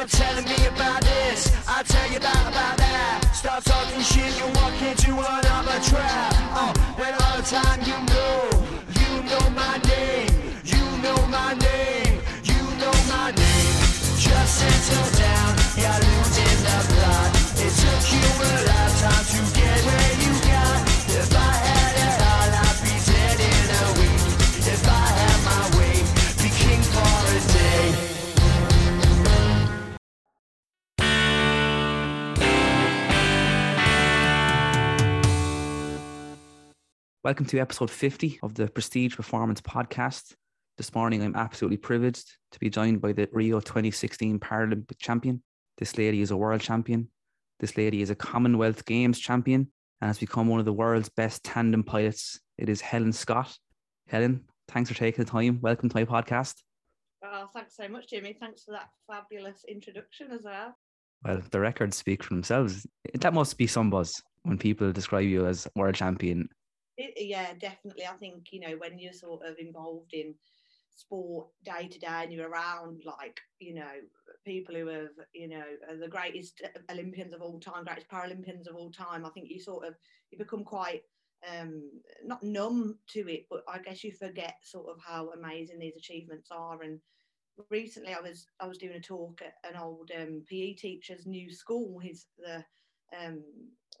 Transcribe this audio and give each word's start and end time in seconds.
You're 0.00 0.08
telling 0.08 0.46
me 0.46 0.56
about 0.64 1.02
this, 1.02 1.52
I'll 1.68 1.84
tell 1.84 2.10
you 2.10 2.16
about, 2.16 2.48
about 2.48 2.76
that. 2.78 3.20
Start 3.34 3.62
talking 3.64 4.00
shit, 4.00 4.32
you 4.40 4.48
walk 4.56 4.72
into 4.80 5.12
another 5.12 5.76
trap. 5.84 6.32
Oh, 6.56 6.72
when 6.96 7.12
all 7.12 7.36
the 7.36 7.44
time 7.44 7.84
you 7.84 8.00
know, 8.08 8.48
you 8.96 9.10
know 9.28 9.44
my 9.52 9.76
name, 9.92 10.56
you 10.64 10.80
know 11.04 11.20
my 11.28 11.52
name, 11.52 12.16
you 12.48 12.60
know 12.80 12.96
my 13.12 13.28
name. 13.28 13.76
Just 14.16 14.64
settle 14.64 15.10
down, 15.20 15.52
you're 15.76 16.00
losing 16.00 16.60
the 16.64 16.78
plot. 16.96 17.28
It 17.60 17.72
took 17.76 18.00
you 18.08 18.24
a 18.40 18.52
lifetime 18.72 19.26
to 19.36 19.40
get 19.52 19.84
where 19.84 20.19
Welcome 37.22 37.44
to 37.48 37.58
episode 37.58 37.90
50 37.90 38.40
of 38.42 38.54
the 38.54 38.66
Prestige 38.68 39.14
Performance 39.14 39.60
Podcast. 39.60 40.34
This 40.78 40.94
morning, 40.94 41.22
I'm 41.22 41.36
absolutely 41.36 41.76
privileged 41.76 42.26
to 42.52 42.58
be 42.58 42.70
joined 42.70 43.02
by 43.02 43.12
the 43.12 43.28
Rio 43.30 43.60
2016 43.60 44.40
Paralympic 44.40 44.96
champion. 44.98 45.42
This 45.76 45.98
lady 45.98 46.22
is 46.22 46.30
a 46.30 46.36
world 46.38 46.62
champion. 46.62 47.10
This 47.58 47.76
lady 47.76 48.00
is 48.00 48.08
a 48.08 48.14
Commonwealth 48.14 48.86
Games 48.86 49.18
champion 49.18 49.70
and 50.00 50.08
has 50.08 50.16
become 50.16 50.48
one 50.48 50.60
of 50.60 50.64
the 50.64 50.72
world's 50.72 51.10
best 51.10 51.44
tandem 51.44 51.82
pilots. 51.82 52.40
It 52.56 52.70
is 52.70 52.80
Helen 52.80 53.12
Scott. 53.12 53.54
Helen, 54.08 54.44
thanks 54.68 54.88
for 54.88 54.96
taking 54.96 55.22
the 55.22 55.30
time. 55.30 55.60
Welcome 55.60 55.90
to 55.90 55.96
my 55.96 56.06
podcast. 56.06 56.54
Oh, 57.22 57.50
thanks 57.52 57.76
so 57.76 57.86
much, 57.86 58.08
Jimmy. 58.08 58.34
Thanks 58.40 58.64
for 58.64 58.70
that 58.70 58.88
fabulous 59.06 59.62
introduction 59.68 60.30
as 60.30 60.44
well. 60.44 60.74
Well, 61.22 61.42
the 61.50 61.60
records 61.60 61.98
speak 61.98 62.24
for 62.24 62.32
themselves. 62.32 62.86
That 63.12 63.34
must 63.34 63.58
be 63.58 63.66
some 63.66 63.90
buzz 63.90 64.22
when 64.44 64.56
people 64.56 64.90
describe 64.90 65.26
you 65.26 65.44
as 65.44 65.68
world 65.76 65.96
champion 65.96 66.48
It, 67.00 67.14
yeah, 67.26 67.54
definitely. 67.54 68.06
I 68.06 68.16
think 68.16 68.52
you 68.52 68.60
know 68.60 68.76
when 68.76 68.98
you're 68.98 69.12
sort 69.12 69.46
of 69.46 69.56
involved 69.58 70.12
in 70.12 70.34
sport 70.94 71.48
day 71.64 71.88
to 71.88 71.98
day 71.98 72.24
and 72.24 72.32
you're 72.32 72.48
around 72.48 73.04
like 73.06 73.40
you 73.58 73.74
know 73.74 73.90
people 74.44 74.74
who 74.74 74.86
have 74.88 75.08
you 75.32 75.48
know 75.48 75.64
the 75.98 76.08
greatest 76.08 76.60
Olympians 76.90 77.32
of 77.32 77.40
all 77.40 77.58
time, 77.58 77.84
greatest 77.84 78.08
Paralympians 78.10 78.68
of 78.68 78.76
all 78.76 78.90
time. 78.90 79.24
I 79.24 79.30
think 79.30 79.48
you 79.48 79.60
sort 79.60 79.86
of 79.86 79.94
you 80.30 80.36
become 80.36 80.62
quite 80.64 81.02
um 81.50 82.02
not 82.22 82.42
numb 82.42 82.98
to 83.08 83.20
it, 83.32 83.46
but 83.48 83.64
I 83.66 83.78
guess 83.78 84.04
you 84.04 84.12
forget 84.12 84.56
sort 84.62 84.88
of 84.94 85.02
how 85.02 85.30
amazing 85.30 85.78
these 85.78 85.96
achievements 85.96 86.50
are 86.50 86.82
and 86.82 87.00
recently 87.70 88.12
I 88.12 88.20
was 88.20 88.46
I 88.60 88.66
was 88.66 88.78
doing 88.78 88.96
a 88.96 89.00
talk 89.00 89.40
at 89.42 89.54
an 89.64 89.76
old 89.80 90.10
um, 90.14 90.44
PE 90.46 90.74
teacher's 90.74 91.26
new 91.26 91.50
school. 91.50 91.98
He's 91.98 92.26
the 92.38 92.64
um, 93.18 93.42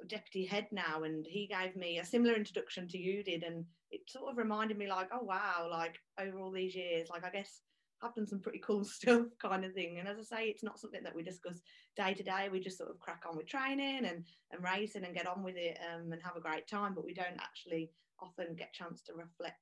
deputy 0.08 0.44
head 0.44 0.66
now, 0.72 1.02
and 1.02 1.26
he 1.26 1.46
gave 1.46 1.76
me 1.76 1.98
a 1.98 2.04
similar 2.04 2.34
introduction 2.34 2.88
to 2.88 2.98
you 2.98 3.22
did, 3.22 3.42
and 3.42 3.64
it 3.90 4.00
sort 4.08 4.30
of 4.30 4.38
reminded 4.38 4.78
me 4.78 4.88
like, 4.88 5.08
oh 5.12 5.22
wow, 5.22 5.68
like 5.70 5.98
over 6.18 6.38
all 6.38 6.50
these 6.50 6.74
years, 6.74 7.08
like 7.10 7.24
I 7.24 7.30
guess 7.30 7.62
I've 8.02 8.14
done 8.14 8.26
some 8.26 8.40
pretty 8.40 8.60
cool 8.60 8.84
stuff, 8.84 9.26
kind 9.40 9.64
of 9.64 9.72
thing. 9.72 9.98
And 9.98 10.08
as 10.08 10.18
I 10.18 10.36
say, 10.36 10.44
it's 10.46 10.62
not 10.62 10.78
something 10.78 11.02
that 11.02 11.14
we 11.14 11.22
discuss 11.22 11.60
day 11.96 12.14
to 12.14 12.22
day. 12.22 12.48
We 12.50 12.60
just 12.60 12.78
sort 12.78 12.90
of 12.90 12.98
crack 12.98 13.24
on 13.28 13.36
with 13.36 13.46
training 13.46 14.04
and 14.04 14.24
and 14.52 14.64
racing 14.64 15.04
and 15.04 15.14
get 15.14 15.26
on 15.26 15.42
with 15.42 15.56
it 15.56 15.78
um, 15.92 16.12
and 16.12 16.22
have 16.22 16.36
a 16.36 16.40
great 16.40 16.66
time, 16.66 16.94
but 16.94 17.04
we 17.04 17.14
don't 17.14 17.40
actually 17.40 17.90
often 18.20 18.54
get 18.54 18.72
chance 18.72 19.02
to 19.02 19.14
reflect 19.14 19.56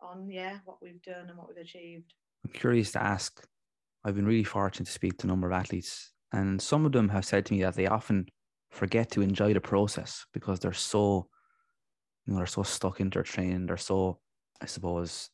on 0.00 0.30
yeah 0.30 0.58
what 0.64 0.78
we've 0.82 1.02
done 1.02 1.28
and 1.28 1.38
what 1.38 1.48
we've 1.48 1.64
achieved. 1.64 2.14
I'm 2.44 2.52
curious 2.52 2.92
to 2.92 3.02
ask. 3.02 3.46
I've 4.04 4.16
been 4.16 4.26
really 4.26 4.42
fortunate 4.42 4.86
to 4.86 4.92
speak 4.92 5.18
to 5.18 5.26
a 5.26 5.28
number 5.28 5.46
of 5.46 5.52
athletes, 5.52 6.12
and 6.32 6.60
some 6.60 6.84
of 6.84 6.92
them 6.92 7.08
have 7.10 7.24
said 7.24 7.46
to 7.46 7.52
me 7.54 7.62
that 7.62 7.74
they 7.74 7.86
often 7.86 8.26
forget 8.72 9.10
to 9.12 9.20
enjoy 9.22 9.52
the 9.52 9.60
process 9.60 10.26
because 10.32 10.58
they're 10.58 10.72
so, 10.72 11.28
you 12.26 12.32
know, 12.32 12.38
they're 12.38 12.46
so 12.46 12.62
stuck 12.62 13.00
into 13.00 13.16
their 13.16 13.22
training. 13.22 13.66
They're 13.66 13.76
so, 13.76 14.18
I 14.60 14.66
suppose, 14.66 15.30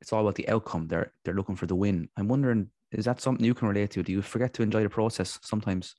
it's 0.00 0.12
all 0.12 0.22
about 0.22 0.34
the 0.34 0.48
outcome. 0.48 0.88
They're 0.88 1.12
they're 1.24 1.34
looking 1.34 1.56
for 1.56 1.66
the 1.66 1.76
win. 1.76 2.08
I'm 2.16 2.28
wondering, 2.28 2.68
is 2.90 3.04
that 3.06 3.20
something 3.20 3.46
you 3.46 3.54
can 3.54 3.68
relate 3.68 3.92
to? 3.92 4.02
Do 4.02 4.12
you 4.12 4.22
forget 4.22 4.52
to 4.54 4.62
enjoy 4.62 4.82
the 4.82 4.90
process 4.90 5.38
sometimes? 5.42 5.94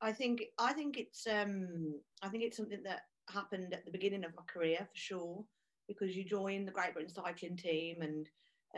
I 0.00 0.12
think 0.12 0.44
I 0.58 0.72
think 0.72 0.96
it's 0.96 1.26
um 1.26 2.00
I 2.22 2.28
think 2.28 2.44
it's 2.44 2.56
something 2.56 2.82
that 2.84 3.00
happened 3.28 3.74
at 3.74 3.84
the 3.84 3.90
beginning 3.90 4.24
of 4.24 4.34
my 4.36 4.44
career 4.46 4.78
for 4.78 4.96
sure 4.96 5.44
because 5.88 6.16
you 6.16 6.24
join 6.24 6.64
the 6.64 6.72
Great 6.72 6.94
Britain 6.94 7.12
cycling 7.12 7.56
team 7.56 8.02
and 8.02 8.26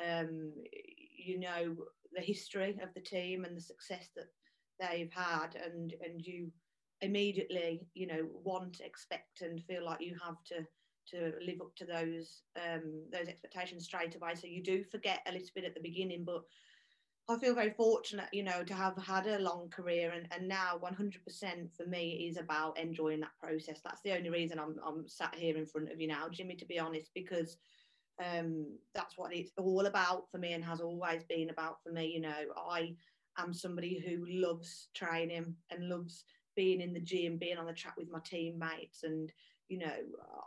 um 0.08 0.52
you 0.72 1.38
know 1.38 1.76
the 2.12 2.22
history 2.22 2.70
of 2.82 2.88
the 2.94 3.00
team 3.00 3.44
and 3.44 3.56
the 3.56 3.60
success 3.60 4.08
that 4.16 4.26
they've 4.80 5.12
had 5.12 5.56
and 5.62 5.94
and 6.04 6.24
you 6.24 6.50
immediately 7.02 7.86
you 7.94 8.06
know 8.06 8.26
want 8.44 8.80
expect 8.80 9.42
and 9.42 9.62
feel 9.64 9.84
like 9.84 10.00
you 10.00 10.16
have 10.24 10.42
to 10.44 10.64
to 11.06 11.32
live 11.44 11.60
up 11.60 11.74
to 11.74 11.84
those 11.84 12.42
um 12.56 13.02
those 13.12 13.28
expectations 13.28 13.84
straight 13.84 14.14
away 14.14 14.34
so 14.34 14.46
you 14.46 14.62
do 14.62 14.84
forget 14.84 15.20
a 15.26 15.32
little 15.32 15.48
bit 15.54 15.64
at 15.64 15.74
the 15.74 15.80
beginning 15.80 16.24
but 16.24 16.42
I 17.28 17.38
feel 17.38 17.54
very 17.54 17.70
fortunate, 17.70 18.28
you 18.32 18.42
know, 18.42 18.64
to 18.64 18.74
have 18.74 18.96
had 18.98 19.28
a 19.28 19.38
long 19.38 19.68
career 19.68 20.10
and, 20.10 20.26
and 20.32 20.48
now 20.48 20.80
100% 20.82 21.76
for 21.76 21.86
me 21.86 22.26
is 22.28 22.36
about 22.36 22.76
enjoying 22.76 23.20
that 23.20 23.38
process. 23.40 23.80
That's 23.84 24.00
the 24.02 24.16
only 24.16 24.30
reason 24.30 24.58
I'm, 24.58 24.74
I'm 24.84 25.06
sat 25.06 25.36
here 25.36 25.56
in 25.56 25.66
front 25.66 25.92
of 25.92 26.00
you 26.00 26.08
now, 26.08 26.28
Jimmy, 26.28 26.56
to 26.56 26.64
be 26.64 26.80
honest, 26.80 27.12
because 27.14 27.56
um, 28.20 28.66
that's 28.94 29.16
what 29.16 29.32
it's 29.32 29.52
all 29.56 29.86
about 29.86 30.24
for 30.32 30.38
me 30.38 30.54
and 30.54 30.64
has 30.64 30.80
always 30.80 31.22
been 31.22 31.50
about 31.50 31.76
for 31.84 31.92
me. 31.92 32.06
You 32.06 32.20
know, 32.22 32.34
I 32.68 32.96
am 33.38 33.54
somebody 33.54 34.02
who 34.04 34.26
loves 34.44 34.88
training 34.94 35.54
and 35.70 35.88
loves 35.88 36.24
being 36.56 36.80
in 36.80 36.92
the 36.92 37.00
gym, 37.00 37.38
being 37.38 37.58
on 37.58 37.66
the 37.66 37.72
track 37.72 37.96
with 37.96 38.10
my 38.10 38.20
teammates 38.24 39.02
and 39.02 39.32
you 39.68 39.78
know, 39.78 39.92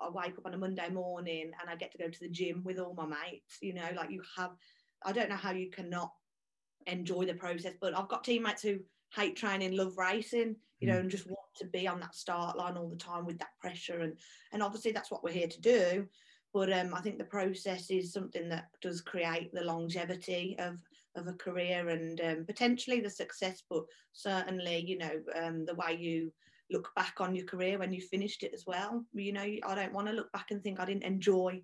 I 0.01 0.09
wake 0.09 0.37
up 0.37 0.45
on 0.45 0.53
a 0.53 0.57
Monday 0.57 0.89
morning 0.89 1.51
and 1.59 1.69
I 1.69 1.77
get 1.77 1.93
to 1.93 1.97
go 1.97 2.09
to 2.09 2.19
the 2.19 2.27
gym 2.27 2.61
with 2.65 2.77
all 2.77 2.93
my 2.93 3.05
mates, 3.05 3.57
you 3.61 3.73
know, 3.73 3.87
like 3.95 4.11
you 4.11 4.21
have, 4.35 4.51
I 5.05 5.13
don't 5.13 5.29
know 5.29 5.37
how 5.37 5.51
you 5.51 5.69
cannot 5.69 6.11
enjoy 6.87 7.25
the 7.25 7.33
process. 7.33 7.73
But 7.79 7.97
I've 7.97 8.09
got 8.09 8.25
teammates 8.25 8.61
who 8.61 8.79
hate 9.15 9.37
training, 9.37 9.77
love 9.77 9.97
racing, 9.97 10.57
you 10.81 10.87
know, 10.87 10.95
Mm. 10.95 10.99
and 10.99 11.09
just 11.09 11.25
want 11.25 11.39
to 11.55 11.65
be 11.67 11.87
on 11.87 12.01
that 12.01 12.15
start 12.15 12.57
line 12.57 12.75
all 12.75 12.89
the 12.89 12.97
time 12.97 13.25
with 13.25 13.39
that 13.39 13.57
pressure. 13.61 14.01
And 14.01 14.19
and 14.51 14.61
obviously 14.61 14.91
that's 14.91 15.09
what 15.09 15.23
we're 15.23 15.31
here 15.31 15.47
to 15.47 15.61
do. 15.61 16.09
But 16.53 16.73
um, 16.73 16.93
I 16.93 16.99
think 16.99 17.17
the 17.17 17.23
process 17.23 17.89
is 17.89 18.11
something 18.11 18.49
that 18.49 18.69
does 18.81 18.99
create 18.99 19.53
the 19.53 19.63
longevity 19.63 20.57
of 20.59 20.83
of 21.16 21.28
a 21.28 21.34
career 21.34 21.90
and 21.90 22.19
um, 22.22 22.46
potentially 22.46 23.00
the 23.00 23.09
success, 23.09 23.63
but 23.69 23.84
certainly, 24.13 24.84
you 24.85 24.97
know, 24.97 25.22
um, 25.41 25.66
the 25.66 25.75
way 25.75 25.96
you 26.00 26.31
look 26.72 26.90
back 26.96 27.16
on 27.19 27.35
your 27.35 27.46
career 27.46 27.78
when 27.78 27.94
you 27.94 28.01
finished 28.01 28.44
it 28.44 28.53
as 28.53 28.66
well. 28.66 29.06
You 29.13 29.34
know, 29.34 29.41
I 29.41 29.75
don't 29.75 29.94
want 29.94 30.07
to 30.07 30.13
look 30.13 30.31
back 30.31 30.51
and 30.51 30.62
think 30.62 30.79
I 30.79 30.85
didn't 30.85 31.03
enjoy 31.03 31.62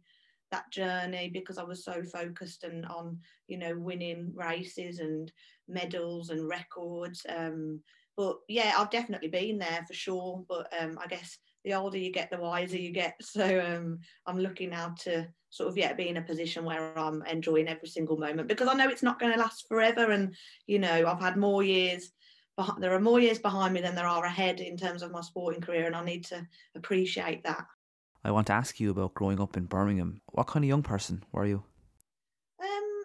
that 0.52 0.72
journey 0.72 1.30
because 1.32 1.58
I 1.58 1.64
was 1.64 1.84
so 1.84 2.04
focused 2.04 2.64
and 2.64 2.86
on 2.88 3.20
you 3.48 3.58
know 3.58 3.78
winning 3.78 4.32
races 4.36 5.00
and 5.00 5.32
medals 5.68 6.30
and 6.30 6.48
records. 6.48 7.26
Um, 7.30 7.81
but 8.18 8.38
yeah, 8.48 8.74
I've 8.78 8.90
definitely 8.90 9.30
been 9.30 9.58
there 9.60 9.86
for 9.88 9.94
sure. 9.94 10.44
But 10.48 10.72
um, 10.80 10.98
I 11.02 11.08
guess 11.08 11.38
the 11.64 11.74
older 11.74 11.97
you 11.97 12.12
get, 12.12 12.30
the 12.30 12.38
wiser 12.38 12.78
you 12.78 12.92
get. 12.92 13.16
So 13.22 13.59
um, 13.59 14.00
I'm 14.25 14.40
looking 14.40 14.72
now 14.72 14.96
to 15.02 15.28
sort 15.52 15.70
of 15.70 15.78
yeah 15.78 15.94
be 15.94 16.09
in 16.09 16.18
a 16.18 16.22
position 16.22 16.64
where 16.64 16.97
I'm 16.97 17.24
enjoying 17.24 17.68
every 17.68 17.88
single 17.88 18.18
moment 18.18 18.47
because 18.47 18.68
I 18.68 18.74
know 18.74 18.90
it's 18.90 19.03
not 19.03 19.20
going 19.20 19.34
to 19.34 19.40
last 19.40 19.68
forever. 19.68 20.12
And 20.12 20.36
you 20.68 20.80
know 20.80 21.06
I've 21.08 21.22
had 21.22 21.38
more 21.38 21.64
years. 21.64 22.12
There 22.80 22.94
are 22.94 23.00
more 23.00 23.22
years 23.22 23.40
behind 23.40 23.74
me 23.74 23.80
than 23.80 23.96
there 23.96 24.08
are 24.08 24.25
ahead 24.25 24.59
in 24.59 24.75
terms 24.75 25.02
of 25.02 25.12
my 25.12 25.22
sporting 25.22 25.62
career, 25.62 25.88
and 25.88 25.96
I 25.96 26.03
need 26.03 26.25
to 26.25 26.46
appreciate 26.75 27.44
that. 27.46 27.66
I 28.24 28.31
want 28.31 28.48
to 28.48 28.53
ask 28.53 28.80
you 28.80 28.92
about 28.92 29.14
growing 29.14 29.40
up 29.40 29.56
in 29.56 29.66
Birmingham. 29.66 30.22
What 30.34 30.48
kind 30.48 30.66
of 30.66 30.69
young 30.69 30.84
person 30.84 31.24
were 31.31 31.46
you? 31.46 31.64
Um, 32.62 33.03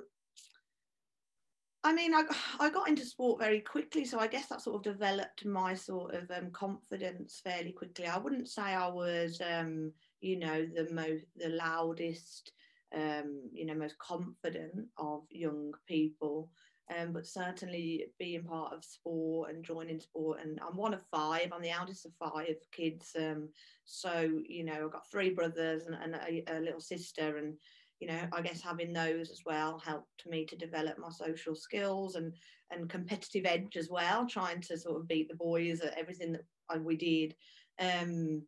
I 1.85 1.93
mean, 1.93 2.15
I, 2.15 2.23
I 2.61 2.71
got 2.71 2.89
into 2.89 3.05
sport 3.05 3.39
very 3.39 3.61
quickly, 3.61 4.05
so 4.05 4.19
I 4.19 4.27
guess 4.27 4.47
that 4.47 4.63
sort 4.63 4.77
of 4.77 4.93
developed 4.93 5.45
my 5.45 5.75
sort 5.75 6.15
of 6.15 6.31
um, 6.31 6.51
confidence 6.51 7.41
fairly 7.45 7.73
quickly. 7.73 8.07
I 8.07 8.19
wouldn't 8.19 8.49
say 8.49 8.63
I 8.63 8.89
was, 8.89 9.41
um, 9.41 9.93
you 10.21 10.39
know, 10.39 10.67
the 10.67 10.89
most, 10.93 11.27
the 11.37 11.51
loudest, 11.51 12.53
um, 12.95 13.43
you 13.53 13.67
know, 13.67 13.75
most 13.75 13.99
confident 13.99 14.87
of 14.97 15.23
young 15.31 15.73
people, 15.87 16.51
um, 16.97 17.13
but 17.13 17.27
certainly 17.27 18.07
being 18.19 18.45
part 18.45 18.73
of 18.73 18.85
sport 18.85 19.51
and 19.51 19.65
joining 19.65 20.01
sport. 20.01 20.41
And 20.43 20.59
I'm 20.67 20.77
one 20.77 20.95
of 20.95 21.01
five. 21.11 21.51
I'm 21.53 21.63
the 21.63 21.71
eldest 21.71 22.07
of 22.07 22.13
five 22.19 22.57
kids. 22.73 23.17
Um, 23.19 23.49
so 23.85 24.41
you 24.47 24.65
know, 24.65 24.85
I've 24.85 24.93
got 24.93 25.11
three 25.11 25.31
brothers 25.31 25.87
and, 25.87 25.95
and 25.95 26.15
a, 26.15 26.45
a 26.57 26.61
little 26.61 26.81
sister, 26.81 27.39
and 27.39 27.55
you 28.01 28.09
know, 28.09 28.29
I 28.33 28.43
guess 28.43 28.61
having 28.61 28.93
those 28.93 29.31
as 29.31 29.43
well 29.47 29.79
helped 29.79 30.27
me 30.27 30.45
to 30.47 30.57
develop 30.57 30.99
my 30.99 31.11
social 31.11 31.55
skills 31.55 32.17
and 32.17 32.35
and 32.71 32.89
competitive 32.91 33.47
edge 33.47 33.77
as 33.77 33.89
well, 33.89 34.27
trying 34.27 34.61
to 34.63 34.77
sort 34.77 35.01
of 35.01 35.09
beat 35.09 35.29
the 35.29 35.37
boys 35.37 35.81
at 35.81 35.97
everything 35.97 36.33
that 36.33 36.45
I- 36.69 36.79
we 36.79 36.97
did. 36.97 37.37
Um, 37.79 38.47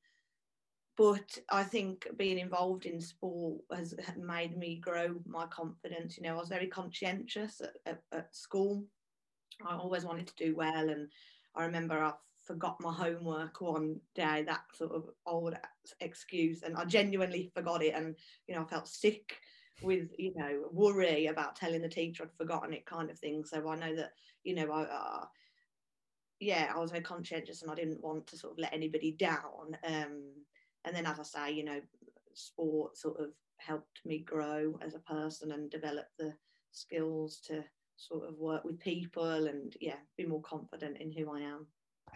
but 0.97 1.39
I 1.51 1.63
think 1.63 2.07
being 2.17 2.39
involved 2.39 2.87
in 2.87 3.01
sport 3.01 3.61
has 3.71 3.95
made 4.17 4.57
me 4.57 4.77
grow 4.77 5.21
my 5.27 5.47
confidence. 5.47 6.17
You 6.17 6.23
know, 6.25 6.37
I 6.37 6.41
was 6.41 6.49
very 6.49 6.69
conscientious 6.69 7.61
at, 7.61 7.75
at, 7.85 8.03
at 8.13 8.35
school. 8.35 8.85
I 9.67 9.77
always 9.77 10.05
wanted 10.05 10.27
to 10.29 10.35
do 10.37 10.57
well, 10.57 10.89
and 10.89 11.11
I 11.55 11.65
remember 11.65 12.03
I 12.03 12.13
forgot 12.47 12.81
my 12.81 12.93
homework 12.93 13.61
one 13.61 14.01
day. 14.15 14.45
That 14.47 14.63
sort 14.75 14.93
of 14.93 15.05
old 15.27 15.55
excuse, 16.01 16.63
and 16.63 16.77
I 16.77 16.85
genuinely 16.85 17.51
forgot 17.55 17.83
it, 17.83 17.95
and 17.95 18.15
you 18.47 18.55
know 18.55 18.63
I 18.63 18.65
felt 18.67 18.89
sick 18.89 19.39
with 19.83 20.11
you 20.19 20.33
know 20.37 20.65
worry 20.73 21.27
about 21.27 21.57
telling 21.57 21.83
the 21.83 21.89
teacher 21.89 22.25
I'd 22.25 22.37
forgotten 22.37 22.73
it, 22.73 22.87
kind 22.87 23.11
of 23.11 23.19
thing. 23.19 23.45
So 23.45 23.69
I 23.69 23.77
know 23.77 23.97
that 23.97 24.13
you 24.45 24.55
know 24.55 24.71
I. 24.71 24.83
Uh, 24.83 25.25
yeah, 26.39 26.71
I 26.75 26.79
was 26.79 26.91
very 26.91 27.03
conscientious 27.03 27.63
and 27.63 27.71
I 27.71 27.75
didn't 27.75 28.05
want 28.05 28.27
to 28.27 28.37
sort 28.37 28.53
of 28.53 28.59
let 28.59 28.75
anybody 28.75 29.13
down. 29.13 29.79
Um, 29.87 30.35
and 30.85 30.95
then, 30.95 31.07
as 31.07 31.19
I 31.19 31.23
say, 31.23 31.53
you 31.53 31.65
know, 31.65 31.81
sport 32.35 32.99
sort 32.99 33.19
of 33.19 33.31
helped 33.57 34.01
me 34.05 34.19
grow 34.19 34.79
as 34.85 34.95
a 34.95 34.99
person 34.99 35.53
and 35.53 35.71
develop 35.71 36.07
the 36.19 36.35
skills 36.73 37.41
to 37.47 37.65
sort 37.97 38.29
of 38.29 38.39
work 38.39 38.65
with 38.65 38.79
people 38.79 39.47
and 39.47 39.75
yeah 39.81 39.97
be 40.17 40.27
more 40.27 40.43
confident 40.43 40.99
in 40.99 41.11
who 41.11 41.35
i 41.35 41.41
am 41.41 41.67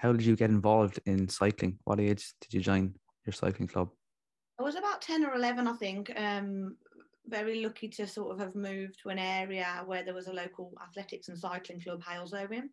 how 0.00 0.12
did 0.12 0.25
you 0.25 0.35
get 0.35 0.49
involved 0.49 0.99
in 1.05 1.29
cycling? 1.29 1.79
What 1.85 2.00
age 2.00 2.32
did 2.41 2.55
you 2.55 2.61
join 2.61 2.94
your 3.26 3.35
cycling 3.35 3.69
club? 3.69 3.91
I 4.58 4.62
was 4.62 4.76
about 4.76 5.02
10 5.02 5.25
or 5.25 5.35
11 5.35 5.69
i 5.69 5.73
think. 5.75 6.11
Um, 6.17 6.76
very 7.26 7.62
lucky 7.62 7.88
to 7.88 8.06
sort 8.06 8.32
of 8.32 8.41
have 8.41 8.55
moved 8.55 8.99
to 9.02 9.11
an 9.11 9.19
area 9.19 9.82
where 9.85 10.02
there 10.02 10.14
was 10.14 10.26
a 10.26 10.32
local 10.32 10.73
athletics 10.82 11.29
and 11.29 11.38
cycling 11.38 11.81
club 11.81 12.02
Halesowen 12.02 12.70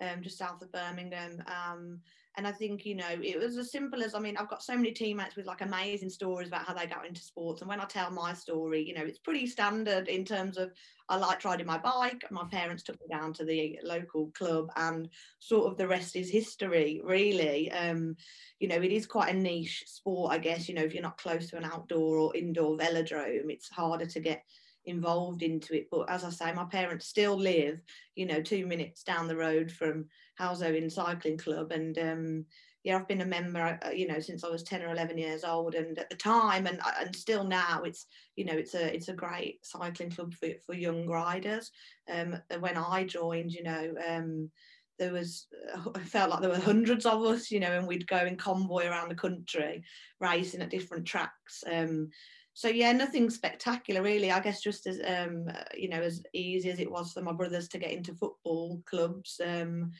um, 0.00 0.20
just 0.20 0.36
south 0.36 0.62
of 0.62 0.72
birmingham. 0.72 1.42
Um, 1.46 2.00
and 2.36 2.46
I 2.46 2.52
think, 2.52 2.84
you 2.84 2.96
know, 2.96 3.08
it 3.22 3.38
was 3.38 3.56
as 3.58 3.70
simple 3.70 4.02
as 4.02 4.14
I 4.14 4.18
mean, 4.18 4.36
I've 4.36 4.48
got 4.48 4.62
so 4.62 4.74
many 4.74 4.90
teammates 4.90 5.36
with 5.36 5.46
like 5.46 5.60
amazing 5.60 6.10
stories 6.10 6.48
about 6.48 6.66
how 6.66 6.74
they 6.74 6.86
got 6.86 7.06
into 7.06 7.20
sports. 7.20 7.62
And 7.62 7.68
when 7.68 7.80
I 7.80 7.84
tell 7.84 8.10
my 8.10 8.32
story, 8.32 8.82
you 8.82 8.92
know, 8.92 9.04
it's 9.04 9.20
pretty 9.20 9.46
standard 9.46 10.08
in 10.08 10.24
terms 10.24 10.58
of 10.58 10.72
I 11.08 11.16
liked 11.16 11.44
riding 11.44 11.66
my 11.66 11.78
bike. 11.78 12.24
My 12.30 12.44
parents 12.50 12.82
took 12.82 13.00
me 13.00 13.06
down 13.08 13.32
to 13.34 13.44
the 13.44 13.78
local 13.84 14.32
club, 14.34 14.70
and 14.76 15.08
sort 15.38 15.70
of 15.70 15.76
the 15.76 15.86
rest 15.86 16.16
is 16.16 16.28
history, 16.28 17.00
really. 17.04 17.70
Um, 17.70 18.16
you 18.58 18.66
know, 18.66 18.80
it 18.82 18.90
is 18.90 19.06
quite 19.06 19.32
a 19.32 19.38
niche 19.38 19.84
sport, 19.86 20.32
I 20.32 20.38
guess. 20.38 20.68
You 20.68 20.74
know, 20.74 20.82
if 20.82 20.92
you're 20.92 21.02
not 21.02 21.18
close 21.18 21.50
to 21.50 21.56
an 21.56 21.64
outdoor 21.64 22.16
or 22.16 22.36
indoor 22.36 22.76
velodrome, 22.76 23.50
it's 23.50 23.68
harder 23.68 24.06
to 24.06 24.20
get 24.20 24.42
involved 24.86 25.42
into 25.42 25.74
it. 25.74 25.88
But 25.90 26.10
as 26.10 26.24
I 26.24 26.30
say, 26.30 26.52
my 26.52 26.64
parents 26.64 27.06
still 27.06 27.38
live, 27.38 27.80
you 28.14 28.26
know, 28.26 28.42
two 28.42 28.66
minutes 28.66 29.02
down 29.02 29.28
the 29.28 29.36
road 29.36 29.70
from 29.70 30.06
Halesowen 30.40 30.90
Cycling 30.90 31.38
Club. 31.38 31.72
And 31.72 31.98
um, 31.98 32.44
yeah, 32.82 32.96
I've 32.96 33.08
been 33.08 33.22
a 33.22 33.26
member, 33.26 33.78
uh, 33.84 33.90
you 33.90 34.06
know, 34.06 34.20
since 34.20 34.44
I 34.44 34.48
was 34.48 34.62
10 34.62 34.82
or 34.82 34.92
11 34.92 35.16
years 35.16 35.44
old. 35.44 35.74
And 35.74 35.98
at 35.98 36.10
the 36.10 36.16
time 36.16 36.66
and, 36.66 36.80
uh, 36.80 36.92
and 37.00 37.16
still 37.16 37.44
now, 37.44 37.82
it's, 37.82 38.06
you 38.36 38.44
know, 38.44 38.54
it's 38.54 38.74
a, 38.74 38.94
it's 38.94 39.08
a 39.08 39.14
great 39.14 39.64
cycling 39.64 40.10
club 40.10 40.34
for, 40.34 40.48
for 40.66 40.74
young 40.74 41.06
riders. 41.06 41.70
Um, 42.12 42.36
when 42.60 42.76
I 42.76 43.04
joined, 43.04 43.52
you 43.52 43.62
know, 43.62 43.94
um, 44.06 44.50
there 44.98 45.12
was 45.12 45.46
I 45.94 46.00
felt 46.00 46.30
like 46.30 46.40
there 46.40 46.50
were 46.50 46.58
hundreds 46.58 47.06
of 47.06 47.22
us, 47.22 47.50
you 47.50 47.60
know, 47.60 47.72
and 47.72 47.86
we'd 47.86 48.06
go 48.06 48.18
in 48.18 48.36
convoy 48.36 48.86
around 48.86 49.08
the 49.08 49.14
country, 49.14 49.82
racing 50.20 50.62
at 50.62 50.70
different 50.70 51.06
tracks. 51.06 51.64
Um, 51.70 52.10
so 52.52 52.68
yeah, 52.68 52.92
nothing 52.92 53.30
spectacular 53.30 54.02
really. 54.02 54.30
I 54.30 54.40
guess 54.40 54.62
just 54.62 54.86
as 54.86 55.00
um, 55.04 55.46
you 55.76 55.88
know, 55.88 56.00
as 56.00 56.22
easy 56.32 56.70
as 56.70 56.78
it 56.78 56.90
was 56.90 57.12
for 57.12 57.22
my 57.22 57.32
brothers 57.32 57.68
to 57.68 57.78
get 57.78 57.90
into 57.90 58.14
football 58.14 58.80
clubs. 58.86 59.40
Um, 59.44 59.90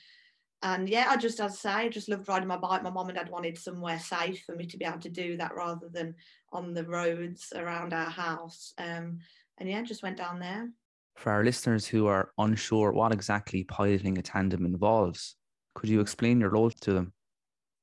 and 0.64 0.88
yeah, 0.88 1.08
I 1.10 1.18
just, 1.18 1.40
as 1.40 1.52
I 1.52 1.54
say, 1.54 1.70
I 1.70 1.88
just 1.90 2.08
loved 2.08 2.26
riding 2.26 2.48
my 2.48 2.56
bike. 2.56 2.82
My 2.82 2.88
mom 2.88 3.10
and 3.10 3.18
dad 3.18 3.28
wanted 3.28 3.58
somewhere 3.58 3.98
safe 3.98 4.42
for 4.46 4.56
me 4.56 4.64
to 4.64 4.78
be 4.78 4.86
able 4.86 4.98
to 5.00 5.10
do 5.10 5.36
that 5.36 5.54
rather 5.54 5.90
than 5.92 6.14
on 6.54 6.72
the 6.72 6.84
roads 6.84 7.52
around 7.54 7.92
our 7.92 8.08
house. 8.08 8.72
Um, 8.78 9.18
and 9.58 9.68
yeah, 9.68 9.82
just 9.82 10.02
went 10.02 10.16
down 10.16 10.40
there. 10.40 10.70
For 11.16 11.30
our 11.32 11.44
listeners 11.44 11.86
who 11.86 12.06
are 12.06 12.32
unsure 12.38 12.92
what 12.92 13.12
exactly 13.12 13.64
piloting 13.64 14.16
a 14.16 14.22
tandem 14.22 14.64
involves, 14.64 15.36
could 15.74 15.90
you 15.90 16.00
explain 16.00 16.40
your 16.40 16.50
role 16.50 16.70
to 16.70 16.92
them? 16.94 17.12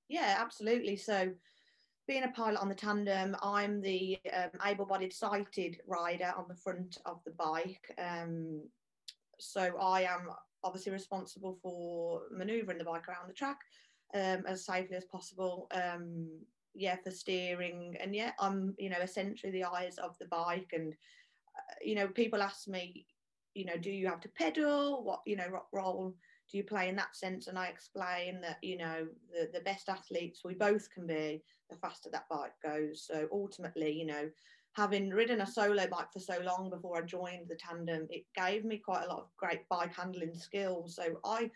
Yeah, 0.10 0.38
absolutely. 0.40 0.96
So 0.96 1.34
being 2.08 2.24
a 2.24 2.32
pilot 2.32 2.60
on 2.60 2.68
the 2.68 2.74
tandem, 2.74 3.36
I'm 3.44 3.80
the 3.80 4.18
um, 4.34 4.50
able-bodied 4.66 5.14
sighted 5.14 5.80
rider 5.88 6.34
on 6.36 6.46
the 6.50 6.56
front 6.56 6.98
of 7.06 7.22
the 7.26 7.32
bike. 7.32 7.94
Um, 8.00 8.64
so 9.40 9.78
I 9.80 10.02
am 10.02 10.30
obviously 10.64 10.92
responsible 10.92 11.58
for 11.62 12.24
manoeuvring 12.32 12.78
the 12.78 12.84
bike 12.84 13.08
around 13.08 13.28
the 13.28 13.34
track 13.34 13.60
um, 14.14 14.44
as 14.48 14.66
safely 14.66 14.98
as 14.98 15.06
possible. 15.06 15.68
Um, 15.72 16.28
yeah, 16.74 16.96
for 17.04 17.12
steering, 17.12 17.98
and 18.00 18.16
yeah, 18.16 18.32
I'm 18.40 18.76
you 18.78 18.90
know 18.90 19.00
essentially 19.02 19.52
the 19.52 19.66
eyes 19.66 19.98
of 19.98 20.18
the 20.20 20.26
bike. 20.26 20.72
And 20.74 20.94
uh, 20.94 21.76
you 21.84 21.96
know, 21.96 22.08
people 22.08 22.42
ask 22.42 22.68
me, 22.68 23.06
you 23.54 23.66
know, 23.66 23.78
do 23.78 23.92
you 23.92 24.08
have 24.08 24.22
to 24.22 24.30
pedal? 24.30 25.04
What 25.04 25.22
you 25.26 25.36
know, 25.36 25.50
what 25.50 25.66
role 25.74 26.16
do 26.50 26.58
you 26.58 26.64
play 26.64 26.90
in 26.90 26.96
that 26.96 27.16
sense? 27.16 27.48
And 27.48 27.60
I 27.60 27.68
explain 27.68 28.40
that 28.42 28.58
you 28.62 28.78
know 28.78 29.08
the 29.34 29.50
the 29.54 29.64
best 29.64 29.90
athletes 29.90 30.42
we 30.46 30.54
both 30.54 30.90
can 30.92 31.08
be 31.08 31.44
the 31.70 31.76
faster 31.78 32.10
that 32.12 32.30
bike 32.30 32.54
goes. 32.64 33.06
So 33.06 33.28
ultimately, 33.32 33.92
you 33.92 34.06
know, 34.06 34.30
having 34.74 35.10
ridden 35.10 35.42
a 35.42 35.48
solo 35.48 35.88
bike 35.88 36.12
for 36.14 36.20
so 36.20 36.40
long 36.44 36.70
before 36.70 36.98
I 36.98 37.02
joined 37.02 37.50
the 37.50 37.56
tandem, 37.56 38.08
it 38.10 38.26
gave 38.36 38.64
me 38.64 38.78
quite 38.78 39.04
a 39.04 39.08
lot 39.08 39.20
of 39.20 39.36
great 39.38 39.68
bike 39.70 39.96
handling 39.96 40.36
skills. 40.36 40.96
So 40.96 41.20
I 41.26 41.52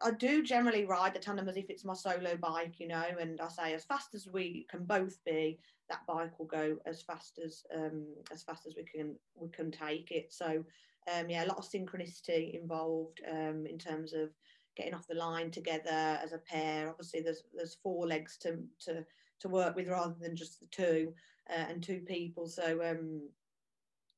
I 0.00 0.12
do 0.12 0.44
generally 0.44 0.84
ride 0.84 1.14
the 1.14 1.18
tandem 1.18 1.48
as 1.48 1.56
if 1.56 1.68
it's 1.70 1.84
my 1.84 1.94
solo 1.94 2.36
bike, 2.36 2.78
you 2.78 2.86
know, 2.86 3.04
and 3.18 3.40
I 3.40 3.48
say 3.48 3.74
as 3.74 3.84
fast 3.84 4.14
as 4.14 4.28
we 4.28 4.64
can 4.70 4.84
both 4.84 5.18
be, 5.24 5.58
that 5.90 6.06
bike 6.06 6.38
will 6.38 6.46
go 6.46 6.76
as 6.86 7.02
fast 7.02 7.40
as 7.44 7.64
um, 7.74 8.06
as 8.32 8.42
fast 8.42 8.66
as 8.66 8.76
we 8.76 8.84
can 8.84 9.16
we 9.34 9.48
can 9.48 9.70
take 9.70 10.12
it. 10.12 10.32
So 10.32 10.64
um, 11.12 11.30
yeah, 11.30 11.44
a 11.44 11.48
lot 11.48 11.58
of 11.58 11.68
synchronicity 11.68 12.60
involved 12.60 13.20
um, 13.30 13.66
in 13.66 13.78
terms 13.78 14.12
of 14.12 14.30
getting 14.78 14.94
off 14.94 15.06
the 15.06 15.14
line 15.14 15.50
together 15.50 16.18
as 16.22 16.32
a 16.32 16.38
pair. 16.38 16.88
Obviously, 16.88 17.20
there's 17.20 17.42
there's 17.54 17.76
four 17.82 18.06
legs 18.06 18.38
to 18.38 18.58
to 18.86 19.04
to 19.40 19.48
work 19.48 19.76
with 19.76 19.88
rather 19.88 20.14
than 20.18 20.34
just 20.34 20.60
the 20.60 20.66
two 20.66 21.12
uh, 21.50 21.64
and 21.68 21.82
two 21.82 22.00
people. 22.06 22.46
So 22.46 22.80
um, 22.82 23.28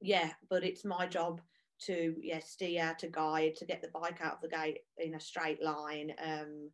yeah, 0.01 0.31
but 0.49 0.63
it's 0.63 0.85
my 0.85 1.07
job 1.07 1.41
to 1.87 2.15
yeah 2.21 2.41
steer, 2.41 2.95
to 2.99 3.09
guide, 3.09 3.57
to 3.57 3.65
get 3.65 3.83
the 3.83 3.89
bike 3.89 4.21
out 4.21 4.35
of 4.35 4.41
the 4.43 4.57
gate 4.57 4.81
in 4.99 5.15
a 5.15 5.21
straight 5.21 5.63
line. 5.63 6.13
Um, 6.23 6.71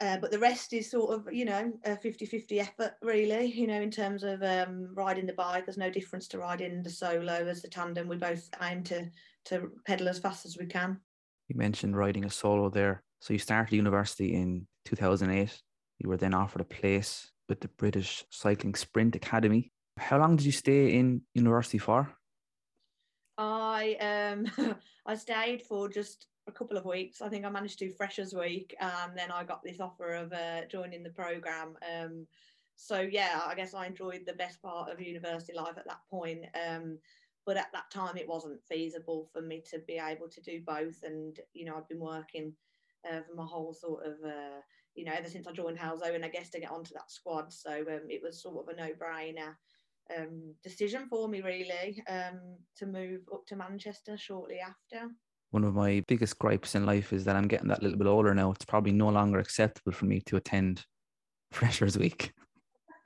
uh, 0.00 0.18
but 0.18 0.30
the 0.30 0.38
rest 0.38 0.72
is 0.72 0.90
sort 0.90 1.14
of 1.14 1.32
you 1.32 1.46
know 1.46 1.72
a 1.86 1.96
50-50 1.96 2.60
effort 2.60 2.92
really 3.00 3.46
you 3.46 3.66
know 3.66 3.80
in 3.80 3.90
terms 3.90 4.24
of 4.24 4.42
um, 4.42 4.90
riding 4.92 5.24
the 5.24 5.32
bike 5.32 5.64
there's 5.64 5.78
no 5.78 5.88
difference 5.88 6.28
to 6.28 6.38
riding 6.38 6.82
the 6.82 6.90
solo 6.90 7.32
as 7.32 7.62
the 7.62 7.68
tandem 7.68 8.06
we 8.06 8.16
both 8.16 8.50
aim 8.62 8.82
to 8.82 9.08
to 9.46 9.70
pedal 9.86 10.10
as 10.10 10.18
fast 10.18 10.44
as 10.44 10.58
we 10.58 10.66
can 10.66 11.00
you 11.48 11.56
mentioned 11.56 11.96
riding 11.96 12.24
a 12.24 12.30
solo 12.30 12.68
there 12.68 13.02
so 13.20 13.32
you 13.32 13.38
started 13.38 13.74
university 13.74 14.34
in 14.34 14.66
2008 14.84 15.62
you 15.98 16.08
were 16.08 16.16
then 16.16 16.34
offered 16.34 16.60
a 16.60 16.64
place 16.64 17.30
with 17.48 17.60
the 17.60 17.68
British 17.68 18.24
Cycling 18.30 18.74
Sprint 18.74 19.14
Academy. 19.14 19.72
How 19.96 20.18
long 20.18 20.36
did 20.36 20.46
you 20.46 20.52
stay 20.52 20.94
in 20.94 21.22
university 21.34 21.78
for? 21.78 22.12
I 23.38 23.96
um 24.00 24.76
I 25.06 25.14
stayed 25.14 25.62
for 25.62 25.88
just 25.88 26.26
a 26.48 26.52
couple 26.52 26.76
of 26.76 26.84
weeks. 26.84 27.22
I 27.22 27.28
think 27.28 27.44
I 27.44 27.50
managed 27.50 27.78
to 27.80 27.88
do 27.88 27.94
Freshers 27.94 28.34
Week, 28.34 28.74
and 28.80 29.16
then 29.16 29.30
I 29.30 29.44
got 29.44 29.62
this 29.64 29.80
offer 29.80 30.14
of 30.14 30.32
uh, 30.32 30.64
joining 30.70 31.02
the 31.02 31.10
program. 31.10 31.76
Um, 31.92 32.26
so 32.76 33.00
yeah, 33.00 33.40
I 33.44 33.54
guess 33.54 33.74
I 33.74 33.86
enjoyed 33.86 34.22
the 34.26 34.34
best 34.34 34.62
part 34.62 34.90
of 34.90 35.00
university 35.00 35.54
life 35.54 35.76
at 35.76 35.86
that 35.86 36.00
point. 36.08 36.44
Um, 36.54 36.98
but 37.46 37.56
at 37.56 37.72
that 37.72 37.90
time, 37.90 38.16
it 38.16 38.28
wasn't 38.28 38.60
feasible 38.68 39.30
for 39.32 39.40
me 39.40 39.62
to 39.70 39.78
be 39.86 39.94
able 39.94 40.28
to 40.28 40.40
do 40.42 40.60
both. 40.66 41.02
And 41.04 41.38
you 41.54 41.64
know, 41.64 41.76
I'd 41.76 41.88
been 41.88 42.00
working 42.00 42.52
uh, 43.08 43.20
for 43.22 43.34
my 43.34 43.46
whole 43.46 43.72
sort 43.72 44.04
of 44.04 44.14
uh, 44.24 44.60
you 44.96 45.04
know, 45.04 45.12
ever 45.16 45.28
since 45.28 45.46
I 45.46 45.52
joined 45.52 45.78
Halesowen 45.78 46.16
and 46.16 46.24
I 46.24 46.28
guess 46.28 46.50
to 46.50 46.60
get 46.60 46.70
onto 46.70 46.94
that 46.94 47.10
squad. 47.10 47.52
So 47.52 47.70
um, 47.70 48.08
it 48.08 48.22
was 48.22 48.42
sort 48.42 48.66
of 48.66 48.74
a 48.74 48.80
no-brainer 48.80 49.54
um, 50.16 50.54
decision 50.62 51.06
for 51.08 51.28
me, 51.28 51.42
really, 51.42 52.02
um, 52.08 52.40
to 52.78 52.86
move 52.86 53.20
up 53.32 53.46
to 53.46 53.56
Manchester 53.56 54.16
shortly 54.16 54.58
after. 54.58 55.08
One 55.50 55.64
of 55.64 55.74
my 55.74 56.02
biggest 56.08 56.38
gripes 56.38 56.74
in 56.74 56.86
life 56.86 57.12
is 57.12 57.24
that 57.24 57.36
I'm 57.36 57.46
getting 57.46 57.68
that 57.68 57.82
little 57.82 57.98
bit 57.98 58.06
older 58.06 58.34
now. 58.34 58.50
It's 58.50 58.64
probably 58.64 58.92
no 58.92 59.08
longer 59.08 59.38
acceptable 59.38 59.92
for 59.92 60.06
me 60.06 60.20
to 60.22 60.36
attend 60.36 60.84
Freshers 61.52 61.98
Week. 61.98 62.32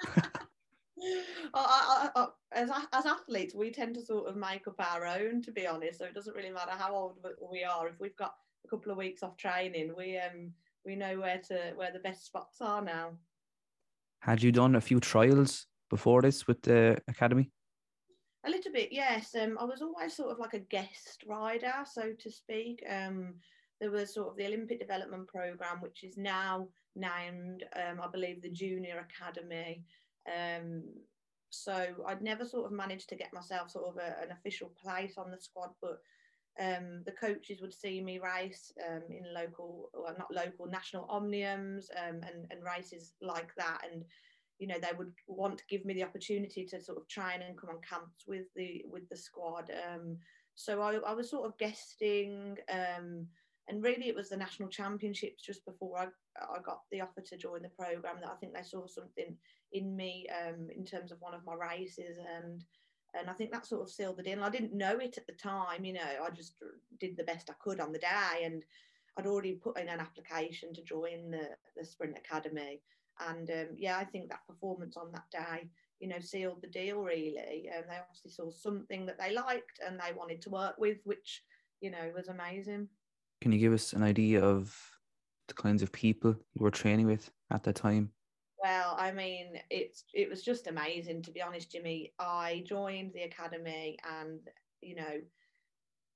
I, 0.17 1.55
I, 1.55 2.11
I, 2.15 2.27
as, 2.53 2.71
as 2.93 3.07
athletes, 3.07 3.55
we 3.55 3.71
tend 3.71 3.95
to 3.95 4.05
sort 4.05 4.29
of 4.29 4.37
make 4.37 4.67
up 4.67 4.77
our 4.79 5.07
own, 5.07 5.43
to 5.43 5.53
be 5.53 5.67
honest. 5.67 5.99
So 5.99 6.05
it 6.05 6.15
doesn't 6.15 6.35
really 6.37 6.51
matter 6.51 6.73
how 6.73 6.95
old 6.95 7.19
we 7.51 7.65
are. 7.65 7.89
If 7.89 8.01
we've 8.01 8.17
got 8.17 8.35
a 8.65 8.69
couple 8.69 8.91
of 8.91 8.99
weeks 8.99 9.23
off 9.23 9.37
training, 9.37 9.93
we 9.97 10.19
um 10.19 10.53
we 10.85 10.97
know 10.97 11.19
where 11.21 11.39
to 11.49 11.73
where 11.77 11.93
the 11.93 11.99
best 11.99 12.27
spots 12.27 12.61
are 12.61 12.83
now. 12.83 13.13
Had 14.21 14.43
you 14.43 14.53
done 14.53 14.77
a 14.77 14.81
few 14.81 15.01
trials 15.01 15.67
before 15.89 16.23
this 16.23 16.47
with 16.47 16.61
the 16.63 16.99
academy? 17.09 17.51
A 18.47 18.51
little 18.51 18.73
bit, 18.73 18.89
yes. 18.91 19.35
Um, 19.35 19.59
I 19.61 19.65
was 19.65 19.83
always 19.83 20.17
sort 20.17 20.31
of 20.31 20.39
like 20.39 20.55
a 20.55 20.61
guest 20.61 21.25
rider, 21.27 21.75
so 21.85 22.13
to 22.19 22.31
speak. 22.31 22.83
Um, 22.89 23.35
there 23.81 23.91
was 23.91 24.15
sort 24.15 24.29
of 24.29 24.37
the 24.37 24.47
Olympic 24.47 24.81
Development 24.81 25.27
Program, 25.27 25.81
which 25.81 26.05
is 26.05 26.17
now 26.17 26.69
named, 26.97 27.65
um, 27.77 28.01
I 28.03 28.09
believe, 28.11 28.43
the 28.43 28.51
Junior 28.51 29.07
Academy. 29.09 29.85
Um, 30.27 30.83
so 31.51 31.87
I'd 32.07 32.23
never 32.23 32.45
sort 32.45 32.67
of 32.67 32.73
managed 32.73 33.09
to 33.11 33.17
get 33.17 33.33
myself 33.33 33.71
sort 33.71 33.87
of 33.89 33.97
a, 33.97 34.23
an 34.23 34.31
official 34.31 34.73
place 34.83 35.19
on 35.19 35.31
the 35.31 35.39
squad, 35.39 35.71
but 35.83 36.01
um, 36.59 37.03
the 37.05 37.13
coaches 37.13 37.61
would 37.61 37.73
see 37.73 38.01
me 38.01 38.19
race 38.19 38.73
um, 38.89 39.03
in 39.09 39.25
local, 39.35 39.91
well, 39.95 40.15
not 40.19 40.33
local, 40.33 40.67
national 40.67 41.07
omniums 41.07 41.87
um, 41.97 42.21
and, 42.23 42.47
and 42.51 42.65
races 42.65 43.15
like 43.23 43.55
that. 43.57 43.81
And, 43.91 44.05
you 44.59 44.67
know, 44.67 44.79
they 44.81 44.97
would 44.97 45.13
want 45.27 45.59
to 45.59 45.65
give 45.69 45.85
me 45.85 45.95
the 45.95 46.05
opportunity 46.05 46.65
to 46.67 46.83
sort 46.83 46.99
of 46.99 47.09
train 47.09 47.43
and 47.47 47.59
come 47.59 47.71
on 47.71 47.81
camps 47.89 48.25
with 48.27 48.47
the 48.55 48.85
with 48.91 49.09
the 49.09 49.17
squad. 49.17 49.71
Um, 49.71 50.19
so 50.55 50.83
I, 50.83 50.97
I, 50.97 51.15
was 51.15 51.31
sort 51.31 51.47
of 51.47 51.57
guesting, 51.57 52.59
um, 52.71 53.27
and 53.71 53.83
really 53.83 54.09
it 54.09 54.17
was 54.17 54.29
the 54.29 54.37
national 54.37 54.69
championships 54.69 55.43
just 55.43 55.65
before 55.65 55.99
I, 55.99 56.07
I 56.43 56.61
got 56.61 56.81
the 56.91 57.01
offer 57.01 57.21
to 57.21 57.37
join 57.37 57.63
the 57.63 57.69
program 57.69 58.17
that 58.21 58.31
I 58.31 58.37
think 58.37 58.53
they 58.53 58.63
saw 58.63 58.87
something 58.87 59.37
in 59.73 59.97
me 59.97 60.27
um, 60.45 60.69
in 60.77 60.85
terms 60.85 61.13
of 61.13 61.21
one 61.21 61.35
of 61.35 61.45
my 61.45 61.55
races 61.55 62.19
and 62.37 62.65
and 63.19 63.29
I 63.29 63.33
think 63.33 63.51
that 63.53 63.67
sort 63.67 63.83
of 63.83 63.91
sealed 63.91 64.19
the 64.19 64.23
deal. 64.23 64.45
I 64.45 64.51
didn't 64.51 64.73
know 64.73 64.99
it 64.99 65.19
at 65.19 65.27
the 65.27 65.33
time, 65.33 65.85
you 65.85 65.95
know, 65.95 66.01
I 66.25 66.31
just 66.31 66.55
did 67.01 67.17
the 67.17 67.25
best 67.25 67.51
I 67.51 67.55
could 67.61 67.81
on 67.81 67.93
the 67.93 67.99
day, 67.99 68.45
and 68.45 68.63
I'd 69.17 69.27
already 69.27 69.55
put 69.55 69.79
in 69.79 69.89
an 69.89 70.01
application 70.01 70.73
to 70.75 70.83
join 70.83 71.31
the, 71.31 71.49
the 71.77 71.85
Sprint 71.85 72.17
Academy. 72.17 72.81
And 73.29 73.51
um, 73.51 73.67
yeah, 73.77 73.99
I 73.99 74.05
think 74.05 74.31
that 74.31 74.47
performance 74.49 74.97
on 74.97 75.13
that 75.13 75.31
day, 75.31 75.69
you 75.99 76.09
know, 76.09 76.21
sealed 76.21 76.63
the 76.63 76.69
deal 76.69 77.03
really. 77.03 77.69
And 77.75 77.85
they 77.89 77.99
obviously 78.01 78.31
saw 78.31 78.51
something 78.51 79.05
that 79.07 79.19
they 79.19 79.35
liked 79.35 79.81
and 79.85 79.99
they 79.99 80.17
wanted 80.17 80.41
to 80.43 80.51
work 80.51 80.77
with, 80.79 80.99
which, 81.05 81.43
you 81.81 81.91
know, 81.91 82.13
was 82.15 82.29
amazing. 82.29 82.89
Can 83.41 83.53
you 83.53 83.59
give 83.59 83.73
us 83.73 83.93
an 83.93 84.03
idea 84.03 84.43
of 84.43 84.77
the 85.49 85.55
kinds 85.55 85.83
of 85.83 85.93
people 85.93 86.31
you 86.55 86.63
were 86.63 86.71
training 86.71 87.07
with 87.07 87.31
at 87.51 87.63
that 87.65 87.77
time? 87.77 88.11
Well, 88.63 88.95
I 88.99 89.11
mean, 89.11 89.55
it's 89.71 90.05
it 90.13 90.29
was 90.29 90.43
just 90.43 90.67
amazing 90.67 91.23
to 91.23 91.31
be 91.31 91.41
honest, 91.41 91.73
Jimmy. 91.73 92.13
I 92.19 92.63
joined 92.67 93.13
the 93.15 93.23
academy, 93.23 93.99
and 94.07 94.41
you 94.83 94.97
know, 94.97 95.21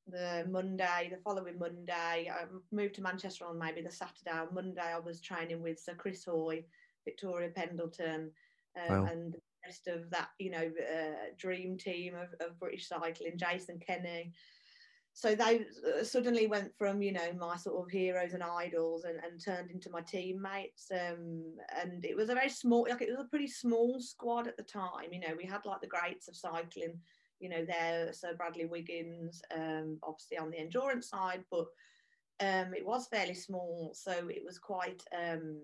the 0.07 0.47
Monday, 0.50 1.09
the 1.11 1.23
following 1.25 1.59
Monday, 1.59 2.31
I 2.31 2.45
moved 2.71 2.97
to 2.97 3.02
Manchester 3.02 3.47
on 3.47 3.59
maybe 3.59 3.81
the 3.81 3.90
Saturday. 3.90 4.31
On 4.31 4.54
Monday, 4.54 4.83
I 4.83 4.99
was 4.99 5.21
training 5.21 5.62
with 5.62 5.81
Sir 5.81 5.95
Chris 5.95 6.25
Hoy, 6.25 6.64
Victoria 7.07 7.49
Pendleton, 7.49 8.31
um, 8.76 9.04
wow. 9.04 9.11
and 9.11 9.33
the 9.33 9.40
rest 9.64 9.87
of 9.87 10.11
that, 10.11 10.28
you 10.38 10.50
know, 10.50 10.71
uh, 10.78 11.33
dream 11.38 11.78
team 11.78 12.14
of, 12.14 12.28
of 12.47 12.59
British 12.61 12.88
cycling, 12.88 13.38
Jason 13.38 13.78
Kenny 13.78 14.35
so 15.16 15.37
they 15.37 15.64
uh, 15.88 16.02
suddenly 16.02 16.49
went 16.49 16.76
from 16.76 17.00
you 17.00 17.12
know 17.12 17.33
my 17.38 17.56
sort 17.56 17.80
of 17.80 17.90
heroes 17.90 18.35
and 18.35 18.42
idols 18.42 19.04
and, 19.04 19.18
and 19.25 19.42
turned 19.42 19.71
into 19.71 19.88
my 19.88 20.00
teammates 20.00 20.90
um, 20.92 21.54
and 21.80 22.04
it 22.04 22.16
was 22.16 22.28
a 22.28 22.35
very 22.35 22.49
small 22.49 22.87
like 22.90 23.00
it 23.00 23.11
was 23.11 23.25
a 23.25 23.30
pretty 23.30 23.47
small 23.47 24.00
squad 24.00 24.49
at 24.49 24.56
the 24.56 24.62
time 24.62 25.12
you 25.12 25.21
know 25.21 25.35
we 25.38 25.47
had 25.47 25.64
like 25.64 25.80
the 25.80 25.87
greats 25.87 26.26
of 26.26 26.37
cycling 26.37 26.99
you 27.38 27.49
know 27.49 27.64
there 27.64 28.12
sir 28.12 28.35
bradley 28.37 28.66
wiggins 28.66 29.40
um, 29.54 29.99
obviously 30.02 30.37
on 30.37 30.50
the 30.50 30.59
endurance 30.59 31.09
side 31.09 31.44
but 31.50 31.66
um, 32.40 32.75
it 32.75 32.85
was 32.85 33.06
fairly 33.06 33.35
small 33.35 33.92
so 33.94 34.11
it 34.28 34.42
was 34.44 34.59
quite 34.59 35.02
um, 35.16 35.61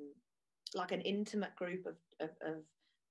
like 0.75 0.93
an 0.93 1.01
intimate 1.01 1.57
group 1.57 1.85
of, 1.87 1.97
of, 2.21 2.31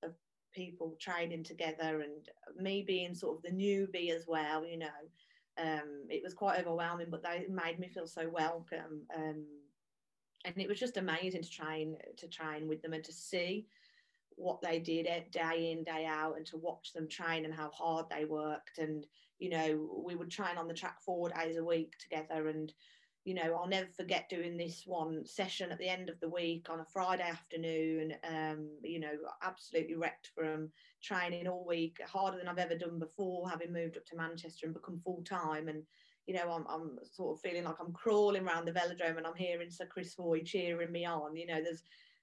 of 0.02 0.14
people 0.54 0.96
training 0.98 1.44
together 1.44 2.00
and 2.00 2.28
me 2.56 2.82
being 2.82 3.14
sort 3.14 3.36
of 3.36 3.42
the 3.42 3.50
newbie 3.50 4.10
as 4.10 4.24
well 4.26 4.64
you 4.64 4.78
know 4.78 4.88
um, 5.60 6.06
it 6.08 6.22
was 6.22 6.34
quite 6.34 6.60
overwhelming, 6.60 7.08
but 7.10 7.22
they 7.22 7.46
made 7.48 7.78
me 7.78 7.88
feel 7.88 8.06
so 8.06 8.28
welcome. 8.28 9.02
Um, 9.14 9.44
and 10.44 10.54
it 10.56 10.68
was 10.68 10.80
just 10.80 10.96
amazing 10.96 11.42
to 11.42 11.50
train 11.50 11.96
to 12.16 12.28
train 12.28 12.66
with 12.68 12.82
them 12.82 12.92
and 12.92 13.04
to 13.04 13.12
see 13.12 13.66
what 14.36 14.60
they 14.62 14.78
did 14.78 15.06
day 15.30 15.72
in 15.72 15.84
day 15.84 16.06
out 16.06 16.36
and 16.36 16.46
to 16.46 16.56
watch 16.56 16.92
them 16.92 17.06
train 17.08 17.44
and 17.44 17.52
how 17.52 17.70
hard 17.70 18.06
they 18.08 18.24
worked 18.24 18.78
and 18.78 19.06
you 19.38 19.50
know 19.50 20.02
we 20.02 20.14
would 20.14 20.30
train 20.30 20.56
on 20.56 20.66
the 20.66 20.74
track 20.74 20.96
four 21.04 21.28
days 21.28 21.58
a 21.58 21.64
week 21.64 21.92
together 21.98 22.48
and 22.48 22.72
you 23.24 23.34
know, 23.34 23.54
I'll 23.54 23.68
never 23.68 23.88
forget 23.94 24.30
doing 24.30 24.56
this 24.56 24.84
one 24.86 25.26
session 25.26 25.70
at 25.70 25.78
the 25.78 25.88
end 25.88 26.08
of 26.08 26.18
the 26.20 26.28
week 26.28 26.68
on 26.70 26.80
a 26.80 26.86
Friday 26.86 27.22
afternoon. 27.22 28.14
Um, 28.26 28.70
you 28.82 28.98
know, 28.98 29.12
absolutely 29.42 29.94
wrecked 29.94 30.30
from 30.34 30.70
training 31.02 31.46
all 31.46 31.66
week, 31.66 31.98
harder 32.06 32.38
than 32.38 32.48
I've 32.48 32.58
ever 32.58 32.76
done 32.76 32.98
before, 32.98 33.48
having 33.48 33.72
moved 33.72 33.98
up 33.98 34.06
to 34.06 34.16
Manchester 34.16 34.66
and 34.66 34.74
become 34.74 35.00
full 35.04 35.22
time. 35.22 35.68
And 35.68 35.82
you 36.26 36.34
know, 36.34 36.50
I'm, 36.50 36.64
I'm 36.68 36.98
sort 37.12 37.36
of 37.36 37.40
feeling 37.42 37.64
like 37.64 37.76
I'm 37.80 37.92
crawling 37.92 38.46
around 38.46 38.66
the 38.66 38.72
velodrome 38.72 39.18
and 39.18 39.26
I'm 39.26 39.34
hearing 39.34 39.70
Sir 39.70 39.86
Chris 39.86 40.14
Hoy 40.16 40.42
cheering 40.42 40.92
me 40.92 41.04
on. 41.04 41.36
You 41.36 41.46
know, 41.46 41.62
there's, 41.62 41.82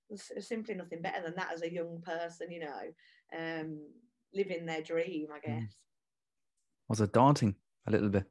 there's 0.09 0.47
simply 0.47 0.75
nothing 0.75 1.01
better 1.01 1.21
than 1.21 1.35
that 1.35 1.51
as 1.53 1.61
a 1.61 1.71
young 1.71 2.01
person. 2.01 2.51
You 2.51 2.61
know, 2.61 3.37
um, 3.37 3.79
living 4.33 4.65
their 4.65 4.81
dream, 4.81 5.27
I 5.31 5.39
mm. 5.39 5.61
guess. 5.61 5.75
Was 6.87 7.01
it 7.01 7.11
daunting 7.11 7.55
a 7.85 7.91
little 7.91 8.09
bit? 8.09 8.25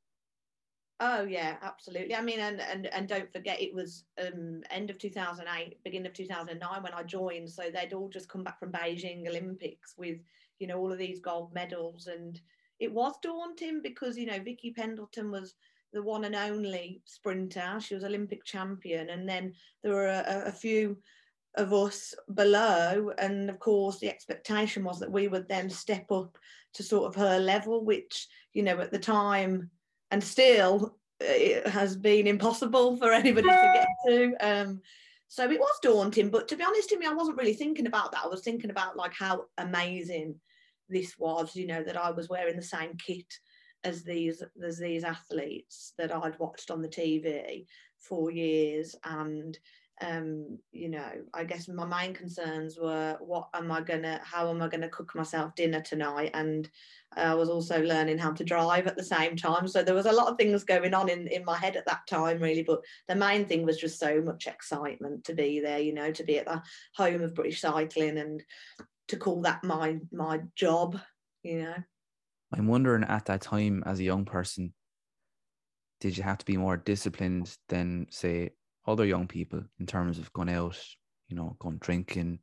Oh 0.98 1.24
yeah, 1.24 1.56
absolutely. 1.60 2.14
I 2.14 2.22
mean, 2.22 2.40
and 2.40 2.60
and 2.60 2.86
and 2.86 3.06
don't 3.06 3.30
forget, 3.30 3.60
it 3.60 3.74
was 3.74 4.04
um, 4.24 4.62
end 4.70 4.88
of 4.88 4.98
2008, 4.98 5.82
beginning 5.84 6.06
of 6.06 6.14
2009 6.14 6.82
when 6.82 6.94
I 6.94 7.02
joined. 7.02 7.50
So 7.50 7.64
they'd 7.70 7.92
all 7.92 8.08
just 8.08 8.30
come 8.30 8.42
back 8.42 8.58
from 8.58 8.72
Beijing 8.72 9.28
Olympics 9.28 9.94
with, 9.98 10.18
you 10.58 10.66
know, 10.66 10.78
all 10.78 10.90
of 10.90 10.98
these 10.98 11.20
gold 11.20 11.52
medals, 11.52 12.06
and 12.06 12.40
it 12.80 12.90
was 12.90 13.14
daunting 13.22 13.82
because 13.82 14.16
you 14.16 14.24
know 14.24 14.38
Vicky 14.38 14.70
Pendleton 14.70 15.30
was 15.30 15.54
the 15.92 16.02
one 16.02 16.24
and 16.24 16.34
only 16.34 17.02
sprinter. 17.04 17.78
She 17.78 17.94
was 17.94 18.04
Olympic 18.04 18.42
champion, 18.44 19.10
and 19.10 19.28
then 19.28 19.52
there 19.82 19.92
were 19.92 20.08
a, 20.08 20.44
a 20.46 20.52
few 20.52 20.96
of 21.56 21.74
us 21.74 22.14
below, 22.32 23.12
and 23.18 23.50
of 23.50 23.58
course 23.58 23.98
the 23.98 24.08
expectation 24.08 24.82
was 24.82 24.98
that 25.00 25.12
we 25.12 25.28
would 25.28 25.46
then 25.46 25.68
step 25.68 26.10
up 26.10 26.38
to 26.72 26.82
sort 26.82 27.06
of 27.06 27.14
her 27.16 27.38
level, 27.38 27.84
which 27.84 28.28
you 28.54 28.62
know 28.62 28.80
at 28.80 28.92
the 28.92 28.98
time 28.98 29.70
and 30.10 30.22
still 30.22 30.96
it 31.20 31.66
has 31.66 31.96
been 31.96 32.26
impossible 32.26 32.96
for 32.96 33.12
anybody 33.12 33.48
to 33.48 33.72
get 33.74 33.88
to. 34.06 34.34
Um, 34.40 34.80
so 35.28 35.50
it 35.50 35.58
was 35.58 35.78
daunting, 35.82 36.30
but 36.30 36.46
to 36.48 36.56
be 36.56 36.64
honest 36.64 36.88
to 36.90 36.98
me, 36.98 37.06
I 37.06 37.12
wasn't 37.12 37.38
really 37.38 37.54
thinking 37.54 37.86
about 37.86 38.12
that. 38.12 38.24
I 38.24 38.28
was 38.28 38.42
thinking 38.42 38.70
about 38.70 38.96
like 38.96 39.12
how 39.12 39.44
amazing 39.58 40.36
this 40.88 41.18
was, 41.18 41.56
you 41.56 41.66
know, 41.66 41.82
that 41.82 41.96
I 41.96 42.10
was 42.10 42.28
wearing 42.28 42.56
the 42.56 42.62
same 42.62 42.96
kit 42.96 43.26
as 43.84 44.02
these 44.02 44.42
as 44.64 44.78
these 44.78 45.04
athletes 45.04 45.92
that 45.98 46.14
I'd 46.14 46.38
watched 46.38 46.70
on 46.70 46.80
the 46.80 46.88
TV 46.88 47.66
for 47.98 48.30
years 48.30 48.94
and 49.04 49.58
um, 50.02 50.58
you 50.72 50.90
know, 50.90 51.10
I 51.32 51.44
guess 51.44 51.68
my 51.68 51.86
main 51.86 52.12
concerns 52.12 52.78
were 52.78 53.16
what 53.20 53.48
am 53.54 53.72
I 53.72 53.80
gonna, 53.80 54.20
how 54.22 54.50
am 54.50 54.60
I 54.60 54.68
gonna 54.68 54.90
cook 54.90 55.14
myself 55.14 55.54
dinner 55.54 55.80
tonight? 55.80 56.32
And 56.34 56.68
I 57.16 57.34
was 57.34 57.48
also 57.48 57.80
learning 57.82 58.18
how 58.18 58.32
to 58.32 58.44
drive 58.44 58.86
at 58.86 58.96
the 58.96 59.04
same 59.04 59.36
time. 59.36 59.66
So 59.68 59.82
there 59.82 59.94
was 59.94 60.06
a 60.06 60.12
lot 60.12 60.28
of 60.28 60.36
things 60.36 60.64
going 60.64 60.92
on 60.92 61.08
in, 61.08 61.26
in 61.28 61.44
my 61.44 61.56
head 61.56 61.76
at 61.76 61.86
that 61.86 62.06
time, 62.06 62.40
really. 62.40 62.62
But 62.62 62.80
the 63.08 63.14
main 63.14 63.46
thing 63.46 63.64
was 63.64 63.78
just 63.78 63.98
so 63.98 64.20
much 64.20 64.46
excitement 64.46 65.24
to 65.24 65.34
be 65.34 65.60
there, 65.60 65.78
you 65.78 65.94
know, 65.94 66.10
to 66.10 66.24
be 66.24 66.38
at 66.38 66.46
the 66.46 66.62
home 66.94 67.22
of 67.22 67.34
British 67.34 67.62
cycling 67.62 68.18
and 68.18 68.42
to 69.08 69.16
call 69.16 69.40
that 69.42 69.64
my 69.64 69.98
my 70.12 70.40
job, 70.56 70.98
you 71.42 71.62
know. 71.62 71.74
I'm 72.52 72.66
wondering 72.68 73.04
at 73.04 73.24
that 73.26 73.40
time 73.40 73.82
as 73.86 73.98
a 73.98 74.04
young 74.04 74.24
person, 74.24 74.74
did 76.00 76.16
you 76.16 76.22
have 76.22 76.38
to 76.38 76.44
be 76.44 76.56
more 76.56 76.76
disciplined 76.76 77.56
than 77.68 78.06
say 78.10 78.50
other 78.86 79.04
young 79.04 79.26
people 79.26 79.62
in 79.78 79.86
terms 79.86 80.18
of 80.18 80.32
going 80.32 80.50
out, 80.50 80.78
you 81.28 81.36
know, 81.36 81.56
going 81.58 81.78
drinking, 81.78 82.38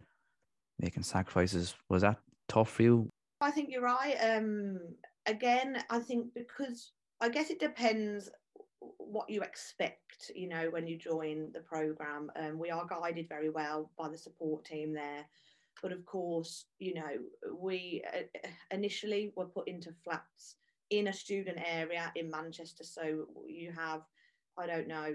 making 0.79 1.03
sacrifices. 1.03 1.75
Was 1.89 2.01
that 2.01 2.19
tough 2.47 2.69
for 2.69 2.83
you? 2.83 3.09
I 3.41 3.51
think 3.51 3.69
you're 3.69 3.81
right. 3.81 4.15
Um, 4.15 4.79
again, 5.25 5.83
I 5.89 6.00
think 6.00 6.33
because 6.33 6.91
I 7.21 7.29
guess 7.29 7.50
it 7.50 7.59
depends 7.59 8.29
what 8.97 9.29
you 9.29 9.41
expect, 9.41 10.31
you 10.35 10.47
know, 10.47 10.69
when 10.69 10.88
you 10.88 10.97
join 10.97 11.51
the 11.53 11.59
program. 11.59 12.31
Um, 12.35 12.57
we 12.57 12.69
are 12.71 12.85
guided 12.85 13.29
very 13.29 13.50
well 13.50 13.91
by 13.97 14.09
the 14.09 14.17
support 14.17 14.65
team 14.65 14.93
there. 14.93 15.25
But 15.81 15.91
of 15.91 16.05
course, 16.05 16.65
you 16.79 16.93
know, 16.93 17.17
we 17.57 18.03
uh, 18.13 18.47
initially 18.71 19.33
were 19.35 19.45
put 19.45 19.67
into 19.67 19.93
flats 20.03 20.55
in 20.89 21.07
a 21.07 21.13
student 21.13 21.57
area 21.65 22.12
in 22.15 22.29
Manchester. 22.29 22.83
So 22.83 23.25
you 23.47 23.71
have, 23.71 24.01
I 24.57 24.67
don't 24.67 24.88
know, 24.88 25.13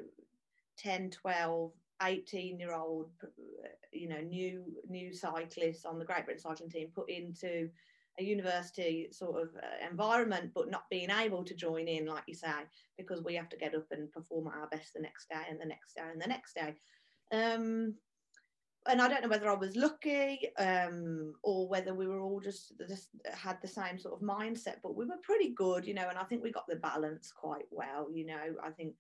10, 0.79 1.11
12, 1.11 1.73
18 2.03 2.59
year 2.59 2.75
old, 2.75 3.11
you 3.93 4.09
know, 4.09 4.21
new 4.21 4.65
new 4.89 5.13
cyclists 5.13 5.85
on 5.85 5.99
the 5.99 6.05
Great 6.05 6.25
Britain 6.25 6.41
cycling 6.41 6.71
team 6.71 6.89
put 6.95 7.11
into 7.11 7.69
a 8.21 8.25
university 8.25 9.09
sort 9.13 9.41
of 9.41 9.49
uh, 9.57 9.89
environment, 9.89 10.51
but 10.55 10.71
not 10.71 10.91
being 10.91 11.11
able 11.11 11.45
to 11.45 11.55
join 11.55 11.87
in, 11.87 12.07
like 12.07 12.25
you 12.27 12.35
say, 12.35 12.49
because 12.97 13.23
we 13.23 13.35
have 13.35 13.49
to 13.49 13.57
get 13.57 13.75
up 13.75 13.87
and 13.91 14.11
perform 14.13 14.49
at 14.49 14.55
our 14.55 14.69
best 14.69 14.93
the 14.95 15.01
next 15.01 15.29
day 15.29 15.43
and 15.49 15.61
the 15.61 15.67
next 15.67 15.95
day 15.95 16.03
and 16.11 16.21
the 16.21 16.27
next 16.27 16.55
day. 16.55 16.75
Um, 17.33 17.95
and 18.89 19.03
I 19.03 19.09
don't 19.09 19.23
know 19.23 19.29
whether 19.29 19.51
I 19.51 19.55
was 19.55 19.77
lucky 19.77 20.41
um, 20.59 21.35
or 21.43 21.69
whether 21.69 21.95
we 21.95 22.07
were 22.07 22.21
all 22.21 22.41
just, 22.41 22.73
just 22.89 23.09
had 23.33 23.59
the 23.61 23.69
same 23.69 23.99
sort 23.99 24.15
of 24.15 24.27
mindset, 24.27 24.77
but 24.83 24.97
we 24.97 25.05
were 25.05 25.19
pretty 25.23 25.51
good, 25.51 25.87
you 25.87 25.95
know, 25.95 26.09
and 26.09 26.19
I 26.19 26.25
think 26.25 26.43
we 26.43 26.51
got 26.51 26.67
the 26.69 26.77
balance 26.77 27.31
quite 27.33 27.67
well, 27.71 28.09
you 28.13 28.25
know. 28.27 28.57
I 28.65 28.71
think 28.71 28.95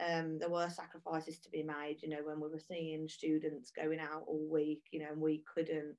um, 0.00 0.38
there 0.38 0.50
were 0.50 0.68
sacrifices 0.68 1.38
to 1.40 1.50
be 1.50 1.62
made, 1.62 1.98
you 2.02 2.08
know, 2.08 2.22
when 2.24 2.40
we 2.40 2.48
were 2.48 2.58
seeing 2.58 3.08
students 3.08 3.70
going 3.70 4.00
out 4.00 4.24
all 4.26 4.46
week, 4.50 4.82
you 4.90 5.00
know, 5.00 5.10
and 5.12 5.20
we 5.20 5.42
couldn't. 5.52 5.96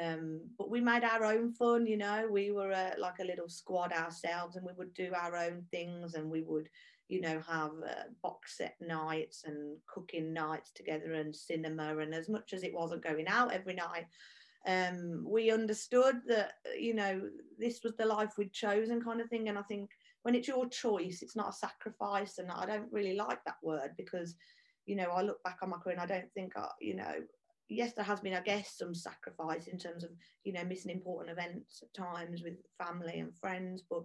Um, 0.00 0.40
but 0.58 0.70
we 0.70 0.80
made 0.80 1.04
our 1.04 1.24
own 1.24 1.52
fun, 1.52 1.86
you 1.86 1.98
know. 1.98 2.26
We 2.30 2.50
were 2.50 2.92
like 2.98 3.18
a 3.20 3.24
little 3.24 3.48
squad 3.48 3.92
ourselves, 3.92 4.56
and 4.56 4.64
we 4.64 4.72
would 4.76 4.94
do 4.94 5.12
our 5.14 5.36
own 5.36 5.64
things, 5.70 6.14
and 6.14 6.30
we 6.30 6.42
would, 6.42 6.68
you 7.08 7.20
know, 7.20 7.42
have 7.46 7.72
uh, 7.86 8.04
box 8.22 8.56
set 8.56 8.74
nights 8.80 9.44
and 9.44 9.76
cooking 9.86 10.32
nights 10.32 10.70
together 10.72 11.12
and 11.12 11.34
cinema. 11.34 11.98
And 11.98 12.14
as 12.14 12.28
much 12.28 12.54
as 12.54 12.62
it 12.62 12.74
wasn't 12.74 13.04
going 13.04 13.28
out 13.28 13.52
every 13.52 13.74
night, 13.74 14.06
um, 14.66 15.24
we 15.28 15.50
understood 15.50 16.22
that, 16.28 16.52
you 16.78 16.94
know, 16.94 17.28
this 17.58 17.82
was 17.82 17.94
the 17.96 18.06
life 18.06 18.38
we'd 18.38 18.52
chosen 18.52 19.02
kind 19.02 19.20
of 19.20 19.28
thing. 19.28 19.48
And 19.48 19.58
I 19.58 19.62
think 19.62 19.90
when 20.22 20.34
it's 20.34 20.48
your 20.48 20.68
choice, 20.68 21.22
it's 21.22 21.36
not 21.36 21.50
a 21.50 21.52
sacrifice. 21.52 22.38
And 22.38 22.50
I 22.50 22.66
don't 22.66 22.92
really 22.92 23.14
like 23.14 23.44
that 23.44 23.56
word 23.62 23.92
because, 23.96 24.36
you 24.86 24.96
know, 24.96 25.10
I 25.10 25.22
look 25.22 25.42
back 25.42 25.58
on 25.62 25.70
my 25.70 25.78
career 25.78 25.96
and 25.98 26.02
I 26.02 26.14
don't 26.14 26.32
think, 26.32 26.56
I, 26.56 26.68
you 26.80 26.94
know, 26.94 27.14
yes, 27.68 27.92
there 27.92 28.04
has 28.04 28.20
been, 28.20 28.34
I 28.34 28.40
guess, 28.40 28.76
some 28.76 28.94
sacrifice 28.94 29.66
in 29.66 29.78
terms 29.78 30.04
of, 30.04 30.10
you 30.44 30.52
know, 30.52 30.64
missing 30.64 30.90
important 30.90 31.36
events 31.36 31.82
at 31.82 31.94
times 31.94 32.42
with 32.42 32.54
family 32.78 33.18
and 33.18 33.36
friends. 33.36 33.82
But 33.88 34.04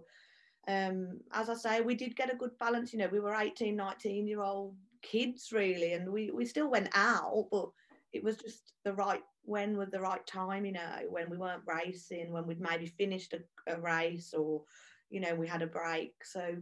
um, 0.66 1.20
as 1.32 1.48
I 1.48 1.54
say, 1.54 1.80
we 1.80 1.94
did 1.94 2.16
get 2.16 2.32
a 2.32 2.36
good 2.36 2.58
balance. 2.58 2.92
You 2.92 2.98
know, 2.98 3.08
we 3.10 3.20
were 3.20 3.34
18, 3.34 3.76
19 3.76 4.26
year 4.26 4.42
old 4.42 4.74
kids 5.02 5.50
really, 5.52 5.92
and 5.92 6.10
we, 6.10 6.30
we 6.30 6.44
still 6.44 6.70
went 6.70 6.88
out, 6.94 7.46
but 7.52 7.70
it 8.12 8.24
was 8.24 8.36
just 8.36 8.72
the 8.84 8.92
right 8.92 9.22
when 9.42 9.78
was 9.78 9.90
the 9.90 10.00
right 10.00 10.26
time, 10.26 10.66
you 10.66 10.72
know, 10.72 10.80
when 11.08 11.30
we 11.30 11.38
weren't 11.38 11.62
racing, 11.66 12.30
when 12.32 12.46
we'd 12.46 12.60
maybe 12.60 12.84
finished 12.84 13.32
a, 13.32 13.72
a 13.72 13.80
race 13.80 14.34
or, 14.34 14.62
you 15.10 15.20
know, 15.20 15.34
we 15.34 15.46
had 15.46 15.62
a 15.62 15.66
break. 15.66 16.14
So 16.24 16.56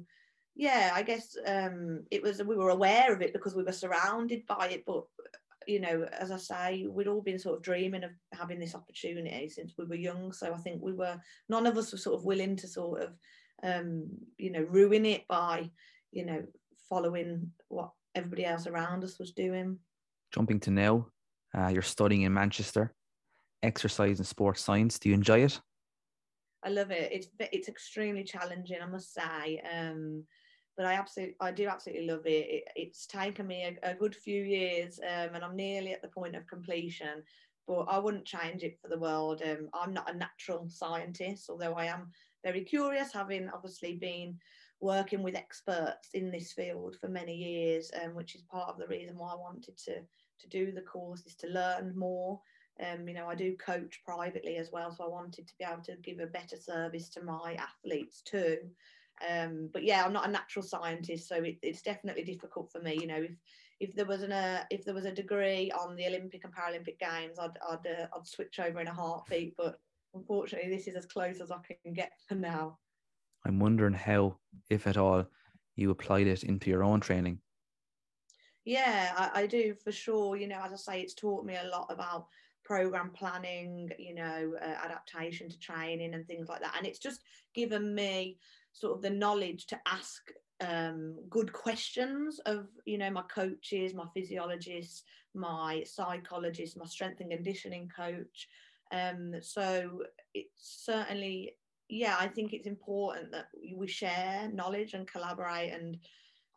yeah, 0.54 0.92
I 0.94 1.02
guess 1.02 1.36
um, 1.46 2.04
it 2.10 2.22
was 2.22 2.42
we 2.42 2.56
were 2.56 2.70
aware 2.70 3.12
of 3.12 3.22
it 3.22 3.32
because 3.32 3.54
we 3.54 3.62
were 3.62 3.72
surrounded 3.72 4.46
by 4.46 4.68
it, 4.68 4.84
but 4.86 5.04
you 5.66 5.80
know, 5.80 6.08
as 6.12 6.30
I 6.30 6.36
say, 6.36 6.86
we'd 6.88 7.08
all 7.08 7.20
been 7.20 7.40
sort 7.40 7.56
of 7.56 7.62
dreaming 7.62 8.04
of 8.04 8.12
having 8.32 8.60
this 8.60 8.74
opportunity 8.74 9.48
since 9.48 9.74
we 9.76 9.84
were 9.84 9.96
young. 9.96 10.32
So 10.32 10.52
I 10.54 10.58
think 10.58 10.80
we 10.80 10.92
were 10.92 11.20
none 11.48 11.66
of 11.66 11.76
us 11.76 11.92
were 11.92 11.98
sort 11.98 12.16
of 12.16 12.24
willing 12.24 12.56
to 12.56 12.68
sort 12.68 13.02
of 13.02 13.18
um, 13.62 14.08
you 14.38 14.50
know, 14.50 14.62
ruin 14.62 15.06
it 15.06 15.26
by, 15.28 15.70
you 16.12 16.24
know, 16.24 16.44
following 16.88 17.52
what 17.68 17.90
everybody 18.14 18.44
else 18.44 18.66
around 18.66 19.04
us 19.04 19.18
was 19.18 19.32
doing. 19.32 19.78
Jumping 20.32 20.60
to 20.60 20.70
now, 20.70 21.06
uh, 21.56 21.68
you're 21.68 21.82
studying 21.82 22.22
in 22.22 22.34
Manchester, 22.34 22.94
exercise 23.62 24.18
and 24.18 24.26
sports 24.26 24.62
science. 24.62 24.98
Do 24.98 25.08
you 25.08 25.14
enjoy 25.14 25.40
it? 25.44 25.60
I 26.66 26.70
love 26.70 26.90
it. 26.90 27.12
It's 27.12 27.28
it's 27.38 27.68
extremely 27.68 28.25
challenging, 28.25 28.78
I 28.82 28.87
must 28.87 29.14
say. 29.14 29.62
Um, 29.73 30.25
but 30.76 30.85
I 30.85 30.94
absolutely, 30.94 31.37
I 31.40 31.52
do 31.52 31.68
absolutely 31.68 32.06
love 32.06 32.26
it. 32.26 32.46
it 32.50 32.64
it's 32.75 33.06
taken 33.06 33.46
me 33.46 33.78
a, 33.82 33.92
a, 33.92 33.94
good 33.94 34.14
few 34.14 34.42
years, 34.42 34.99
um, 34.99 35.35
and 35.35 35.44
I'm 35.44 35.54
nearly 35.54 35.92
at 35.92 36.02
the 36.02 36.08
point 36.08 36.35
of 36.35 36.46
completion. 36.49 37.23
But 37.68 37.82
I 37.82 37.99
wouldn't 37.99 38.26
change 38.26 38.64
it 38.64 38.78
for 38.82 38.88
the 38.88 38.99
world. 38.99 39.42
Um, 39.44 39.68
I'm 39.75 39.94
not 39.94 40.12
a 40.12 40.16
natural 40.16 40.68
scientist, 40.68 41.49
although 41.49 41.75
I 41.75 41.87
am 41.87 42.11
very 42.44 42.62
curious, 42.62 43.12
having 43.12 43.49
obviously 43.49 43.94
been 43.94 44.37
working 44.80 45.23
with 45.23 45.37
experts 45.37 46.11
in 46.14 46.30
this 46.30 46.52
field 46.52 46.96
for 47.00 47.08
many 47.08 47.35
years, 47.35 47.90
um, 48.04 48.14
which 48.14 48.35
is 48.35 48.42
part 48.42 48.68
of 48.68 48.78
the 48.78 48.88
reason 48.88 49.16
why 49.16 49.32
I 49.32 49.37
wanted 49.37 49.78
to 49.87 50.00
to 50.40 50.49
do 50.49 50.73
the 50.73 50.82
course 50.82 51.25
is 51.26 51.37
to 51.37 51.49
learn 51.49 51.96
more. 51.96 52.40
Um, 52.85 53.09
you 53.09 53.14
know, 53.14 53.26
I 53.26 53.35
do 53.35 53.56
coach 53.56 54.02
privately 54.04 54.56
as 54.56 54.71
well, 54.71 54.95
so 54.95 55.04
I 55.04 55.09
wanted 55.09 55.47
to 55.49 55.54
be 55.59 55.64
able 55.64 55.83
to 55.85 55.97
give 55.97 56.21
a 56.21 56.26
better 56.26 56.56
service 56.56 57.09
to 57.11 57.23
my 57.23 57.56
athletes 57.59 58.21
too. 58.23 58.59
Um, 59.26 59.71
but 59.73 59.83
yeah, 59.83 60.04
I'm 60.04 60.12
not 60.12 60.28
a 60.28 60.30
natural 60.30 60.62
scientist, 60.62 61.26
so 61.28 61.37
it, 61.37 61.56
it's 61.62 61.80
definitely 61.80 62.25
difficult 62.25 62.71
for 62.71 62.80
me. 62.80 62.99
You 63.00 63.06
know, 63.06 63.23
if 63.23 63.33
if 63.80 63.95
there 63.95 64.04
was 64.04 64.23
an 64.23 64.33
uh, 64.33 64.64
if 64.71 64.85
there 64.85 64.95
was 64.95 65.06
a 65.06 65.12
degree 65.12 65.71
on 65.73 65.97
the 65.97 66.06
Olympic 66.06 66.45
and 66.45 66.54
Paralympic 66.54 66.99
Games, 66.99 67.38
I'd 67.38 67.59
I'd, 67.66 67.87
uh, 67.87 68.06
I'd 68.14 68.26
switch 68.26 68.59
over 68.61 68.80
in 68.80 68.88
a 68.88 68.92
heartbeat. 68.92 69.54
But 69.56 69.80
unfortunately, 70.14 70.71
this 70.71 70.87
is 70.87 70.97
as 70.97 71.06
close 71.06 71.40
as 71.40 71.50
I 71.50 71.59
can 71.83 71.95
get 71.95 72.12
for 72.28 72.35
now. 72.35 72.78
I'm 73.47 73.59
wondering 73.59 73.95
how, 73.95 74.37
if 74.68 74.87
at 74.87 74.97
all, 74.97 75.25
you 75.76 75.90
applied 75.90 76.26
it 76.26 76.42
into 76.42 76.68
your 76.68 76.85
own 76.85 77.00
training. 77.00 77.40
Yeah, 78.64 79.14
I, 79.16 79.42
I 79.42 79.47
do 79.47 79.75
for 79.83 79.92
sure. 79.92 80.37
You 80.37 80.49
know, 80.49 80.61
as 80.62 80.73
I 80.73 80.76
say, 80.76 81.00
it's 81.00 81.14
taught 81.14 81.47
me 81.47 81.56
a 81.56 81.69
lot 81.69 81.86
about 81.89 82.26
program 82.66 83.10
planning, 83.10 83.90
you 83.98 84.14
know, 84.14 84.52
uh, 84.60 84.74
adaptation 84.84 85.48
to 85.48 85.58
training 85.58 86.14
and 86.14 86.26
things 86.26 86.48
like 86.48 86.60
that. 86.60 86.74
And 86.76 86.86
it's 86.86 86.98
just 86.98 87.20
given 87.54 87.94
me 87.94 88.38
sort 88.72 88.96
of 88.96 89.02
the 89.02 89.10
knowledge 89.10 89.66
to 89.66 89.78
ask 89.86 90.22
um, 90.60 91.16
good 91.30 91.52
questions 91.52 92.40
of, 92.46 92.66
you 92.84 92.98
know, 92.98 93.10
my 93.10 93.22
coaches, 93.22 93.94
my 93.94 94.06
physiologists, 94.14 95.04
my 95.34 95.82
psychologists, 95.84 96.76
my 96.76 96.86
strength 96.86 97.20
and 97.20 97.30
conditioning 97.30 97.90
coach, 97.94 98.48
um, 98.92 99.34
so 99.40 100.02
it's 100.34 100.84
certainly, 100.84 101.56
yeah, 101.88 102.16
I 102.18 102.28
think 102.28 102.52
it's 102.52 102.66
important 102.66 103.32
that 103.32 103.48
we 103.76 103.86
share 103.86 104.50
knowledge 104.52 104.94
and 104.94 105.06
collaborate. 105.06 105.72
And 105.72 105.98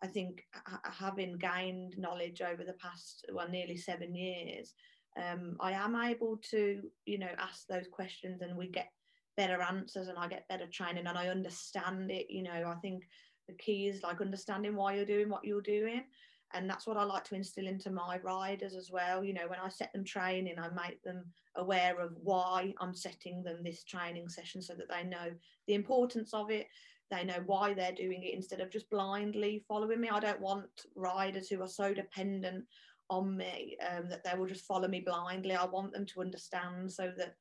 I 0.03 0.07
think 0.07 0.43
having 0.83 1.37
gained 1.37 1.97
knowledge 1.97 2.41
over 2.41 2.63
the 2.63 2.73
past, 2.73 3.25
well, 3.33 3.49
nearly 3.49 3.77
seven 3.77 4.15
years, 4.15 4.73
um, 5.17 5.57
I 5.59 5.71
am 5.73 5.95
able 5.95 6.37
to, 6.51 6.81
you 7.05 7.17
know, 7.17 7.29
ask 7.37 7.67
those 7.67 7.87
questions 7.91 8.41
and 8.41 8.55
we 8.55 8.67
get 8.67 8.89
better 9.37 9.61
answers 9.61 10.07
and 10.07 10.17
I 10.17 10.27
get 10.27 10.47
better 10.47 10.67
training 10.67 11.07
and 11.07 11.17
I 11.17 11.27
understand 11.27 12.11
it. 12.11 12.27
You 12.29 12.43
know, 12.43 12.65
I 12.67 12.75
think 12.81 13.03
the 13.47 13.55
key 13.55 13.87
is 13.87 14.03
like 14.03 14.21
understanding 14.21 14.75
why 14.75 14.95
you're 14.95 15.05
doing 15.05 15.29
what 15.29 15.45
you're 15.45 15.61
doing 15.61 16.03
and 16.53 16.69
that's 16.69 16.87
what 16.87 16.97
I 16.97 17.03
like 17.03 17.23
to 17.25 17.35
instill 17.35 17.67
into 17.67 17.91
my 17.91 18.17
riders 18.23 18.75
as 18.75 18.89
well. 18.91 19.23
You 19.23 19.33
know, 19.33 19.47
when 19.47 19.59
I 19.59 19.69
set 19.69 19.93
them 19.93 20.03
training, 20.03 20.55
I 20.57 20.69
make 20.69 21.01
them 21.03 21.25
aware 21.55 21.99
of 21.99 22.13
why 22.23 22.73
I'm 22.79 22.93
setting 22.93 23.43
them 23.43 23.63
this 23.63 23.83
training 23.83 24.29
session 24.29 24.61
so 24.61 24.73
that 24.75 24.89
they 24.89 25.03
know 25.03 25.31
the 25.67 25.75
importance 25.75 26.33
of 26.33 26.49
it. 26.49 26.67
They 27.11 27.23
know 27.23 27.43
why 27.45 27.73
they're 27.73 27.91
doing 27.91 28.23
it 28.23 28.33
instead 28.33 28.61
of 28.61 28.71
just 28.71 28.89
blindly 28.89 29.63
following 29.67 30.01
me. 30.01 30.09
I 30.09 30.19
don't 30.19 30.41
want 30.41 30.69
riders 30.95 31.49
who 31.49 31.61
are 31.61 31.67
so 31.67 31.93
dependent 31.93 32.65
on 33.09 33.35
me 33.35 33.77
um, 33.89 34.09
that 34.09 34.23
they 34.23 34.37
will 34.37 34.47
just 34.47 34.65
follow 34.65 34.87
me 34.87 35.01
blindly. 35.01 35.55
I 35.55 35.65
want 35.65 35.93
them 35.93 36.05
to 36.07 36.21
understand 36.21 36.91
so 36.91 37.11
that 37.17 37.35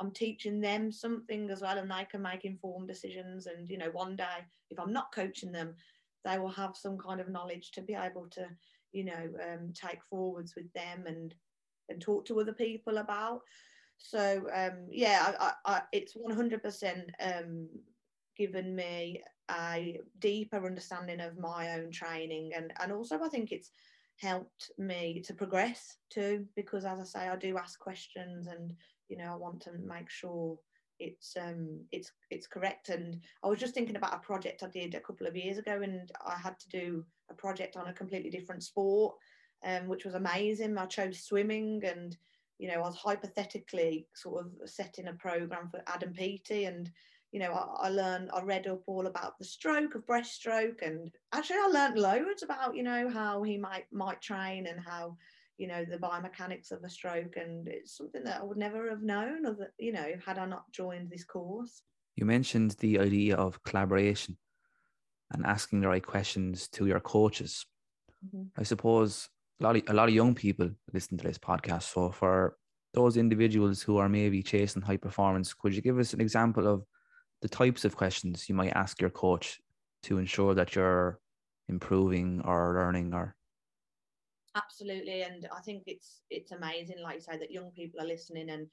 I'm 0.00 0.10
teaching 0.10 0.60
them 0.60 0.90
something 0.90 1.48
as 1.50 1.60
well 1.60 1.78
and 1.78 1.90
they 1.90 2.06
can 2.10 2.22
make 2.22 2.44
informed 2.44 2.88
decisions. 2.88 3.46
And, 3.46 3.68
you 3.68 3.78
know, 3.78 3.90
one 3.92 4.16
day, 4.16 4.44
if 4.70 4.80
I'm 4.80 4.92
not 4.92 5.14
coaching 5.14 5.52
them, 5.52 5.74
they 6.24 6.38
will 6.38 6.50
have 6.50 6.76
some 6.76 6.98
kind 6.98 7.20
of 7.20 7.28
knowledge 7.28 7.70
to 7.72 7.82
be 7.82 7.94
able 7.94 8.26
to, 8.30 8.46
you 8.92 9.04
know, 9.04 9.28
um, 9.42 9.72
take 9.74 10.02
forwards 10.08 10.54
with 10.56 10.72
them 10.72 11.04
and 11.06 11.34
and 11.88 12.00
talk 12.00 12.24
to 12.26 12.40
other 12.40 12.52
people 12.52 12.98
about. 12.98 13.40
So 13.98 14.46
um, 14.54 14.86
yeah, 14.90 15.34
I, 15.38 15.52
I, 15.64 15.82
it's 15.92 16.16
100% 16.16 17.04
um, 17.20 17.68
given 18.36 18.74
me 18.74 19.22
a 19.50 20.00
deeper 20.18 20.64
understanding 20.64 21.20
of 21.20 21.38
my 21.38 21.72
own 21.72 21.90
training, 21.90 22.52
and 22.56 22.72
and 22.80 22.92
also 22.92 23.20
I 23.22 23.28
think 23.28 23.52
it's 23.52 23.70
helped 24.16 24.70
me 24.78 25.22
to 25.26 25.34
progress 25.34 25.96
too 26.10 26.46
because 26.56 26.84
as 26.84 27.00
I 27.00 27.04
say, 27.04 27.28
I 27.28 27.36
do 27.36 27.58
ask 27.58 27.78
questions, 27.78 28.46
and 28.46 28.72
you 29.08 29.16
know 29.16 29.32
I 29.32 29.36
want 29.36 29.60
to 29.62 29.72
make 29.72 30.10
sure 30.10 30.58
it's 30.98 31.36
um 31.36 31.80
it's 31.90 32.12
it's 32.30 32.46
correct. 32.46 32.88
And 32.88 33.20
i 33.42 33.48
was 33.48 33.58
just 33.58 33.74
thinking 33.74 33.96
about 33.96 34.14
a 34.14 34.18
project 34.18 34.62
i 34.62 34.68
did 34.68 34.94
a 34.94 35.00
couple 35.00 35.26
of 35.26 35.36
years 35.36 35.58
ago 35.58 35.80
and 35.82 36.12
i 36.24 36.36
had 36.36 36.58
to 36.60 36.68
do 36.68 37.04
a 37.30 37.34
project 37.34 37.76
on 37.76 37.88
a 37.88 37.92
completely 37.92 38.30
different 38.30 38.62
sport 38.62 39.16
um, 39.64 39.86
which 39.88 40.04
was 40.04 40.14
amazing. 40.14 40.76
I 40.76 40.86
chose 40.86 41.20
swimming 41.20 41.82
and 41.84 42.16
you 42.58 42.68
know 42.68 42.74
i 42.74 42.86
was 42.86 42.96
hypothetically 42.96 44.06
sort 44.14 44.44
of 44.44 44.70
setting 44.70 45.08
a 45.08 45.14
program 45.14 45.68
for 45.68 45.82
adam 45.86 46.12
peaty 46.12 46.66
and 46.66 46.90
you 47.32 47.40
know 47.40 47.52
I, 47.52 47.86
I 47.86 47.88
learned 47.88 48.30
i 48.32 48.42
read 48.42 48.66
up 48.66 48.82
all 48.86 49.06
about 49.06 49.38
the 49.38 49.44
stroke 49.44 49.94
of 49.94 50.06
breaststroke 50.06 50.82
and 50.82 51.10
actually 51.32 51.56
i 51.56 51.70
learned 51.72 51.98
loads 51.98 52.42
about 52.42 52.76
you 52.76 52.82
know 52.82 53.08
how 53.08 53.42
he 53.42 53.56
might 53.58 53.86
might 53.90 54.20
train 54.20 54.66
and 54.66 54.78
how 54.78 55.16
you 55.58 55.66
know 55.66 55.84
the 55.84 55.98
biomechanics 55.98 56.70
of 56.70 56.84
a 56.84 56.88
stroke 56.88 57.36
and 57.36 57.66
it's 57.68 57.96
something 57.96 58.22
that 58.22 58.40
i 58.40 58.44
would 58.44 58.58
never 58.58 58.88
have 58.88 59.02
known 59.02 59.46
or 59.46 59.54
that 59.54 59.72
you 59.78 59.92
know 59.92 60.12
had 60.24 60.38
i 60.38 60.46
not 60.46 60.70
joined 60.72 61.10
this 61.10 61.24
course 61.24 61.82
you 62.16 62.24
mentioned 62.24 62.72
the 62.78 62.98
idea 62.98 63.34
of 63.36 63.62
collaboration 63.64 64.36
and 65.32 65.46
asking 65.46 65.80
the 65.80 65.88
right 65.88 66.06
questions 66.06 66.68
to 66.68 66.86
your 66.86 67.00
coaches 67.00 67.66
mm-hmm. 68.24 68.44
i 68.58 68.62
suppose 68.62 69.28
a 69.60 69.64
lot, 69.64 69.76
of, 69.76 69.82
a 69.88 69.94
lot 69.94 70.08
of 70.08 70.14
young 70.14 70.34
people 70.34 70.68
listen 70.92 71.16
to 71.16 71.24
this 71.24 71.38
podcast 71.38 71.84
so 71.84 72.10
for 72.10 72.56
those 72.94 73.16
individuals 73.16 73.80
who 73.80 73.96
are 73.96 74.08
maybe 74.08 74.42
chasing 74.42 74.82
high 74.82 74.98
performance 74.98 75.54
could 75.54 75.74
you 75.74 75.80
give 75.80 75.98
us 75.98 76.12
an 76.12 76.20
example 76.20 76.66
of 76.66 76.84
the 77.42 77.48
types 77.48 77.84
of 77.84 77.96
questions 77.96 78.48
you 78.48 78.54
might 78.54 78.72
ask 78.74 79.00
your 79.00 79.10
coach 79.10 79.60
to 80.04 80.18
ensure 80.18 80.54
that 80.54 80.74
you're 80.74 81.20
improving 81.68 82.40
or 82.44 82.74
learning 82.74 83.12
or? 83.12 83.36
Absolutely 84.54 85.22
and 85.22 85.48
i 85.56 85.60
think 85.60 85.84
it's 85.86 86.20
it's 86.28 86.52
amazing 86.52 87.00
like 87.02 87.14
you 87.14 87.20
say 87.22 87.38
that 87.38 87.50
young 87.50 87.70
people 87.70 87.98
are 88.00 88.06
listening 88.06 88.50
and 88.50 88.66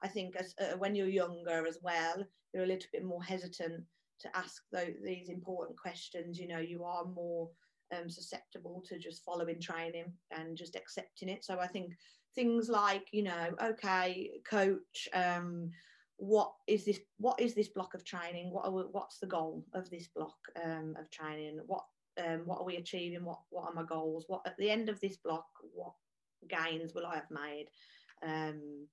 i 0.00 0.06
think 0.06 0.36
as 0.36 0.54
uh, 0.60 0.76
when 0.78 0.94
you're 0.94 1.08
younger 1.08 1.66
as 1.66 1.78
well 1.82 2.24
you're 2.52 2.62
a 2.62 2.68
little 2.68 2.88
bit 2.92 3.04
more 3.04 3.22
hesitant 3.22 3.82
to 4.20 4.36
ask 4.36 4.62
those, 4.72 4.94
these 5.04 5.28
important 5.28 5.78
questions. 5.78 6.38
You 6.38 6.48
know 6.48 6.58
you 6.58 6.84
are 6.84 7.04
more 7.04 7.50
um, 7.94 8.08
susceptible 8.08 8.82
to 8.88 8.98
just 8.98 9.24
following 9.24 9.60
training 9.60 10.12
and 10.30 10.56
just 10.56 10.76
accepting 10.76 11.28
it. 11.28 11.44
So 11.44 11.58
i 11.60 11.66
think 11.66 11.92
things 12.34 12.68
like 12.68 13.06
you 13.12 13.22
know 13.22 13.54
okay 13.62 14.30
coach 14.48 15.08
um, 15.14 15.70
what 16.16 16.52
is 16.68 16.84
this 16.84 17.00
what 17.18 17.40
is 17.40 17.54
this 17.54 17.68
block 17.68 17.92
of 17.94 18.04
training 18.04 18.52
what 18.52 18.64
are, 18.64 18.70
what's 18.70 19.18
the 19.18 19.26
goal 19.26 19.64
of 19.74 19.90
this 19.90 20.08
block 20.14 20.36
um, 20.64 20.94
of 20.98 21.10
training 21.10 21.58
what 21.66 21.82
um, 22.22 22.42
what 22.44 22.60
are 22.60 22.64
we 22.64 22.76
achieving? 22.76 23.24
What 23.24 23.40
what 23.50 23.64
are 23.64 23.74
my 23.74 23.82
goals? 23.82 24.24
What 24.28 24.42
at 24.46 24.56
the 24.58 24.70
end 24.70 24.88
of 24.88 25.00
this 25.00 25.16
block, 25.16 25.46
what 25.74 25.92
gains 26.48 26.94
will 26.94 27.06
I 27.06 27.16
have 27.16 27.30
made? 27.30 27.66
Um, 28.22 28.86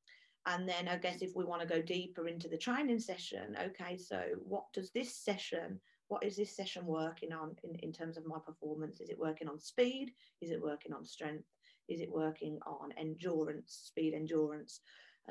and 0.47 0.67
then 0.67 0.87
I 0.87 0.97
guess 0.97 1.21
if 1.21 1.35
we 1.35 1.45
want 1.45 1.61
to 1.61 1.67
go 1.67 1.81
deeper 1.81 2.27
into 2.27 2.47
the 2.47 2.57
training 2.57 2.99
session, 2.99 3.55
okay, 3.61 3.97
so 3.97 4.23
what 4.43 4.63
does 4.73 4.91
this 4.91 5.15
session, 5.15 5.79
what 6.07 6.23
is 6.23 6.35
this 6.35 6.55
session 6.55 6.85
working 6.85 7.31
on 7.31 7.55
in, 7.63 7.75
in 7.75 7.93
terms 7.93 8.17
of 8.17 8.25
my 8.25 8.39
performance? 8.43 8.99
Is 9.01 9.09
it 9.09 9.19
working 9.19 9.47
on 9.47 9.59
speed? 9.59 10.11
Is 10.41 10.49
it 10.49 10.61
working 10.61 10.93
on 10.93 11.05
strength? 11.05 11.45
Is 11.89 12.01
it 12.01 12.11
working 12.11 12.57
on 12.65 12.91
endurance, 12.97 13.81
speed 13.85 14.15
endurance? 14.15 14.79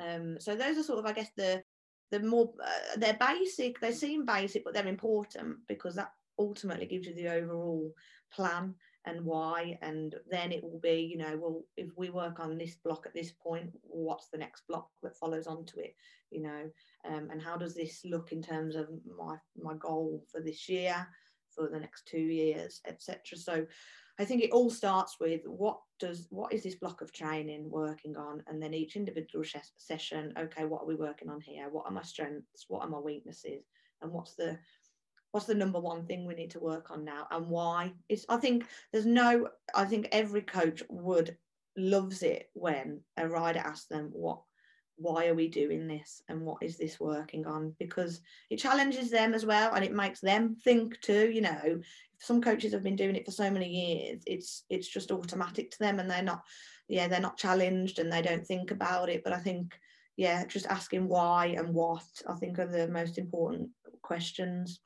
Um, 0.00 0.37
so 0.38 0.55
those 0.55 0.79
are 0.79 0.85
sort 0.85 1.00
of, 1.00 1.07
I 1.07 1.12
guess, 1.12 1.31
the 1.37 1.62
the 2.11 2.20
more 2.20 2.53
uh, 2.62 2.96
they're 2.96 3.18
basic. 3.20 3.81
They 3.81 3.92
seem 3.92 4.25
basic, 4.25 4.64
but 4.64 4.75
they're 4.75 4.87
important 4.87 5.59
because 5.68 5.94
that 5.96 6.12
ultimately 6.38 6.87
gives 6.87 7.07
you 7.07 7.14
the 7.14 7.29
overall 7.29 7.92
plan 8.33 8.75
and 9.07 9.25
why 9.25 9.79
and 9.81 10.14
then 10.31 10.53
it 10.53 10.62
will 10.62 10.79
be 10.81 11.09
you 11.11 11.16
know 11.16 11.38
well 11.40 11.64
if 11.77 11.88
we 11.96 12.11
work 12.11 12.38
on 12.38 12.59
this 12.59 12.77
block 12.85 13.05
at 13.07 13.14
this 13.14 13.33
point 13.33 13.70
what's 13.83 14.29
the 14.29 14.38
next 14.38 14.62
block 14.68 14.88
that 15.03 15.16
follows 15.16 15.46
onto 15.46 15.79
it 15.79 15.94
you 16.31 16.42
know 16.42 16.70
um, 17.09 17.29
and 17.31 17.40
how 17.40 17.57
does 17.57 17.75
this 17.75 18.03
look 18.05 18.33
in 18.33 18.42
terms 18.42 18.77
of 18.77 18.88
my 19.18 19.37
my 19.61 19.75
goal 19.75 20.23
for 20.31 20.40
this 20.40 20.68
year 20.68 21.07
for 21.55 21.68
the 21.68 21.81
next 21.81 22.07
two 22.07 22.18
years 22.18 22.81
etc 22.87 23.38
so 23.38 23.66
i 24.20 24.24
think 24.24 24.42
it 24.42 24.52
all 24.52 24.70
starts 24.70 25.16
with 25.18 25.40
what 25.46 25.80
does 26.00 26.26
what 26.30 26.52
is 26.52 26.64
this 26.64 26.74
block 26.74 27.02
of 27.02 27.12
training 27.12 27.70
working 27.70 28.16
on? 28.16 28.42
And 28.48 28.61
then 28.61 28.74
each 28.74 28.96
individual 28.96 29.44
session 29.76 30.33
okay 30.37 30.64
what 30.64 30.83
are 30.83 30.87
we 30.87 30.96
working 30.96 31.28
on 31.28 31.40
here? 31.40 31.68
What 31.70 31.85
are 31.87 31.92
my 31.92 32.02
strengths? 32.02 32.64
What 32.66 32.83
are 32.83 32.88
my 32.88 32.98
weaknesses? 32.98 33.62
And 34.02 34.11
what's 34.11 34.35
the 34.35 34.59
what's 35.30 35.46
the 35.46 35.54
number 35.54 35.78
one 35.78 36.06
thing 36.06 36.26
we 36.26 36.35
need 36.35 36.50
to 36.52 36.61
work 36.61 36.90
on 36.90 37.04
now? 37.04 37.28
And 37.30 37.46
why? 37.46 37.92
It's 38.09 38.24
i 38.28 38.38
think 38.38 38.66
there's 38.92 39.06
no 39.06 39.48
i 39.76 39.85
think 39.85 40.09
every 40.11 40.42
coach 40.42 40.83
would 40.88 41.37
loves 41.76 42.22
it 42.22 42.50
when 42.54 43.00
a 43.16 43.28
rider 43.28 43.61
asks 43.61 43.87
them 43.87 44.11
what 44.12 44.42
why 45.00 45.26
are 45.26 45.34
we 45.34 45.48
doing 45.48 45.86
this 45.86 46.22
and 46.28 46.42
what 46.42 46.62
is 46.62 46.76
this 46.76 47.00
working 47.00 47.46
on? 47.46 47.74
Because 47.78 48.20
it 48.50 48.58
challenges 48.58 49.10
them 49.10 49.34
as 49.34 49.46
well 49.46 49.74
and 49.74 49.84
it 49.84 49.94
makes 49.94 50.20
them 50.20 50.56
think 50.62 51.00
too 51.00 51.30
you 51.30 51.40
know. 51.40 51.80
Some 52.18 52.42
coaches 52.42 52.72
have 52.72 52.82
been 52.82 52.96
doing 52.96 53.16
it 53.16 53.24
for 53.24 53.32
so 53.32 53.50
many 53.50 53.68
years 53.68 54.22
it's 54.26 54.64
it's 54.68 54.88
just 54.88 55.10
automatic 55.10 55.70
to 55.70 55.78
them 55.78 55.98
and 55.98 56.10
they're 56.10 56.22
not 56.22 56.42
yeah 56.88 57.08
they're 57.08 57.20
not 57.20 57.38
challenged 57.38 57.98
and 57.98 58.12
they 58.12 58.22
don't 58.22 58.46
think 58.46 58.70
about 58.70 59.08
it. 59.08 59.22
But 59.24 59.32
i 59.32 59.38
think 59.38 59.78
yeah 60.16 60.44
just 60.44 60.66
asking 60.66 61.08
why 61.08 61.54
and 61.56 61.72
what 61.72 62.04
i 62.28 62.34
think 62.34 62.58
are 62.58 62.66
the 62.66 62.88
most 62.88 63.16
important 63.16 63.70
questions. 64.02 64.80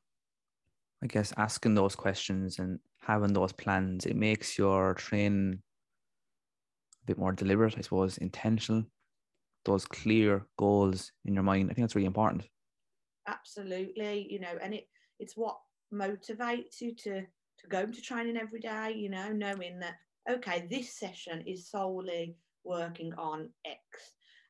I 1.02 1.06
guess 1.06 1.32
asking 1.36 1.74
those 1.74 1.94
questions 1.94 2.58
and 2.58 2.78
having 3.00 3.32
those 3.32 3.52
plans, 3.52 4.06
it 4.06 4.16
makes 4.16 4.58
your 4.58 4.94
training 4.94 5.60
a 7.02 7.06
bit 7.06 7.18
more 7.18 7.32
deliberate, 7.32 7.76
I 7.76 7.82
suppose, 7.82 8.16
intentional, 8.18 8.84
those 9.64 9.84
clear 9.84 10.46
goals 10.58 11.12
in 11.24 11.34
your 11.34 11.42
mind. 11.42 11.70
I 11.70 11.74
think 11.74 11.84
that's 11.84 11.94
really 11.94 12.06
important. 12.06 12.44
Absolutely, 13.26 14.26
you 14.30 14.40
know, 14.40 14.58
and 14.62 14.74
it 14.74 14.88
it's 15.18 15.36
what 15.36 15.58
motivates 15.92 16.80
you 16.80 16.94
to 16.94 17.22
to 17.58 17.66
go 17.68 17.86
to 17.86 18.02
training 18.02 18.36
every 18.36 18.60
day, 18.60 18.92
you 18.96 19.08
know, 19.08 19.32
knowing 19.32 19.78
that 19.80 19.94
okay, 20.30 20.66
this 20.70 20.98
session 20.98 21.42
is 21.46 21.70
solely 21.70 22.36
working 22.64 23.12
on 23.14 23.50
X. 23.64 23.78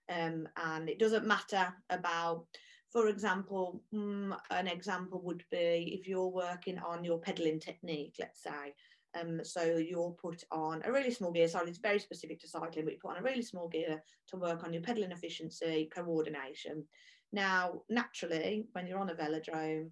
Um, 0.09 0.47
and 0.57 0.89
it 0.89 0.99
doesn't 0.99 1.27
matter 1.27 1.73
about 1.91 2.47
for 2.95 3.09
example, 3.09 3.83
um, 3.93 4.37
an 4.53 4.69
example 4.69 5.21
would 5.25 5.43
be 5.51 5.99
if 5.99 6.07
you're 6.07 6.29
working 6.29 6.79
on 6.79 7.05
your 7.05 7.19
pedaling 7.19 7.59
technique, 7.59 8.15
let's 8.21 8.41
say. 8.41 8.73
Um, 9.19 9.41
so 9.45 9.77
you'll 9.77 10.19
put 10.21 10.43
on 10.51 10.83
a 10.85 10.93
really 10.93 11.11
small 11.11 11.33
gear. 11.33 11.49
Sorry, 11.49 11.69
it's 11.69 11.79
very 11.79 11.99
specific 11.99 12.41
to 12.41 12.49
cycling, 12.49 12.85
but 12.85 12.95
you 12.95 12.99
put 13.01 13.13
on 13.13 13.19
a 13.19 13.23
really 13.23 13.43
small 13.43 13.69
gear 13.69 14.03
to 14.29 14.37
work 14.37 14.65
on 14.65 14.73
your 14.73 14.83
pedaling 14.83 15.13
efficiency, 15.13 15.89
coordination. 15.95 16.85
Now, 17.33 17.83
naturally, 17.89 18.67
when 18.73 18.87
you're 18.87 18.99
on 18.99 19.11
a 19.11 19.15
velodrome, 19.15 19.91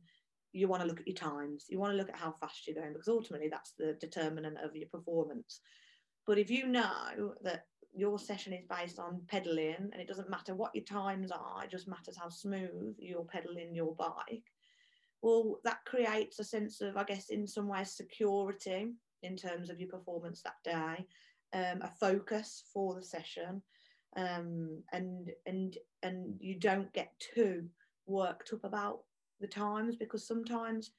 you 0.52 0.68
want 0.68 0.82
to 0.82 0.88
look 0.88 1.00
at 1.00 1.06
your 1.06 1.16
times. 1.16 1.66
You 1.68 1.78
want 1.78 1.92
to 1.92 1.96
look 1.96 2.08
at 2.08 2.16
how 2.16 2.34
fast 2.40 2.66
you're 2.66 2.76
going 2.76 2.92
because 2.92 3.08
ultimately 3.08 3.48
that's 3.48 3.72
the 3.78 3.96
determinant 4.00 4.58
of 4.62 4.76
your 4.76 4.88
performance. 4.88 5.60
But 6.26 6.38
if 6.38 6.50
you 6.50 6.66
know 6.66 7.34
that 7.42 7.64
your 7.94 8.18
session 8.18 8.52
is 8.52 8.64
based 8.68 8.98
on 8.98 9.22
pedaling 9.28 9.90
and 9.92 10.00
it 10.00 10.08
doesn't 10.08 10.30
matter 10.30 10.54
what 10.54 10.74
your 10.74 10.84
times 10.84 11.30
are, 11.30 11.64
it 11.64 11.70
just 11.70 11.88
matters 11.88 12.16
how 12.16 12.28
smooth 12.28 12.96
you're 12.98 13.24
pedaling 13.24 13.74
your 13.74 13.94
bike. 13.94 14.44
Well, 15.20 15.58
that 15.64 15.84
creates 15.84 16.38
a 16.38 16.44
sense 16.44 16.80
of, 16.80 16.96
I 16.96 17.04
guess, 17.04 17.30
in 17.30 17.46
some 17.46 17.68
ways, 17.68 17.92
security 17.92 18.92
in 19.22 19.36
terms 19.36 19.70
of 19.70 19.80
your 19.80 19.88
performance 19.88 20.42
that 20.42 20.62
day, 20.64 21.06
um, 21.54 21.82
a 21.82 21.90
focus 22.00 22.64
for 22.72 22.94
the 22.94 23.02
session, 23.02 23.62
um, 24.16 24.82
and 24.92 25.30
and 25.46 25.78
and 26.02 26.36
you 26.40 26.58
don't 26.58 26.92
get 26.92 27.12
too 27.34 27.68
worked 28.06 28.52
up 28.52 28.64
about 28.64 29.00
the 29.40 29.46
times 29.46 29.96
because 29.96 30.26
sometimes, 30.26 30.92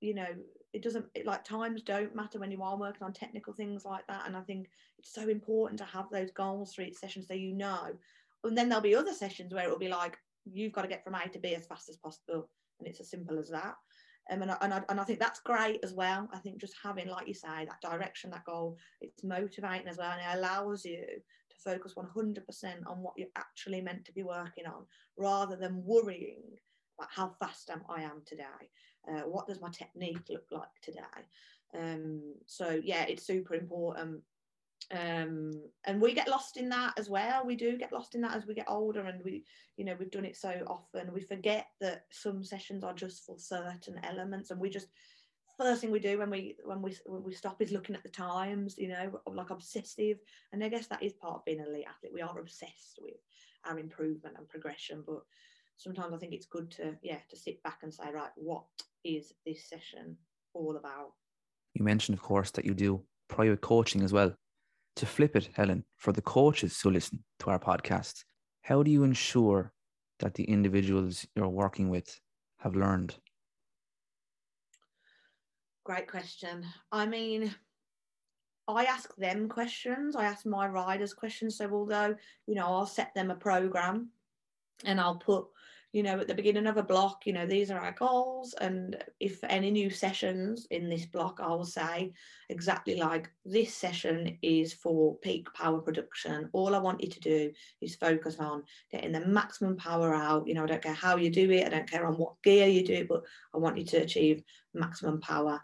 you 0.00 0.14
know, 0.14 0.28
it 0.72 0.82
doesn't 0.82 1.06
it, 1.14 1.26
like 1.26 1.44
times 1.44 1.82
don't 1.82 2.14
matter 2.14 2.38
when 2.38 2.50
you 2.50 2.62
are 2.62 2.76
working 2.76 3.02
on 3.02 3.12
technical 3.12 3.52
things 3.52 3.84
like 3.84 4.06
that 4.06 4.22
and 4.26 4.36
i 4.36 4.40
think 4.40 4.68
it's 4.98 5.12
so 5.12 5.28
important 5.28 5.78
to 5.78 5.84
have 5.84 6.06
those 6.10 6.30
goals 6.30 6.74
for 6.74 6.82
each 6.82 6.96
session 6.96 7.22
so 7.22 7.34
you 7.34 7.52
know. 7.52 7.90
And 8.44 8.58
then 8.58 8.68
there'll 8.68 8.82
be 8.82 8.96
other 8.96 9.12
sessions 9.12 9.54
where 9.54 9.64
it 9.64 9.70
will 9.70 9.78
be 9.78 9.88
like 9.88 10.18
you've 10.44 10.72
got 10.72 10.82
to 10.82 10.88
get 10.88 11.04
from 11.04 11.14
a 11.14 11.28
to 11.28 11.38
b 11.38 11.54
as 11.54 11.66
fast 11.66 11.88
as 11.88 11.96
possible 11.96 12.48
and 12.78 12.88
it's 12.88 13.00
as 13.00 13.10
simple 13.10 13.38
as 13.38 13.48
that 13.50 13.74
um, 14.30 14.42
and, 14.42 14.50
I, 14.50 14.56
and, 14.60 14.74
I, 14.74 14.82
and 14.88 15.00
I 15.00 15.04
think 15.04 15.18
that's 15.18 15.40
great 15.40 15.80
as 15.82 15.92
well. 15.92 16.28
I 16.32 16.38
think 16.38 16.60
just 16.60 16.74
having 16.82 17.08
like 17.08 17.26
you 17.26 17.34
say 17.34 17.66
that 17.66 17.90
direction 17.90 18.30
that 18.30 18.44
goal 18.44 18.76
it's 19.00 19.24
motivating 19.24 19.88
as 19.88 19.98
well 19.98 20.12
and 20.12 20.20
it 20.20 20.38
allows 20.38 20.84
you 20.84 21.00
to 21.00 21.56
focus 21.64 21.94
100% 21.96 22.42
on 22.86 22.98
what 23.02 23.14
you're 23.16 23.28
actually 23.36 23.80
meant 23.80 24.04
to 24.04 24.12
be 24.12 24.22
working 24.22 24.66
on 24.66 24.84
rather 25.16 25.56
than 25.56 25.84
worrying 25.84 26.42
about 26.98 27.10
how 27.10 27.28
fast 27.40 27.70
am 27.70 27.82
i 27.88 28.02
am 28.02 28.22
today 28.26 28.68
uh, 29.08 29.22
what 29.22 29.46
does 29.46 29.60
my 29.60 29.70
technique 29.70 30.28
look 30.30 30.46
like 30.50 30.68
today? 30.80 31.00
Um, 31.74 32.34
so 32.46 32.80
yeah 32.82 33.04
it's 33.08 33.26
super 33.26 33.54
important 33.54 34.20
um, 34.90 35.52
and 35.84 36.00
we 36.00 36.14
get 36.14 36.28
lost 36.28 36.56
in 36.56 36.68
that 36.68 36.92
as 36.98 37.08
well 37.08 37.44
we 37.44 37.56
do 37.56 37.76
get 37.76 37.92
lost 37.92 38.14
in 38.14 38.20
that 38.20 38.36
as 38.36 38.46
we 38.46 38.54
get 38.54 38.68
older 38.68 39.06
and 39.06 39.22
we 39.24 39.44
you 39.76 39.84
know 39.84 39.94
we've 39.98 40.10
done 40.10 40.24
it 40.24 40.36
so 40.36 40.52
often 40.66 41.12
we 41.12 41.20
forget 41.20 41.66
that 41.80 42.04
some 42.10 42.42
sessions 42.44 42.84
are 42.84 42.94
just 42.94 43.24
for 43.24 43.38
certain 43.38 44.00
elements 44.02 44.50
and 44.50 44.60
we 44.60 44.68
just 44.68 44.88
first 45.58 45.80
thing 45.80 45.90
we 45.90 45.98
do 45.98 46.18
when 46.18 46.30
we 46.30 46.56
when 46.64 46.80
we 46.80 46.96
when 47.06 47.22
we 47.22 47.34
stop 47.34 47.60
is 47.60 47.72
looking 47.72 47.94
at 47.94 48.02
the 48.02 48.08
times 48.08 48.76
you 48.78 48.88
know 48.88 49.20
like 49.26 49.50
obsessive 49.50 50.18
and 50.52 50.64
i 50.64 50.68
guess 50.68 50.86
that 50.86 51.02
is 51.02 51.12
part 51.12 51.34
of 51.34 51.44
being 51.44 51.60
an 51.60 51.66
elite 51.68 51.84
athlete 51.88 52.12
we 52.12 52.22
are 52.22 52.40
obsessed 52.40 52.98
with 53.00 53.14
our 53.66 53.78
improvement 53.78 54.34
and 54.38 54.48
progression 54.48 55.04
but 55.06 55.22
sometimes 55.76 56.14
I 56.14 56.18
think 56.18 56.32
it's 56.32 56.46
good 56.46 56.70
to 56.72 56.94
yeah 57.02 57.18
to 57.28 57.36
sit 57.36 57.62
back 57.62 57.78
and 57.82 57.92
say 57.92 58.04
right 58.12 58.30
what 58.36 58.64
is 59.04 59.32
this 59.44 59.68
session 59.68 60.16
all 60.54 60.76
about. 60.76 61.12
You 61.74 61.84
mentioned 61.84 62.16
of 62.16 62.22
course 62.22 62.50
that 62.52 62.64
you 62.64 62.74
do 62.74 63.02
private 63.28 63.60
coaching 63.60 64.02
as 64.02 64.12
well. 64.12 64.34
To 64.96 65.06
flip 65.06 65.36
it, 65.36 65.48
Helen, 65.54 65.84
for 65.96 66.12
the 66.12 66.22
coaches 66.22 66.80
who 66.80 66.90
listen 66.90 67.24
to 67.40 67.50
our 67.50 67.58
podcast, 67.58 68.24
how 68.62 68.82
do 68.82 68.90
you 68.90 69.04
ensure 69.04 69.72
that 70.20 70.34
the 70.34 70.44
individuals 70.44 71.26
you're 71.34 71.48
working 71.48 71.88
with 71.88 72.20
have 72.58 72.76
learned? 72.76 73.16
Great 75.84 76.08
question. 76.08 76.64
I 76.92 77.06
mean, 77.06 77.54
I 78.68 78.84
ask 78.84 79.14
them 79.16 79.48
questions. 79.48 80.14
I 80.14 80.24
ask 80.24 80.46
my 80.46 80.68
riders 80.68 81.12
questions. 81.12 81.56
So 81.56 81.68
although 81.72 82.14
you 82.46 82.54
know 82.54 82.66
I'll 82.66 82.86
set 82.86 83.14
them 83.14 83.30
a 83.30 83.34
program, 83.34 84.10
and 84.84 85.00
I'll 85.00 85.16
put 85.16 85.46
you 85.92 86.02
know, 86.02 86.18
at 86.18 86.26
the 86.26 86.34
beginning 86.34 86.66
of 86.66 86.78
a 86.78 86.82
block, 86.82 87.26
you 87.26 87.34
know, 87.34 87.46
these 87.46 87.70
are 87.70 87.78
our 87.78 87.92
goals. 87.92 88.54
And 88.60 88.96
if 89.20 89.44
any 89.44 89.70
new 89.70 89.90
sessions 89.90 90.66
in 90.70 90.88
this 90.88 91.04
block, 91.04 91.38
I 91.42 91.48
will 91.48 91.66
say 91.66 92.12
exactly 92.48 92.96
like 92.96 93.30
this 93.44 93.74
session 93.74 94.38
is 94.40 94.72
for 94.72 95.16
peak 95.16 95.52
power 95.52 95.80
production. 95.80 96.48
All 96.54 96.74
I 96.74 96.78
want 96.78 97.02
you 97.02 97.10
to 97.10 97.20
do 97.20 97.52
is 97.82 97.94
focus 97.94 98.36
on 98.38 98.62
getting 98.90 99.12
the 99.12 99.26
maximum 99.26 99.76
power 99.76 100.14
out. 100.14 100.48
You 100.48 100.54
know, 100.54 100.64
I 100.64 100.66
don't 100.66 100.82
care 100.82 100.94
how 100.94 101.16
you 101.16 101.28
do 101.28 101.50
it, 101.50 101.66
I 101.66 101.68
don't 101.68 101.90
care 101.90 102.06
on 102.06 102.14
what 102.14 102.42
gear 102.42 102.66
you 102.66 102.84
do 102.84 103.06
but 103.08 103.22
I 103.54 103.58
want 103.58 103.78
you 103.78 103.84
to 103.84 103.98
achieve 103.98 104.42
maximum 104.74 105.20
power. 105.20 105.60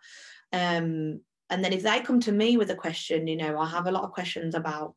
Um, 0.52 1.20
and 1.50 1.64
then 1.64 1.72
if 1.72 1.82
they 1.82 2.00
come 2.00 2.20
to 2.20 2.32
me 2.32 2.56
with 2.56 2.70
a 2.70 2.74
question, 2.74 3.26
you 3.26 3.36
know, 3.36 3.58
I 3.58 3.66
have 3.68 3.86
a 3.86 3.90
lot 3.90 4.04
of 4.04 4.12
questions 4.12 4.54
about 4.54 4.94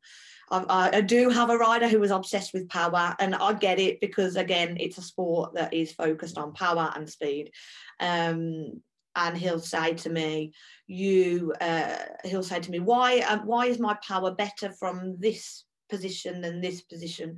I, 0.51 0.97
I, 0.97 1.01
do 1.01 1.29
have 1.29 1.49
a 1.49 1.57
rider 1.57 1.87
who 1.87 1.99
was 1.99 2.11
obsessed 2.11 2.53
with 2.53 2.69
power, 2.69 3.15
and 3.19 3.33
I 3.35 3.53
get 3.53 3.79
it 3.79 4.01
because 4.01 4.35
again, 4.35 4.77
it's 4.79 4.97
a 4.97 5.01
sport 5.01 5.53
that 5.55 5.73
is 5.73 5.93
focused 5.93 6.37
on 6.37 6.53
power 6.53 6.91
and 6.95 7.09
speed. 7.09 7.51
Um, 7.99 8.81
and 9.15 9.37
he'll 9.37 9.59
say 9.59 9.93
to 9.93 10.09
me, 10.09 10.53
"You," 10.87 11.53
uh, 11.61 11.95
he'll 12.25 12.43
say 12.43 12.59
to 12.59 12.71
me, 12.71 12.79
"Why? 12.79 13.19
Um, 13.19 13.45
why 13.45 13.67
is 13.67 13.79
my 13.79 13.97
power 14.05 14.31
better 14.35 14.71
from 14.73 15.17
this 15.19 15.63
position 15.89 16.41
than 16.41 16.61
this 16.61 16.81
position?" 16.81 17.37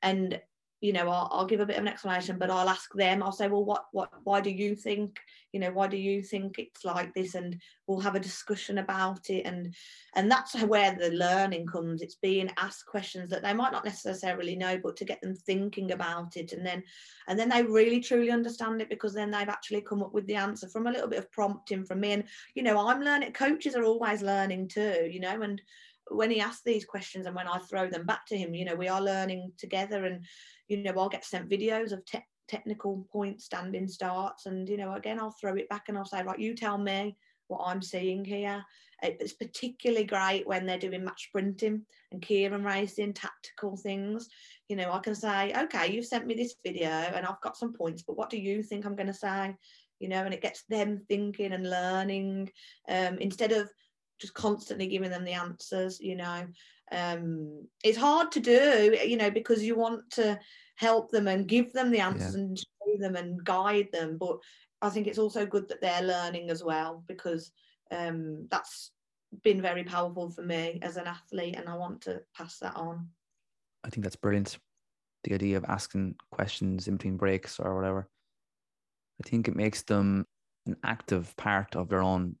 And 0.00 0.40
you 0.82 0.92
know 0.92 1.08
I'll, 1.08 1.28
I'll, 1.30 1.46
give 1.46 1.60
a 1.60 1.66
bit 1.66 1.76
of 1.76 1.82
an 1.82 1.88
explanation 1.88 2.38
but 2.38 2.50
i'll 2.50 2.68
ask 2.68 2.92
them. 2.92 3.22
I'll 3.22 3.32
say 3.32 3.48
well 3.48 3.64
what 3.64 3.84
what 3.92 4.10
why 4.24 4.40
do 4.40 4.50
you 4.50 4.74
think 4.74 5.20
you 5.52 5.60
know 5.60 5.70
why 5.70 5.86
do 5.86 5.96
you 5.96 6.22
think 6.22 6.58
it's 6.58 6.84
like 6.84 7.14
this? 7.14 7.36
And 7.36 7.60
we'll 7.86 8.00
have 8.00 8.16
a 8.16 8.20
discussion 8.20 8.78
about 8.78 9.30
it. 9.30 9.46
And 9.46 9.74
and 10.16 10.30
that's 10.30 10.60
where 10.64 10.94
the 10.98 11.10
learning 11.12 11.66
comes. 11.66 12.02
It's 12.02 12.16
being 12.16 12.50
asked 12.58 12.86
questions 12.86 13.30
that 13.30 13.42
they 13.42 13.54
might 13.54 13.72
not 13.72 13.84
necessarily 13.84 14.56
know 14.56 14.78
but 14.82 14.96
to 14.96 15.04
get 15.04 15.22
them 15.22 15.36
thinking 15.36 15.92
about 15.92 16.36
it. 16.36 16.52
And 16.52 16.66
then 16.66 16.82
and 17.28 17.38
then 17.38 17.48
they 17.48 17.62
really 17.62 18.00
truly 18.00 18.32
understand 18.32 18.82
it 18.82 18.90
because 18.90 19.14
then 19.14 19.30
they've 19.30 19.48
actually 19.48 19.82
come 19.82 20.02
up 20.02 20.12
with 20.12 20.26
the 20.26 20.34
answer 20.34 20.68
from 20.68 20.88
a 20.88 20.92
little 20.92 21.08
bit 21.08 21.20
of 21.20 21.30
prompting 21.30 21.84
from 21.84 22.00
me. 22.00 22.12
And 22.12 22.24
you 22.54 22.64
know 22.64 22.88
i'm 22.88 23.00
learning 23.00 23.32
coaches 23.32 23.76
are 23.76 23.84
always 23.84 24.22
learning 24.22 24.68
too 24.68 25.08
you 25.10 25.20
know 25.20 25.40
and 25.42 25.62
when 26.10 26.30
he 26.30 26.40
asks 26.40 26.62
these 26.64 26.84
questions 26.84 27.26
and 27.26 27.34
when 27.34 27.46
I 27.46 27.58
throw 27.58 27.88
them 27.88 28.06
back 28.06 28.26
to 28.26 28.36
him, 28.36 28.54
you 28.54 28.64
know, 28.64 28.74
we 28.74 28.88
are 28.88 29.00
learning 29.00 29.52
together. 29.58 30.04
And, 30.04 30.26
you 30.72 30.82
know, 30.82 30.94
I'll 30.96 31.08
get 31.08 31.24
sent 31.24 31.50
videos 31.50 31.92
of 31.92 32.04
te- 32.06 32.24
technical 32.48 33.06
points, 33.12 33.44
standing 33.44 33.86
starts 33.86 34.46
and, 34.46 34.68
you 34.68 34.76
know, 34.76 34.94
again, 34.94 35.20
I'll 35.20 35.36
throw 35.40 35.54
it 35.54 35.68
back 35.68 35.84
and 35.88 35.98
I'll 35.98 36.06
say, 36.06 36.22
right, 36.22 36.38
you 36.38 36.54
tell 36.54 36.78
me 36.78 37.16
what 37.48 37.62
I'm 37.66 37.82
seeing 37.82 38.24
here. 38.24 38.64
It's 39.02 39.34
particularly 39.34 40.04
great 40.04 40.46
when 40.46 40.64
they're 40.64 40.78
doing 40.78 41.04
match 41.04 41.24
sprinting 41.28 41.84
and 42.12 42.22
keirin 42.22 42.64
racing, 42.64 43.12
tactical 43.14 43.76
things. 43.76 44.28
You 44.68 44.76
know, 44.76 44.92
I 44.92 45.00
can 45.00 45.14
say, 45.14 45.52
okay, 45.64 45.92
you've 45.92 46.06
sent 46.06 46.26
me 46.26 46.34
this 46.34 46.54
video 46.64 46.88
and 46.88 47.26
I've 47.26 47.40
got 47.42 47.56
some 47.56 47.72
points, 47.72 48.02
but 48.02 48.16
what 48.16 48.30
do 48.30 48.38
you 48.38 48.62
think 48.62 48.86
I'm 48.86 48.96
going 48.96 49.08
to 49.08 49.14
say? 49.14 49.54
You 49.98 50.08
know, 50.08 50.24
and 50.24 50.32
it 50.32 50.40
gets 50.40 50.64
them 50.68 51.02
thinking 51.08 51.52
and 51.52 51.68
learning 51.68 52.50
um, 52.88 53.18
instead 53.18 53.52
of 53.52 53.68
just 54.22 54.34
constantly 54.34 54.86
giving 54.86 55.10
them 55.10 55.24
the 55.24 55.32
answers 55.32 56.00
you 56.00 56.16
know. 56.16 56.46
Um, 56.90 57.66
it's 57.82 57.98
hard 57.98 58.32
to 58.32 58.40
do 58.40 58.96
you 59.04 59.16
know 59.16 59.30
because 59.30 59.62
you 59.62 59.76
want 59.76 60.08
to 60.12 60.38
help 60.76 61.10
them 61.10 61.26
and 61.26 61.48
give 61.48 61.72
them 61.72 61.90
the 61.90 62.00
answers 62.00 62.34
yeah. 62.34 62.40
and 62.40 62.58
show 62.58 62.98
them 62.98 63.16
and 63.16 63.42
guide 63.44 63.88
them 63.92 64.18
but 64.18 64.38
i 64.82 64.90
think 64.90 65.06
it's 65.06 65.18
also 65.18 65.46
good 65.46 65.68
that 65.68 65.80
they're 65.80 66.02
learning 66.02 66.50
as 66.50 66.62
well 66.62 67.02
because 67.06 67.52
um, 67.92 68.46
that's 68.50 68.90
been 69.42 69.62
very 69.62 69.84
powerful 69.84 70.30
for 70.30 70.42
me 70.42 70.78
as 70.82 70.96
an 70.96 71.06
athlete 71.06 71.56
and 71.56 71.68
i 71.68 71.74
want 71.74 72.00
to 72.02 72.20
pass 72.36 72.58
that 72.58 72.76
on. 72.76 73.08
I 73.84 73.90
think 73.90 74.04
that's 74.04 74.16
brilliant. 74.16 74.58
The 75.24 75.34
idea 75.34 75.56
of 75.56 75.64
asking 75.64 76.16
questions 76.30 76.88
in 76.88 76.96
between 76.96 77.16
breaks 77.16 77.58
or 77.58 77.74
whatever 77.74 78.08
i 79.24 79.28
think 79.28 79.48
it 79.48 79.56
makes 79.56 79.82
them 79.82 80.26
an 80.66 80.76
active 80.84 81.34
part 81.36 81.76
of 81.76 81.88
their 81.88 82.02
own 82.02 82.36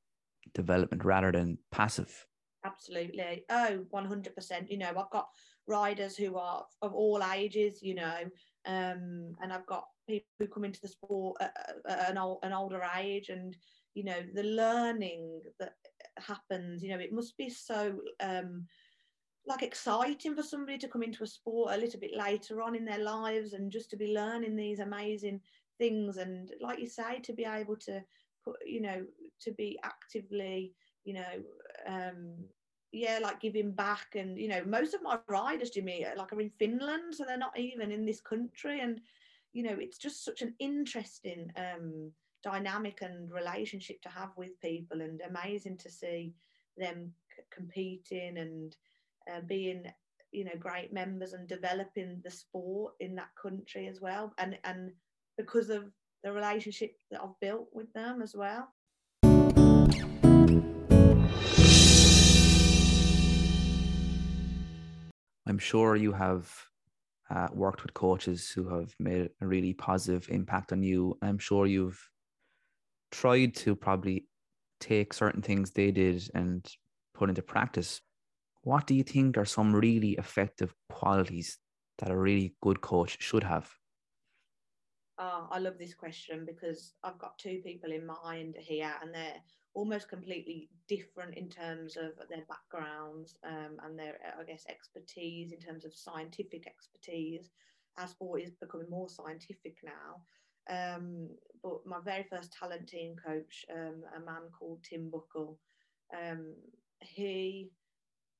development 0.54 1.04
rather 1.04 1.32
than 1.32 1.58
passive. 1.70 2.26
Absolutely. 2.64 3.44
Oh, 3.50 3.84
100%. 3.92 4.70
You 4.70 4.78
know, 4.78 4.88
I've 4.88 5.10
got 5.10 5.28
riders 5.66 6.16
who 6.16 6.36
are 6.36 6.64
of 6.80 6.94
all 6.94 7.22
ages, 7.34 7.82
you 7.82 7.94
know, 7.94 8.18
um, 8.66 9.34
and 9.42 9.52
I've 9.52 9.66
got 9.66 9.84
people 10.08 10.26
who 10.38 10.46
come 10.46 10.64
into 10.64 10.80
the 10.80 10.88
sport 10.88 11.36
at, 11.40 11.56
at 11.88 12.10
an, 12.10 12.18
old, 12.18 12.38
an 12.42 12.52
older 12.52 12.82
age 12.96 13.30
and, 13.30 13.56
you 13.94 14.04
know, 14.04 14.20
the 14.34 14.44
learning 14.44 15.40
that 15.58 15.74
happens, 16.18 16.82
you 16.82 16.90
know, 16.90 17.02
it 17.02 17.12
must 17.12 17.36
be 17.36 17.50
so 17.50 17.98
um, 18.20 18.66
like 19.46 19.62
exciting 19.62 20.36
for 20.36 20.42
somebody 20.42 20.78
to 20.78 20.88
come 20.88 21.02
into 21.02 21.24
a 21.24 21.26
sport 21.26 21.74
a 21.74 21.78
little 21.78 21.98
bit 21.98 22.16
later 22.16 22.62
on 22.62 22.76
in 22.76 22.84
their 22.84 23.02
lives 23.02 23.54
and 23.54 23.72
just 23.72 23.90
to 23.90 23.96
be 23.96 24.14
learning 24.14 24.54
these 24.54 24.78
amazing 24.78 25.40
things 25.78 26.16
and 26.16 26.52
like 26.60 26.78
you 26.78 26.86
say 26.86 27.18
to 27.18 27.32
be 27.32 27.44
able 27.44 27.76
to 27.76 28.00
put 28.44 28.56
you 28.66 28.80
know 28.80 29.04
to 29.40 29.52
be 29.52 29.78
actively 29.84 30.72
you 31.04 31.14
know 31.14 31.42
um 31.86 32.34
yeah 32.92 33.18
like 33.22 33.40
giving 33.40 33.72
back 33.72 34.14
and 34.14 34.38
you 34.38 34.48
know 34.48 34.62
most 34.66 34.94
of 34.94 35.02
my 35.02 35.18
riders 35.18 35.70
me 35.70 35.96
like 36.06 36.32
are 36.32 36.40
in 36.40 36.50
finland 36.50 37.14
so 37.14 37.24
they're 37.24 37.36
not 37.38 37.58
even 37.58 37.90
in 37.90 38.04
this 38.04 38.20
country. 38.20 38.80
And 38.80 39.00
you 39.52 39.62
know 39.62 39.76
it's 39.78 39.98
just 39.98 40.24
such 40.24 40.42
an 40.42 40.54
interesting 40.58 41.50
um 41.56 42.12
dynamic 42.42 43.00
and 43.02 43.30
relationship 43.30 44.00
to 44.02 44.08
have 44.08 44.30
with 44.36 44.60
people 44.60 45.00
and 45.00 45.20
amazing 45.22 45.76
to 45.78 45.90
see 45.90 46.34
them 46.76 47.12
c- 47.34 47.42
competing 47.50 48.38
and 48.38 48.76
uh, 49.32 49.40
being 49.46 49.84
you 50.32 50.44
know 50.44 50.56
great 50.58 50.92
members 50.92 51.32
and 51.32 51.48
developing 51.48 52.20
the 52.24 52.30
sport 52.30 52.94
in 53.00 53.14
that 53.16 53.30
country 53.40 53.86
as 53.88 54.00
well. 54.00 54.32
And 54.38 54.58
and 54.64 54.92
because 55.36 55.70
of 55.70 55.84
the 56.22 56.32
relationship 56.32 56.92
that 57.10 57.20
I've 57.22 57.38
built 57.40 57.68
with 57.72 57.92
them 57.92 58.22
as 58.22 58.34
well. 58.34 58.68
I'm 65.46 65.58
sure 65.58 65.96
you 65.96 66.12
have 66.12 66.50
uh, 67.28 67.48
worked 67.52 67.82
with 67.82 67.94
coaches 67.94 68.50
who 68.50 68.68
have 68.68 68.94
made 68.98 69.30
a 69.40 69.46
really 69.46 69.72
positive 69.72 70.28
impact 70.30 70.72
on 70.72 70.82
you. 70.82 71.18
I'm 71.22 71.38
sure 71.38 71.66
you've 71.66 72.00
tried 73.10 73.54
to 73.56 73.74
probably 73.74 74.28
take 74.80 75.12
certain 75.12 75.42
things 75.42 75.70
they 75.70 75.90
did 75.90 76.30
and 76.34 76.66
put 77.14 77.28
into 77.28 77.42
practice. 77.42 78.00
What 78.62 78.86
do 78.86 78.94
you 78.94 79.02
think 79.02 79.36
are 79.36 79.44
some 79.44 79.74
really 79.74 80.12
effective 80.12 80.74
qualities 80.88 81.58
that 81.98 82.10
a 82.10 82.16
really 82.16 82.54
good 82.62 82.80
coach 82.80 83.16
should 83.20 83.44
have? 83.44 83.70
Oh, 85.18 85.48
I 85.50 85.58
love 85.58 85.78
this 85.78 85.94
question 85.94 86.44
because 86.46 86.94
I've 87.04 87.18
got 87.18 87.38
two 87.38 87.60
people 87.64 87.92
in 87.92 88.06
mind 88.06 88.56
here, 88.58 88.92
and 89.02 89.14
they're 89.14 89.40
almost 89.74 90.08
completely 90.08 90.68
different 90.88 91.36
in 91.36 91.48
terms 91.48 91.96
of 91.96 92.12
their 92.28 92.44
backgrounds 92.48 93.36
um, 93.46 93.76
and 93.84 93.98
their, 93.98 94.18
I 94.38 94.44
guess, 94.44 94.64
expertise 94.68 95.52
in 95.52 95.60
terms 95.60 95.84
of 95.84 95.94
scientific 95.94 96.66
expertise. 96.66 97.50
Our 97.98 98.08
sport 98.08 98.42
is 98.42 98.54
becoming 98.54 98.90
more 98.90 99.08
scientific 99.08 99.76
now. 99.84 100.22
Um, 100.70 101.28
but 101.62 101.84
my 101.86 101.98
very 102.04 102.24
first 102.24 102.52
talent 102.52 102.88
team 102.88 103.16
coach, 103.24 103.64
um, 103.72 104.02
a 104.16 104.20
man 104.20 104.42
called 104.58 104.82
Tim 104.82 105.10
Buckle, 105.10 105.58
um, 106.16 106.54
he 107.00 107.70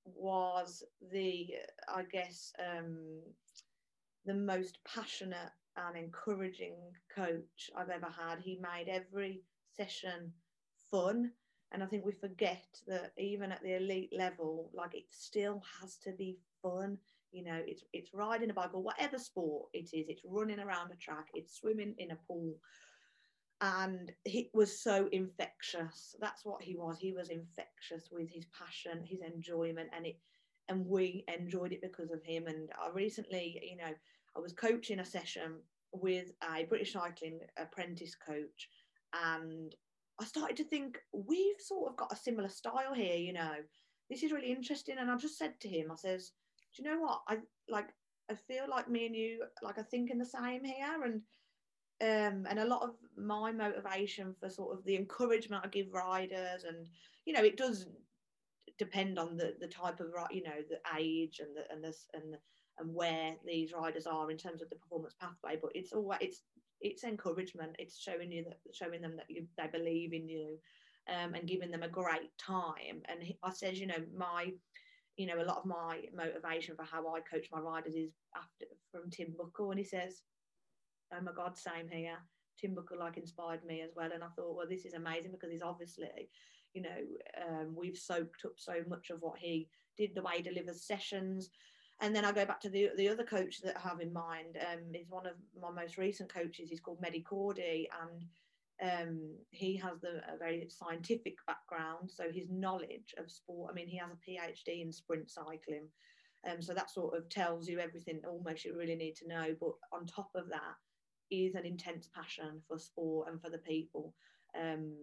was 0.04 0.82
the, 1.12 1.48
I 1.88 2.04
guess, 2.10 2.52
um, 2.58 3.20
the 4.24 4.34
most 4.34 4.78
passionate 4.84 5.50
and 5.76 5.96
encouraging 5.96 6.76
coach 7.14 7.70
I've 7.76 7.90
ever 7.90 8.06
had. 8.06 8.40
He 8.40 8.58
made 8.60 8.88
every 8.88 9.42
session 9.70 10.32
fun. 10.90 11.32
And 11.72 11.82
I 11.82 11.86
think 11.86 12.04
we 12.04 12.12
forget 12.12 12.66
that 12.86 13.12
even 13.16 13.50
at 13.50 13.62
the 13.62 13.76
elite 13.76 14.12
level, 14.16 14.70
like 14.74 14.94
it 14.94 15.06
still 15.10 15.62
has 15.80 15.96
to 15.98 16.12
be 16.12 16.38
fun. 16.62 16.98
You 17.30 17.44
know, 17.44 17.62
it's 17.66 17.84
it's 17.94 18.12
riding 18.12 18.50
a 18.50 18.52
bike 18.54 18.74
or 18.74 18.82
whatever 18.82 19.18
sport 19.18 19.70
it 19.72 19.94
is, 19.94 20.08
it's 20.08 20.22
running 20.26 20.60
around 20.60 20.92
a 20.92 20.96
track, 20.96 21.28
it's 21.34 21.56
swimming 21.56 21.94
in 21.96 22.10
a 22.10 22.16
pool. 22.28 22.56
And 23.62 24.12
he 24.24 24.50
was 24.52 24.82
so 24.82 25.08
infectious. 25.12 26.16
That's 26.20 26.44
what 26.44 26.62
he 26.62 26.76
was. 26.76 26.98
He 26.98 27.12
was 27.12 27.28
infectious 27.30 28.10
with 28.10 28.28
his 28.28 28.44
passion, 28.46 29.04
his 29.04 29.20
enjoyment, 29.22 29.88
and 29.96 30.04
it 30.06 30.18
and 30.68 30.86
we 30.86 31.24
enjoyed 31.28 31.72
it 31.72 31.80
because 31.80 32.10
of 32.10 32.22
him. 32.22 32.46
And 32.46 32.70
I 32.80 32.90
recently, 32.92 33.60
you 33.62 33.76
know, 33.76 33.92
I 34.36 34.40
was 34.40 34.52
coaching 34.52 35.00
a 35.00 35.04
session 35.04 35.56
with 35.92 36.32
a 36.42 36.64
British 36.64 36.92
cycling 36.92 37.40
apprentice 37.58 38.14
coach, 38.14 38.68
and 39.14 39.74
I 40.20 40.24
started 40.24 40.56
to 40.58 40.64
think 40.64 40.98
we've 41.12 41.60
sort 41.60 41.90
of 41.90 41.96
got 41.96 42.12
a 42.12 42.16
similar 42.16 42.48
style 42.48 42.94
here. 42.94 43.16
You 43.16 43.34
know, 43.34 43.54
this 44.08 44.22
is 44.22 44.32
really 44.32 44.52
interesting. 44.52 44.96
And 44.98 45.10
I 45.10 45.16
just 45.16 45.38
said 45.38 45.58
to 45.60 45.68
him, 45.68 45.90
I 45.90 45.96
says, 45.96 46.32
"Do 46.74 46.82
you 46.82 46.90
know 46.90 47.00
what? 47.00 47.22
I 47.28 47.38
like. 47.68 47.88
I 48.30 48.34
feel 48.34 48.66
like 48.68 48.88
me 48.88 49.06
and 49.06 49.16
you 49.16 49.44
like 49.62 49.78
are 49.78 49.88
thinking 49.90 50.18
the 50.18 50.26
same 50.26 50.64
here, 50.64 51.02
and." 51.04 51.22
Um, 52.00 52.48
and 52.50 52.58
a 52.58 52.64
lot 52.64 52.82
of 52.82 52.96
my 53.16 53.52
motivation 53.52 54.34
for 54.40 54.50
sort 54.50 54.76
of 54.76 54.84
the 54.84 54.96
encouragement 54.96 55.64
I 55.64 55.68
give 55.68 55.92
riders, 55.92 56.64
and 56.64 56.88
you 57.26 57.32
know, 57.32 57.44
it 57.44 57.56
does 57.56 57.86
depend 58.78 59.18
on 59.18 59.36
the 59.36 59.54
the 59.60 59.68
type 59.68 60.00
of 60.00 60.12
right, 60.12 60.30
you 60.32 60.42
know 60.42 60.62
the 60.68 60.80
age 60.98 61.40
and 61.40 61.56
the 61.56 61.70
and 61.72 61.84
this 61.84 62.08
and 62.14 62.32
the, 62.32 62.38
and 62.78 62.94
where 62.94 63.34
these 63.46 63.72
riders 63.72 64.06
are 64.06 64.30
in 64.30 64.36
terms 64.36 64.62
of 64.62 64.70
the 64.70 64.76
performance 64.76 65.14
pathway. 65.20 65.58
But 65.60 65.72
it's 65.74 65.92
all 65.92 66.14
it's 66.20 66.42
it's 66.80 67.04
encouragement. 67.04 67.76
It's 67.78 67.98
showing 67.98 68.32
you 68.32 68.44
that 68.44 68.58
showing 68.74 69.00
them 69.00 69.16
that 69.16 69.26
you, 69.28 69.46
they 69.56 69.66
believe 69.66 70.12
in 70.12 70.28
you, 70.28 70.58
um, 71.08 71.34
and 71.34 71.48
giving 71.48 71.70
them 71.70 71.82
a 71.82 71.88
great 71.88 72.36
time. 72.38 73.02
And 73.08 73.20
I 73.42 73.52
says, 73.52 73.80
you 73.80 73.86
know, 73.86 74.02
my 74.16 74.52
you 75.16 75.26
know, 75.26 75.42
a 75.42 75.44
lot 75.44 75.58
of 75.58 75.66
my 75.66 76.02
motivation 76.16 76.74
for 76.74 76.84
how 76.84 77.14
I 77.14 77.20
coach 77.20 77.48
my 77.52 77.60
riders 77.60 77.94
is 77.94 78.10
after 78.34 78.66
from 78.90 79.10
Tim 79.10 79.34
Buckle, 79.36 79.70
and 79.70 79.78
he 79.78 79.84
says, 79.84 80.22
"Oh 81.12 81.20
my 81.20 81.32
God, 81.32 81.56
same 81.56 81.88
here." 81.90 82.18
Tim 82.58 82.74
Buckle 82.74 82.98
like 82.98 83.16
inspired 83.16 83.64
me 83.64 83.80
as 83.82 83.90
well, 83.96 84.10
and 84.12 84.22
I 84.22 84.28
thought, 84.28 84.56
well, 84.56 84.68
this 84.68 84.84
is 84.84 84.94
amazing 84.94 85.32
because 85.32 85.50
he's 85.50 85.62
obviously, 85.62 86.30
you 86.74 86.82
know, 86.82 86.90
um, 87.40 87.74
we've 87.76 87.96
soaked 87.96 88.44
up 88.44 88.52
so 88.56 88.74
much 88.88 89.10
of 89.10 89.20
what 89.20 89.38
he 89.38 89.68
did, 89.96 90.14
the 90.14 90.22
way 90.22 90.34
he 90.36 90.42
delivers 90.42 90.86
sessions, 90.86 91.50
and 92.00 92.14
then 92.14 92.24
I 92.24 92.32
go 92.32 92.44
back 92.44 92.60
to 92.62 92.68
the 92.68 92.90
the 92.96 93.08
other 93.08 93.24
coach 93.24 93.60
that 93.62 93.76
I 93.76 93.88
have 93.88 94.00
in 94.00 94.12
mind. 94.12 94.58
Um, 94.60 94.94
is 94.94 95.08
one 95.08 95.26
of 95.26 95.34
my 95.60 95.70
most 95.70 95.98
recent 95.98 96.32
coaches. 96.32 96.68
He's 96.68 96.80
called 96.80 97.02
Mehdi 97.02 97.22
Kordi, 97.24 97.86
and 98.00 98.24
um, 98.82 99.34
he 99.50 99.76
has 99.76 100.00
the, 100.00 100.22
a 100.32 100.36
very 100.38 100.66
scientific 100.68 101.36
background. 101.46 102.10
So 102.10 102.24
his 102.32 102.50
knowledge 102.50 103.14
of 103.18 103.30
sport. 103.30 103.70
I 103.70 103.74
mean, 103.74 103.88
he 103.88 103.98
has 103.98 104.10
a 104.10 104.30
PhD 104.30 104.82
in 104.82 104.92
sprint 104.92 105.30
cycling. 105.30 105.88
Um, 106.48 106.60
so 106.60 106.74
that 106.74 106.90
sort 106.90 107.16
of 107.16 107.28
tells 107.28 107.68
you 107.68 107.78
everything 107.78 108.20
almost 108.26 108.64
you 108.64 108.76
really 108.76 108.96
need 108.96 109.14
to 109.16 109.28
know. 109.28 109.54
But 109.60 109.72
on 109.92 110.06
top 110.06 110.30
of 110.34 110.48
that 110.48 110.74
is 111.30 111.54
an 111.54 111.64
intense 111.64 112.08
passion 112.14 112.60
for 112.66 112.78
sport 112.78 113.28
and 113.30 113.40
for 113.40 113.48
the 113.48 113.58
people. 113.58 114.14
Um, 114.60 114.94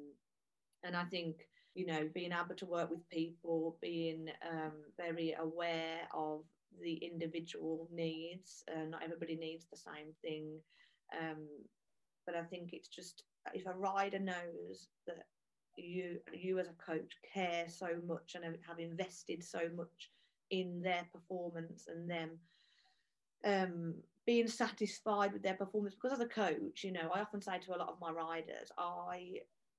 and 0.84 0.96
I 0.96 1.06
think 1.06 1.48
you 1.76 1.86
know 1.86 2.10
being 2.14 2.32
able 2.32 2.56
to 2.56 2.66
work 2.66 2.90
with 2.90 3.10
people, 3.10 3.78
being 3.82 4.30
um, 4.50 4.74
very 4.98 5.36
aware 5.40 6.02
of 6.14 6.42
the 6.82 6.94
individual 6.96 7.88
needs. 7.92 8.64
Uh, 8.74 8.86
not 8.90 9.04
everybody 9.04 9.36
needs 9.36 9.66
the 9.70 9.78
same 9.78 10.14
thing. 10.22 10.60
Um, 11.20 11.48
but 12.26 12.36
I 12.36 12.44
think 12.44 12.70
it's 12.74 12.88
just 12.88 13.24
if 13.54 13.66
a 13.66 13.74
rider 13.74 14.20
knows 14.20 14.88
that 15.08 15.26
you 15.76 16.20
you 16.34 16.60
as 16.60 16.68
a 16.68 16.92
coach 16.92 17.14
care 17.34 17.66
so 17.68 17.88
much 18.08 18.36
and 18.36 18.44
have 18.68 18.80
invested 18.80 19.44
so 19.44 19.62
much 19.76 20.12
in 20.52 20.82
their 20.82 21.08
performance 21.14 21.86
and 21.88 22.10
them 22.10 22.32
um, 23.46 23.96
being 24.26 24.48
satisfied 24.48 25.32
with 25.34 25.42
their 25.42 25.56
performance 25.56 25.96
because 25.96 26.18
as 26.18 26.24
a 26.24 26.30
coach 26.30 26.84
you 26.84 26.92
know 26.92 27.10
i 27.14 27.22
often 27.22 27.42
say 27.42 27.58
to 27.58 27.76
a 27.76 27.78
lot 27.78 27.90
of 27.90 28.00
my 28.02 28.12
riders 28.12 28.72
i 28.78 29.34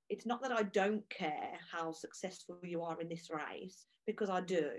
it's 0.08 0.26
not 0.26 0.42
that 0.42 0.52
i 0.52 0.62
don't 0.62 1.08
care 1.10 1.52
how 1.70 1.92
successful 1.92 2.58
you 2.62 2.82
are 2.82 3.00
in 3.00 3.08
this 3.08 3.28
race 3.30 3.86
because 4.06 4.30
i 4.30 4.40
do 4.40 4.70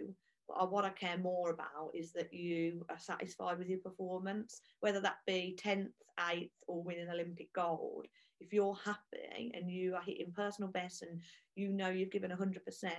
but 0.58 0.72
what 0.72 0.86
i 0.86 0.90
care 0.90 1.18
more 1.18 1.52
about 1.52 1.92
is 1.94 2.12
that 2.12 2.34
you 2.34 2.86
are 2.90 3.00
satisfied 3.00 3.58
with 3.58 3.68
your 3.68 3.80
performance 3.80 4.62
whether 4.80 5.02
that 5.02 5.18
be 5.26 5.58
10th 5.62 5.92
8th 6.30 6.52
or 6.68 6.84
winning 6.84 7.10
olympic 7.10 7.52
gold. 7.54 8.08
If 8.40 8.54
you're 8.54 8.78
happy 8.84 9.52
and 9.54 9.70
you 9.72 9.96
are 9.96 10.02
hitting 10.02 10.34
personal 10.36 10.72
best 10.72 11.04
and 11.04 11.22
you 11.56 11.72
know 11.72 11.90
you've 11.90 12.12
given 12.12 12.32
100% 12.32 12.92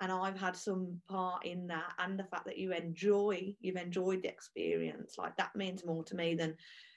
and 0.00 0.12
I've 0.12 0.38
had 0.38 0.56
some 0.56 1.00
part 1.08 1.46
in 1.46 1.66
that 1.68 1.94
and 1.98 2.18
the 2.18 2.24
fact 2.24 2.44
that 2.46 2.58
you 2.58 2.72
enjoy 2.72 3.54
you've 3.60 3.76
enjoyed 3.76 4.22
the 4.22 4.28
experience 4.28 5.16
like 5.16 5.36
that 5.36 5.56
means 5.56 5.86
more 5.86 6.04
to 6.04 6.14
me 6.14 6.34
than 6.34 6.56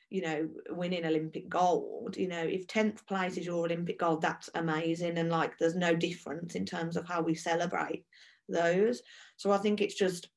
you 0.10 0.22
know 0.22 0.50
winning 0.72 1.06
Olympic 1.06 1.48
gold. 1.48 2.18
You 2.18 2.28
know 2.28 2.44
if 2.44 2.68
10th 2.68 3.06
place 3.08 3.38
is 3.38 3.46
your 3.46 3.66
Olympic 3.66 4.00
gold 4.00 4.22
that's 4.22 4.50
amazing 4.56 5.18
and 5.18 5.30
like 5.30 5.58
there's 5.58 5.76
no 5.76 5.96
difference 5.96 6.56
in 6.56 6.66
terms 6.66 6.98
of 6.98 7.08
how 7.08 7.22
we 7.22 7.36
celebrate 7.36 8.06
those 8.52 9.02
so 9.38 9.52
I 9.52 9.58
think 9.58 9.82
it's 9.82 9.96
just 9.96 10.30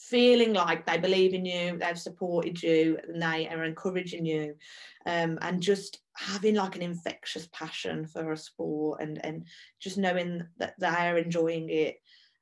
feeling 0.00 0.54
like 0.54 0.86
they 0.86 0.98
believe 0.98 1.34
in 1.34 1.44
you, 1.44 1.78
they've 1.78 1.98
supported 1.98 2.60
you, 2.62 2.98
and 3.06 3.22
they 3.22 3.46
are 3.48 3.64
encouraging 3.64 4.24
you, 4.24 4.54
um, 5.06 5.38
and 5.42 5.62
just 5.62 6.00
having 6.16 6.56
like 6.56 6.74
an 6.74 6.82
infectious 6.82 7.48
passion 7.52 8.06
for 8.06 8.32
a 8.32 8.36
sport 8.36 9.00
and 9.00 9.24
and 9.24 9.46
just 9.78 9.98
knowing 9.98 10.42
that 10.58 10.74
they're 10.78 11.18
enjoying 11.18 11.68
it. 11.70 11.96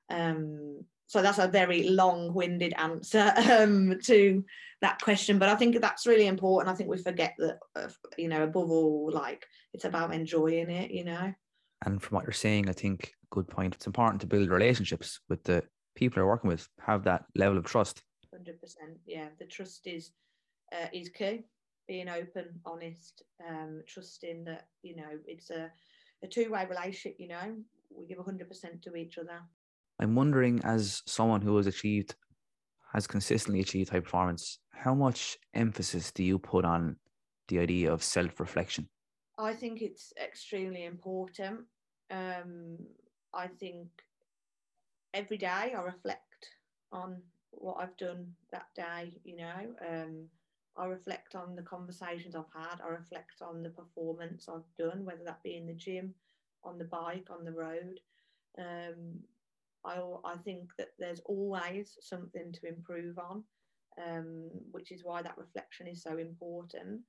Um, 0.08 0.84
so 1.06 1.22
that's 1.22 1.38
a 1.38 1.48
very 1.48 1.88
long-winded 1.88 2.74
answer 2.76 3.32
um, 3.50 3.98
to 4.04 4.44
that 4.80 5.00
question, 5.00 5.38
but 5.38 5.48
I 5.48 5.54
think 5.56 5.80
that's 5.80 6.06
really 6.06 6.26
important. 6.26 6.72
I 6.72 6.76
think 6.76 6.88
we 6.88 6.98
forget 6.98 7.34
that, 7.38 7.58
uh, 7.74 7.88
you 8.16 8.28
know, 8.28 8.44
above 8.44 8.70
all, 8.70 9.10
like 9.12 9.44
it's 9.74 9.84
about 9.84 10.14
enjoying 10.14 10.70
it, 10.70 10.90
you 10.90 11.04
know. 11.04 11.32
And 11.84 12.02
from 12.02 12.16
what 12.16 12.24
you're 12.24 12.32
saying, 12.32 12.68
I 12.68 12.72
think 12.72 13.12
good 13.30 13.48
point. 13.48 13.74
It's 13.74 13.86
important 13.86 14.20
to 14.20 14.26
build 14.26 14.50
relationships 14.50 15.20
with 15.28 15.42
the 15.44 15.62
people 15.94 16.20
you're 16.20 16.28
working 16.28 16.48
with 16.48 16.68
have 16.80 17.04
that 17.04 17.24
level 17.34 17.58
of 17.58 17.64
trust. 17.64 18.02
Hundred 18.32 18.60
percent, 18.60 18.98
yeah. 19.06 19.28
The 19.38 19.46
trust 19.46 19.86
is 19.86 20.12
uh, 20.72 20.86
is 20.92 21.08
key. 21.08 21.44
Being 21.86 22.08
open, 22.08 22.60
honest, 22.66 23.22
um, 23.48 23.82
trusting 23.86 24.44
that 24.44 24.66
you 24.82 24.96
know 24.96 25.08
it's 25.26 25.50
a 25.50 25.70
a 26.22 26.26
two 26.26 26.50
way 26.50 26.66
relationship. 26.68 27.16
You 27.18 27.28
know, 27.28 27.56
we 27.90 28.06
give 28.06 28.18
hundred 28.18 28.48
percent 28.48 28.82
to 28.82 28.96
each 28.96 29.18
other. 29.18 29.40
I'm 30.00 30.14
wondering, 30.14 30.60
as 30.64 31.02
someone 31.06 31.40
who 31.40 31.56
has 31.56 31.66
achieved, 31.66 32.14
has 32.92 33.06
consistently 33.06 33.60
achieved 33.60 33.90
high 33.90 34.00
performance, 34.00 34.58
how 34.70 34.94
much 34.94 35.36
emphasis 35.54 36.12
do 36.12 36.22
you 36.22 36.38
put 36.38 36.64
on 36.64 36.96
the 37.48 37.58
idea 37.58 37.92
of 37.92 38.02
self 38.02 38.38
reflection? 38.38 38.88
I 39.38 39.55
think 39.55 39.83
it's 39.83 40.12
extremely 40.20 40.85
important. 40.85 41.61
Um, 42.11 42.79
I 43.33 43.46
think 43.46 43.88
every 45.14 45.37
day 45.38 45.74
I 45.77 45.81
reflect 45.81 46.48
on 46.92 47.22
what 47.51 47.77
I've 47.81 47.96
done 47.96 48.33
that 48.53 48.66
day, 48.74 49.12
you 49.24 49.37
know. 49.37 49.74
Um, 49.88 50.27
I 50.77 50.87
reflect 50.87 51.35
on 51.35 51.55
the 51.55 51.62
conversations 51.62 52.35
I've 52.35 52.53
had. 52.55 52.81
I 52.85 52.88
reflect 52.88 53.40
on 53.40 53.62
the 53.62 53.70
performance 53.70 54.48
I've 54.48 54.74
done, 54.77 55.05
whether 55.05 55.24
that 55.24 55.42
be 55.42 55.57
in 55.57 55.66
the 55.66 55.74
gym, 55.74 56.14
on 56.64 56.79
the 56.79 56.85
bike, 56.85 57.29
on 57.31 57.44
the 57.44 57.53
road. 57.53 58.01
Um, 58.59 59.20
I, 59.85 60.01
I 60.24 60.37
think 60.37 60.70
that 60.79 60.88
there's 60.98 61.20
always 61.27 61.96
something 62.01 62.53
to 62.53 62.68
improve 62.68 63.18
on, 63.18 63.44
um, 64.05 64.51
which 64.72 64.90
is 64.90 65.05
why 65.05 65.22
that 65.22 65.38
reflection 65.38 65.87
is 65.87 66.03
so 66.03 66.18
important. 66.18 67.01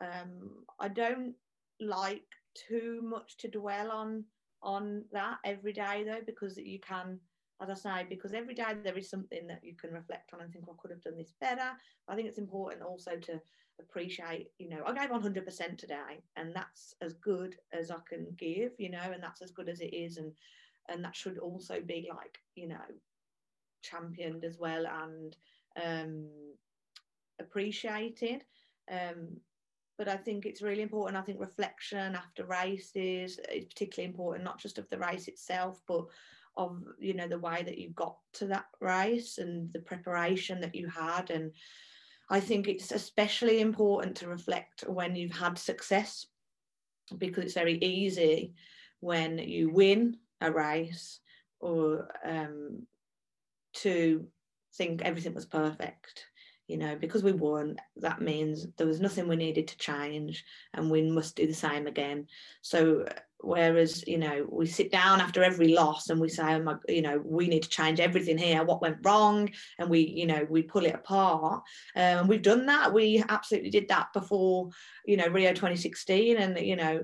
Um, 0.00 0.64
I 0.80 0.88
don't 0.88 1.34
like 1.80 2.24
too 2.68 3.00
much 3.02 3.36
to 3.38 3.48
dwell 3.48 3.90
on 3.90 4.24
on 4.62 5.04
that 5.12 5.38
every 5.44 5.72
day 5.72 6.04
though, 6.06 6.22
because 6.24 6.56
you 6.56 6.80
can 6.80 7.20
as 7.62 7.70
I 7.70 7.74
say, 8.00 8.06
because 8.08 8.34
every 8.34 8.54
day 8.54 8.64
there 8.82 8.98
is 8.98 9.08
something 9.08 9.46
that 9.46 9.62
you 9.62 9.74
can 9.76 9.92
reflect 9.92 10.32
on 10.32 10.40
and 10.40 10.52
think, 10.52 10.66
well, 10.66 10.76
I 10.78 10.82
could 10.82 10.90
have 10.90 11.02
done 11.02 11.16
this 11.16 11.34
better. 11.40 11.70
I 12.08 12.14
think 12.14 12.28
it's 12.28 12.38
important 12.38 12.82
also 12.82 13.12
to 13.16 13.40
appreciate, 13.80 14.48
you 14.58 14.68
know, 14.68 14.82
I 14.86 14.92
gave 14.92 15.10
100% 15.10 15.78
today 15.78 16.22
and 16.36 16.54
that's 16.54 16.94
as 17.00 17.14
good 17.14 17.56
as 17.72 17.90
I 17.90 17.96
can 18.08 18.26
give, 18.36 18.72
you 18.78 18.90
know, 18.90 18.98
and 19.12 19.22
that's 19.22 19.42
as 19.42 19.50
good 19.50 19.68
as 19.68 19.80
it 19.80 19.94
is. 19.94 20.16
And, 20.16 20.32
and 20.88 21.02
that 21.04 21.16
should 21.16 21.38
also 21.38 21.80
be 21.80 22.08
like, 22.10 22.38
you 22.54 22.68
know, 22.68 22.76
championed 23.82 24.44
as 24.44 24.58
well 24.58 24.84
and 24.86 25.36
um, 25.82 26.26
appreciated. 27.40 28.44
Um, 28.90 29.28
but 29.96 30.08
I 30.08 30.16
think 30.16 30.44
it's 30.44 30.62
really 30.62 30.82
important. 30.82 31.16
I 31.16 31.22
think 31.22 31.40
reflection 31.40 32.14
after 32.14 32.44
races 32.44 33.38
is 33.52 33.64
particularly 33.66 34.10
important, 34.10 34.44
not 34.44 34.58
just 34.58 34.78
of 34.78 34.88
the 34.90 34.98
race 34.98 35.28
itself, 35.28 35.80
but 35.86 36.06
of 36.56 36.82
you 36.98 37.14
know 37.14 37.28
the 37.28 37.38
way 37.38 37.62
that 37.62 37.78
you 37.78 37.90
got 37.90 38.16
to 38.32 38.46
that 38.46 38.66
race 38.80 39.38
and 39.38 39.72
the 39.72 39.80
preparation 39.80 40.60
that 40.60 40.74
you 40.74 40.88
had 40.88 41.30
and 41.30 41.52
i 42.30 42.38
think 42.38 42.68
it's 42.68 42.92
especially 42.92 43.60
important 43.60 44.16
to 44.16 44.28
reflect 44.28 44.84
when 44.86 45.16
you've 45.16 45.36
had 45.36 45.58
success 45.58 46.26
because 47.18 47.44
it's 47.44 47.54
very 47.54 47.78
easy 47.78 48.54
when 49.00 49.38
you 49.38 49.70
win 49.70 50.16
a 50.40 50.50
race 50.50 51.20
or 51.60 52.08
um, 52.24 52.86
to 53.72 54.26
think 54.74 55.02
everything 55.02 55.34
was 55.34 55.46
perfect 55.46 56.26
you 56.66 56.78
know 56.78 56.96
because 56.96 57.22
we 57.22 57.32
won 57.32 57.76
that 57.96 58.22
means 58.22 58.66
there 58.76 58.86
was 58.86 59.00
nothing 59.00 59.28
we 59.28 59.36
needed 59.36 59.68
to 59.68 59.76
change 59.76 60.44
and 60.72 60.90
we 60.90 61.02
must 61.02 61.36
do 61.36 61.46
the 61.46 61.54
same 61.54 61.86
again. 61.86 62.26
So 62.62 63.04
whereas 63.40 64.06
you 64.06 64.16
know 64.16 64.46
we 64.50 64.66
sit 64.66 64.90
down 64.90 65.20
after 65.20 65.44
every 65.44 65.68
loss 65.68 66.08
and 66.08 66.18
we 66.18 66.28
say 66.28 66.54
oh 66.54 66.62
my, 66.62 66.76
you 66.88 67.02
know 67.02 67.20
we 67.22 67.48
need 67.48 67.62
to 67.62 67.68
change 67.68 68.00
everything 68.00 68.38
here. 68.38 68.64
What 68.64 68.80
went 68.80 68.98
wrong? 69.02 69.50
And 69.78 69.90
we 69.90 70.00
you 70.00 70.26
know 70.26 70.46
we 70.48 70.62
pull 70.62 70.86
it 70.86 70.94
apart. 70.94 71.62
Um, 71.96 72.02
and 72.02 72.28
we've 72.28 72.42
done 72.42 72.66
that. 72.66 72.92
We 72.92 73.22
absolutely 73.28 73.70
did 73.70 73.88
that 73.88 74.12
before 74.14 74.70
you 75.06 75.16
know 75.16 75.28
rio 75.28 75.50
2016 75.50 76.36
and 76.38 76.58
you 76.58 76.76
know 76.76 77.02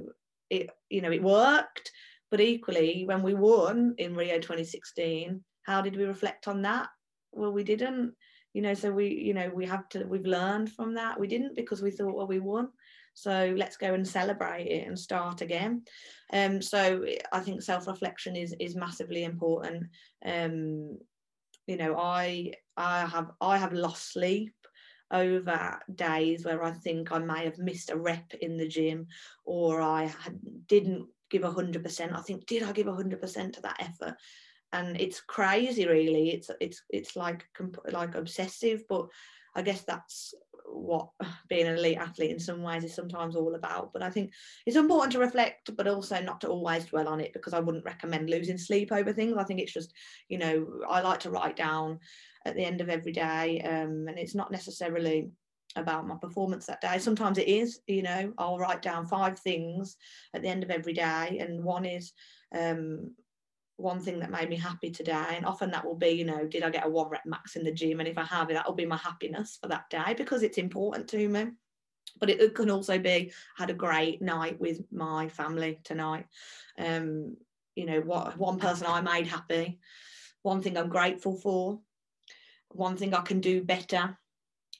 it 0.48 0.70
you 0.88 1.02
know 1.02 1.12
it 1.12 1.22
worked. 1.22 1.92
But 2.30 2.40
equally 2.40 3.04
when 3.04 3.22
we 3.22 3.34
won 3.34 3.94
in 3.98 4.14
rio 4.14 4.36
2016 4.36 5.42
how 5.64 5.82
did 5.82 5.96
we 5.96 6.04
reflect 6.04 6.48
on 6.48 6.62
that? 6.62 6.88
Well 7.32 7.52
we 7.52 7.62
didn't 7.62 8.14
you 8.52 8.62
know 8.62 8.74
so 8.74 8.90
we 8.90 9.08
you 9.08 9.34
know 9.34 9.50
we 9.54 9.66
have 9.66 9.88
to 9.90 10.04
we've 10.04 10.26
learned 10.26 10.72
from 10.72 10.94
that. 10.94 11.18
We 11.18 11.28
didn't 11.28 11.56
because 11.56 11.82
we 11.82 11.90
thought 11.90 12.14
well 12.14 12.26
we 12.26 12.40
won. 12.40 12.68
So 13.14 13.52
let's 13.56 13.76
go 13.76 13.92
and 13.92 14.06
celebrate 14.06 14.66
it 14.66 14.86
and 14.86 14.98
start 14.98 15.40
again. 15.40 15.82
Um 16.32 16.62
so 16.62 17.04
i 17.32 17.40
think 17.40 17.62
self-reflection 17.62 18.36
is 18.36 18.54
is 18.58 18.76
massively 18.76 19.24
important. 19.24 19.86
Um 20.24 20.98
you 21.66 21.76
know 21.76 21.96
i 21.96 22.52
i 22.76 23.04
have 23.06 23.30
i 23.40 23.56
have 23.56 23.72
lost 23.72 24.12
sleep 24.12 24.54
over 25.12 25.78
days 25.94 26.44
where 26.44 26.62
i 26.64 26.72
think 26.72 27.12
i 27.12 27.18
may 27.18 27.44
have 27.44 27.58
missed 27.58 27.90
a 27.90 27.96
rep 27.96 28.32
in 28.40 28.56
the 28.56 28.66
gym 28.66 29.06
or 29.44 29.80
i 29.80 30.06
had, 30.06 30.38
didn't 30.66 31.06
give 31.30 31.42
100% 31.42 32.12
i 32.12 32.20
think 32.22 32.46
did 32.46 32.62
i 32.62 32.72
give 32.72 32.86
100% 32.86 33.52
to 33.52 33.60
that 33.60 33.76
effort 33.78 34.16
and 34.72 35.00
it's 35.00 35.20
crazy 35.20 35.86
really. 35.86 36.30
It's 36.30 36.50
it's 36.60 36.82
it's 36.90 37.16
like 37.16 37.46
like 37.92 38.14
obsessive 38.14 38.84
but 38.88 39.06
i 39.56 39.62
guess 39.62 39.82
that's 39.82 40.34
what 40.72 41.08
being 41.48 41.66
an 41.66 41.76
elite 41.76 41.98
athlete 41.98 42.30
in 42.30 42.38
some 42.38 42.62
ways 42.62 42.84
is 42.84 42.94
sometimes 42.94 43.34
all 43.34 43.54
about. 43.54 43.92
But 43.92 44.02
i 44.02 44.10
think 44.10 44.32
it's 44.66 44.76
important 44.76 45.12
to 45.12 45.18
reflect 45.18 45.74
but 45.76 45.88
also 45.88 46.20
not 46.20 46.40
to 46.42 46.48
always 46.48 46.86
dwell 46.86 47.08
on 47.08 47.20
it 47.20 47.32
because 47.32 47.52
i 47.52 47.60
wouldn't 47.60 47.84
recommend 47.84 48.30
losing 48.30 48.58
sleep 48.58 48.92
over 48.92 49.12
things. 49.12 49.36
I 49.36 49.44
think 49.44 49.60
it's 49.60 49.72
just 49.72 49.92
you 50.28 50.38
know 50.38 50.66
i 50.88 51.00
like 51.00 51.20
to 51.20 51.30
write 51.30 51.56
down 51.56 51.98
at 52.46 52.54
the 52.54 52.64
end 52.64 52.80
of 52.80 52.88
every 52.88 53.12
day 53.12 53.60
um, 53.62 54.06
and 54.08 54.18
it's 54.18 54.34
not 54.34 54.50
necessarily 54.52 55.30
about 55.76 56.06
my 56.06 56.16
performance 56.20 56.66
that 56.66 56.80
day. 56.80 56.98
Sometimes 56.98 57.38
it 57.38 57.48
is 57.48 57.80
you 57.86 58.02
know 58.02 58.32
i'll 58.38 58.58
write 58.58 58.82
down 58.82 59.06
five 59.06 59.38
things 59.40 59.96
at 60.34 60.42
the 60.42 60.48
end 60.48 60.62
of 60.62 60.70
every 60.70 60.92
day 60.92 61.38
and 61.40 61.64
one 61.64 61.84
is 61.84 62.12
um, 62.56 63.12
one 63.80 64.00
thing 64.00 64.18
that 64.20 64.30
made 64.30 64.48
me 64.48 64.56
happy 64.56 64.90
today. 64.90 65.34
And 65.34 65.46
often 65.46 65.70
that 65.70 65.84
will 65.84 65.96
be, 65.96 66.10
you 66.10 66.24
know, 66.24 66.46
did 66.46 66.62
I 66.62 66.70
get 66.70 66.86
a 66.86 66.88
one 66.88 67.08
rep 67.08 67.26
max 67.26 67.56
in 67.56 67.64
the 67.64 67.72
gym? 67.72 68.00
And 68.00 68.08
if 68.08 68.18
I 68.18 68.24
have, 68.24 68.50
it, 68.50 68.54
that'll 68.54 68.74
be 68.74 68.86
my 68.86 68.96
happiness 68.96 69.58
for 69.60 69.68
that 69.68 69.90
day 69.90 70.14
because 70.16 70.42
it's 70.42 70.58
important 70.58 71.08
to 71.08 71.28
me. 71.28 71.46
But 72.18 72.30
it 72.30 72.54
can 72.54 72.70
also 72.70 72.98
be 72.98 73.32
had 73.56 73.70
a 73.70 73.74
great 73.74 74.20
night 74.20 74.60
with 74.60 74.80
my 74.92 75.28
family 75.28 75.80
tonight. 75.84 76.26
Um, 76.78 77.36
you 77.76 77.86
know, 77.86 78.00
what 78.00 78.36
one 78.36 78.58
person 78.58 78.86
I 78.86 79.00
made 79.00 79.26
happy, 79.26 79.78
one 80.42 80.60
thing 80.60 80.76
I'm 80.76 80.88
grateful 80.88 81.36
for, 81.36 81.80
one 82.70 82.96
thing 82.96 83.14
I 83.14 83.20
can 83.20 83.40
do 83.40 83.62
better, 83.62 84.18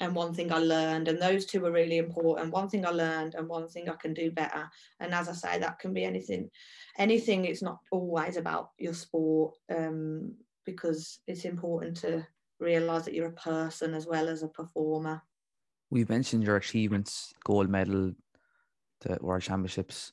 and 0.01 0.15
one 0.15 0.33
thing 0.33 0.51
I 0.53 0.59
learned. 0.59 1.09
And 1.09 1.21
those 1.21 1.45
two 1.45 1.65
are 1.67 1.71
really 1.71 1.99
important. 1.99 2.53
One 2.53 2.69
thing 2.69 2.87
I 2.87 2.91
learned 2.91 3.35
and 3.35 3.47
one 3.47 3.69
thing 3.69 3.89
I 3.89 3.95
can 3.95 4.15
do 4.15 4.31
better. 4.31 4.69
And 4.99 5.15
as 5.15 5.29
I 5.29 5.33
say, 5.33 5.59
that 5.59 5.79
can 5.79 5.93
be 5.93 6.05
anything. 6.05 6.51
Anything. 6.99 7.45
It's 7.45 7.63
not 7.63 7.79
always 7.93 8.37
about 8.37 8.71
your 8.79 8.95
sport 8.95 9.55
um, 9.71 10.35
because 10.65 11.21
it's 11.27 11.45
important 11.45 11.99
to 11.99 12.27
realise 12.59 13.05
that 13.05 13.15
you're 13.15 13.29
a 13.29 13.33
person 13.33 13.95
as 13.95 14.07
well 14.07 14.29
as 14.29 14.43
a 14.43 14.49
performer. 14.49 15.23
We've 15.91 16.09
mentioned 16.09 16.45
your 16.45 16.57
achievements, 16.57 17.33
gold 17.45 17.69
medal, 17.69 18.13
the 19.03 19.19
World 19.21 19.43
Championships. 19.43 20.13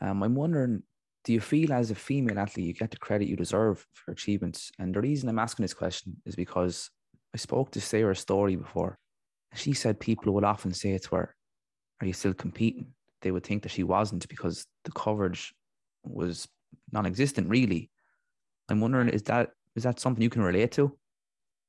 Um, 0.00 0.22
I'm 0.22 0.34
wondering, 0.34 0.82
do 1.24 1.32
you 1.32 1.40
feel 1.40 1.72
as 1.72 1.90
a 1.90 1.96
female 1.96 2.38
athlete 2.38 2.66
you 2.66 2.74
get 2.74 2.90
the 2.90 2.96
credit 2.96 3.28
you 3.28 3.34
deserve 3.34 3.84
for 3.92 4.12
achievements? 4.12 4.70
And 4.78 4.94
the 4.94 5.00
reason 5.00 5.28
I'm 5.28 5.38
asking 5.38 5.64
this 5.64 5.74
question 5.74 6.16
is 6.26 6.36
because 6.36 6.90
I 7.34 7.38
spoke 7.38 7.70
to 7.72 7.80
Sarah 7.80 8.16
Storey 8.16 8.56
before. 8.56 8.98
She 9.54 9.72
said 9.72 10.00
people 10.00 10.32
would 10.34 10.44
often 10.44 10.72
say 10.72 10.96
to 10.96 11.16
her, 11.16 11.34
Are 12.00 12.06
you 12.06 12.12
still 12.12 12.34
competing? 12.34 12.86
They 13.22 13.30
would 13.30 13.44
think 13.44 13.62
that 13.62 13.72
she 13.72 13.82
wasn't 13.82 14.28
because 14.28 14.66
the 14.84 14.92
coverage 14.92 15.54
was 16.04 16.48
non 16.92 17.06
existent, 17.06 17.48
really. 17.48 17.90
I'm 18.68 18.80
wondering, 18.80 19.08
is 19.08 19.22
that 19.24 19.50
is 19.74 19.82
that 19.84 20.00
something 20.00 20.22
you 20.22 20.30
can 20.30 20.42
relate 20.42 20.72
to? 20.72 20.96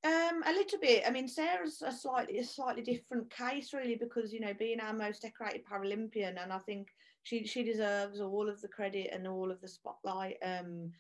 Um, 0.03 0.43
a 0.45 0.51
little 0.51 0.80
bit. 0.80 1.03
I 1.05 1.12
mean, 1.12 1.28
Sarah's 1.28 1.82
a 1.86 1.91
slightly 1.91 2.39
a 2.39 2.43
slightly 2.43 2.82
different 2.82 3.30
case, 3.30 3.74
really, 3.74 3.95
because 3.95 4.32
you 4.34 4.39
know, 4.39 4.53
being 4.53 4.80
our 4.80 4.93
most 4.93 5.22
decorated 5.22 5.66
Paralympian, 5.66 6.41
and 6.41 6.51
I 6.51 6.60
think 6.60 6.89
she 7.24 7.45
she 7.45 7.64
deserves 7.64 8.20
all 8.20 8.49
of 8.49 8.62
the 8.62 8.68
credit 8.68 9.10
and 9.12 9.28
all 9.28 9.51
of 9.51 9.62
the 9.62 9.68
spotlight. 9.68 10.38
Um, 10.43 10.91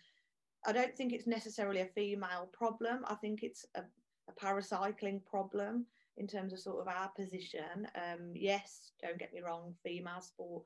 I 0.65 0.73
don't 0.73 0.95
think 0.95 1.13
it's 1.13 1.27
necessarily 1.27 1.81
a 1.81 1.85
female 1.85 2.49
problem. 2.51 3.05
I 3.07 3.15
think 3.15 3.43
it's 3.43 3.65
a, 3.75 3.81
a 4.29 4.45
paracycling 4.45 5.25
problem 5.25 5.85
in 6.17 6.27
terms 6.27 6.53
of 6.53 6.59
sort 6.59 6.81
of 6.81 6.87
our 6.87 7.09
position. 7.09 7.87
Um, 7.95 8.31
yes, 8.35 8.91
don't 9.01 9.17
get 9.17 9.33
me 9.33 9.41
wrong, 9.41 9.73
female 9.83 10.21
sport 10.21 10.63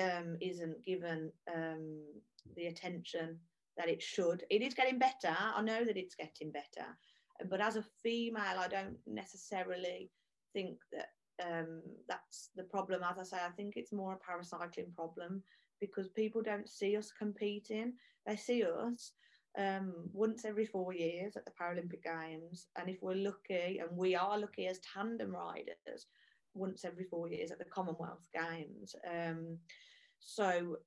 um, 0.00 0.36
isn't 0.40 0.84
given 0.84 1.30
um, 1.54 2.00
the 2.56 2.66
attention 2.66 3.38
that 3.76 3.88
it 3.88 4.02
should. 4.02 4.44
It 4.50 4.62
is 4.62 4.74
getting 4.74 4.98
better. 4.98 5.34
I 5.36 5.60
know 5.62 5.84
that 5.84 5.96
it's 5.96 6.14
getting 6.14 6.52
better, 6.52 6.86
but 7.50 7.60
as 7.60 7.76
a 7.76 7.84
female, 8.02 8.58
I 8.58 8.68
don't 8.68 8.96
necessarily 9.06 10.10
think 10.52 10.78
that 10.92 11.08
um, 11.44 11.82
that's 12.08 12.50
the 12.54 12.62
problem. 12.62 13.02
As 13.02 13.18
I 13.18 13.24
say, 13.24 13.42
I 13.44 13.50
think 13.50 13.74
it's 13.76 13.92
more 13.92 14.14
a 14.14 14.32
paracycling 14.32 14.94
problem 14.94 15.42
because 15.80 16.08
people 16.08 16.42
don't 16.42 16.68
see 16.68 16.96
us 16.96 17.12
competing. 17.16 17.94
They 18.26 18.36
see 18.36 18.64
us 18.64 19.12
um, 19.58 19.92
once 20.12 20.44
every 20.44 20.66
four 20.66 20.92
years 20.92 21.36
at 21.36 21.44
the 21.44 21.52
Paralympic 21.52 22.02
Games. 22.02 22.66
And 22.76 22.88
if 22.88 23.02
we're 23.02 23.14
lucky, 23.14 23.78
and 23.78 23.96
we 23.96 24.14
are 24.14 24.38
lucky 24.38 24.66
as 24.66 24.80
tandem 24.80 25.34
riders, 25.34 26.06
once 26.54 26.84
every 26.84 27.04
four 27.04 27.28
years 27.28 27.50
at 27.50 27.58
the 27.58 27.64
Commonwealth 27.64 28.26
Games. 28.32 28.94
Um, 29.08 29.58
so 30.20 30.78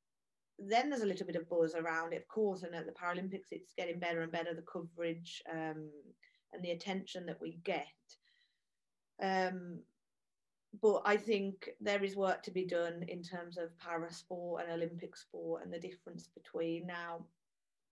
then 0.60 0.90
there's 0.90 1.04
a 1.04 1.08
little 1.08 1.28
bit 1.28 1.36
of 1.36 1.50
buzz 1.50 1.76
around 1.76 2.14
it, 2.14 2.18
of 2.18 2.28
course, 2.28 2.64
and 2.64 2.74
at 2.74 2.86
the 2.86 2.92
Paralympics 2.94 3.52
it's 3.52 3.74
getting 3.74 4.00
better 4.00 4.22
and 4.22 4.32
better, 4.32 4.54
the 4.54 4.64
coverage 4.64 5.44
um, 5.52 5.90
and 6.54 6.64
the 6.64 6.72
attention 6.72 7.26
that 7.26 7.40
we 7.42 7.60
get. 7.64 7.86
Um, 9.22 9.80
but 10.82 11.02
I 11.06 11.18
think 11.18 11.70
there 11.80 12.04
is 12.04 12.16
work 12.16 12.44
to 12.44 12.52
be 12.52 12.66
done 12.66 13.06
in 13.08 13.24
terms 13.24 13.58
of 13.58 13.78
para 13.80 14.12
sport 14.12 14.64
and 14.64 14.72
Olympic 14.72 15.16
sport 15.16 15.64
and 15.64 15.74
the 15.74 15.80
difference 15.80 16.28
between 16.28 16.88
now, 16.88 17.26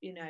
you 0.02 0.14
know, 0.14 0.30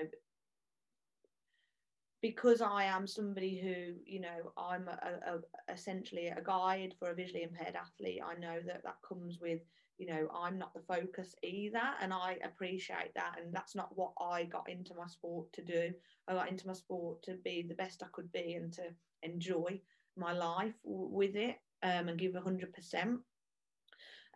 because 2.22 2.62
I 2.62 2.86
am 2.86 3.08
somebody 3.08 3.60
who, 3.60 3.96
you 4.06 4.20
know, 4.20 4.52
I'm 4.58 4.88
a, 4.88 5.38
a, 5.38 5.74
essentially 5.74 6.28
a 6.28 6.42
guide 6.42 6.96
for 6.98 7.10
a 7.10 7.16
visually 7.16 7.44
impaired 7.44 7.76
athlete. 7.76 8.22
I 8.26 8.36
know 8.36 8.60
that 8.66 8.84
that 8.84 8.98
comes 9.08 9.40
with, 9.40 9.62
you 9.98 10.08
know, 10.08 10.28
I'm 10.34 10.58
not 10.58 10.74
the 10.74 10.82
focus 10.82 11.36
either, 11.44 11.82
and 12.02 12.14
I 12.14 12.38
appreciate 12.44 13.14
that. 13.16 13.40
And 13.40 13.54
that's 13.54 13.76
not 13.76 13.96
what 13.96 14.14
I 14.20 14.46
got 14.46 14.70
into 14.70 14.96
my 14.96 15.08
sport 15.08 15.54
to 15.54 15.64
do. 15.64 15.94
I 16.28 16.34
got 16.34 16.50
into 16.50 16.68
my 16.68 16.74
sport 16.74 17.24
to 17.24 17.36
be 17.36 17.62
the 17.68 17.76
best 17.76 18.02
I 18.02 18.08
could 18.12 18.32
be 18.32 18.54
and 18.54 18.74
to 18.74 18.96
enjoy 19.22 19.82
my 20.18 20.34
life 20.34 20.76
w- 20.84 21.10
with 21.10 21.36
it 21.36 21.58
um, 21.84 22.10
and 22.10 22.18
give 22.18 22.34
100%. 22.34 23.20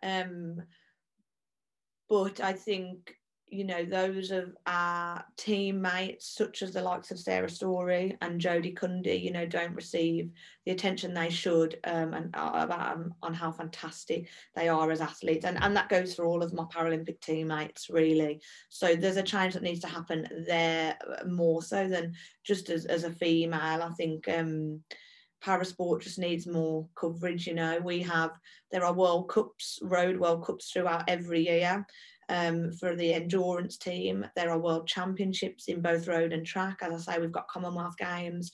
Um, 0.02 0.62
but 2.08 2.40
I 2.40 2.52
think 2.52 3.19
you 3.50 3.64
know, 3.64 3.84
those 3.84 4.30
of 4.30 4.56
our 4.66 5.24
teammates, 5.36 6.34
such 6.34 6.62
as 6.62 6.72
the 6.72 6.80
likes 6.80 7.10
of 7.10 7.18
Sarah 7.18 7.50
Storey 7.50 8.16
and 8.22 8.40
Jodie 8.40 8.76
Cundy, 8.76 9.20
you 9.20 9.32
know, 9.32 9.44
don't 9.44 9.74
receive 9.74 10.30
the 10.64 10.72
attention 10.72 11.12
they 11.12 11.30
should 11.30 11.78
um, 11.84 12.14
and 12.14 12.34
uh, 12.34 12.52
about 12.54 12.96
um, 12.96 13.14
on 13.22 13.34
how 13.34 13.50
fantastic 13.50 14.28
they 14.54 14.68
are 14.68 14.90
as 14.92 15.00
athletes. 15.00 15.44
And, 15.44 15.58
and 15.62 15.76
that 15.76 15.88
goes 15.88 16.14
for 16.14 16.26
all 16.26 16.42
of 16.42 16.54
my 16.54 16.64
Paralympic 16.64 17.20
teammates, 17.20 17.90
really. 17.90 18.40
So 18.68 18.94
there's 18.94 19.16
a 19.16 19.22
change 19.22 19.54
that 19.54 19.64
needs 19.64 19.80
to 19.80 19.88
happen 19.88 20.28
there 20.46 20.96
uh, 21.08 21.26
more 21.26 21.62
so 21.62 21.88
than 21.88 22.14
just 22.44 22.70
as, 22.70 22.86
as 22.86 23.02
a 23.02 23.10
female. 23.10 23.82
I 23.82 23.90
think 23.96 24.28
um, 24.28 24.80
parasport 25.44 26.02
just 26.02 26.18
needs 26.18 26.46
more 26.46 26.86
coverage. 26.94 27.46
You 27.46 27.54
know, 27.54 27.80
we 27.82 28.00
have, 28.02 28.30
there 28.70 28.84
are 28.84 28.92
World 28.92 29.28
Cups, 29.28 29.80
road 29.82 30.18
World 30.18 30.44
Cups 30.44 30.70
throughout 30.70 31.08
every 31.08 31.46
year 31.46 31.84
um, 32.30 32.72
for 32.72 32.96
the 32.96 33.12
endurance 33.12 33.76
team. 33.76 34.24
There 34.36 34.50
are 34.50 34.58
world 34.58 34.86
championships 34.86 35.66
in 35.68 35.82
both 35.82 36.08
road 36.08 36.32
and 36.32 36.46
track. 36.46 36.78
As 36.80 37.08
I 37.08 37.14
say, 37.14 37.20
we've 37.20 37.32
got 37.32 37.48
Commonwealth 37.48 37.96
Games, 37.98 38.52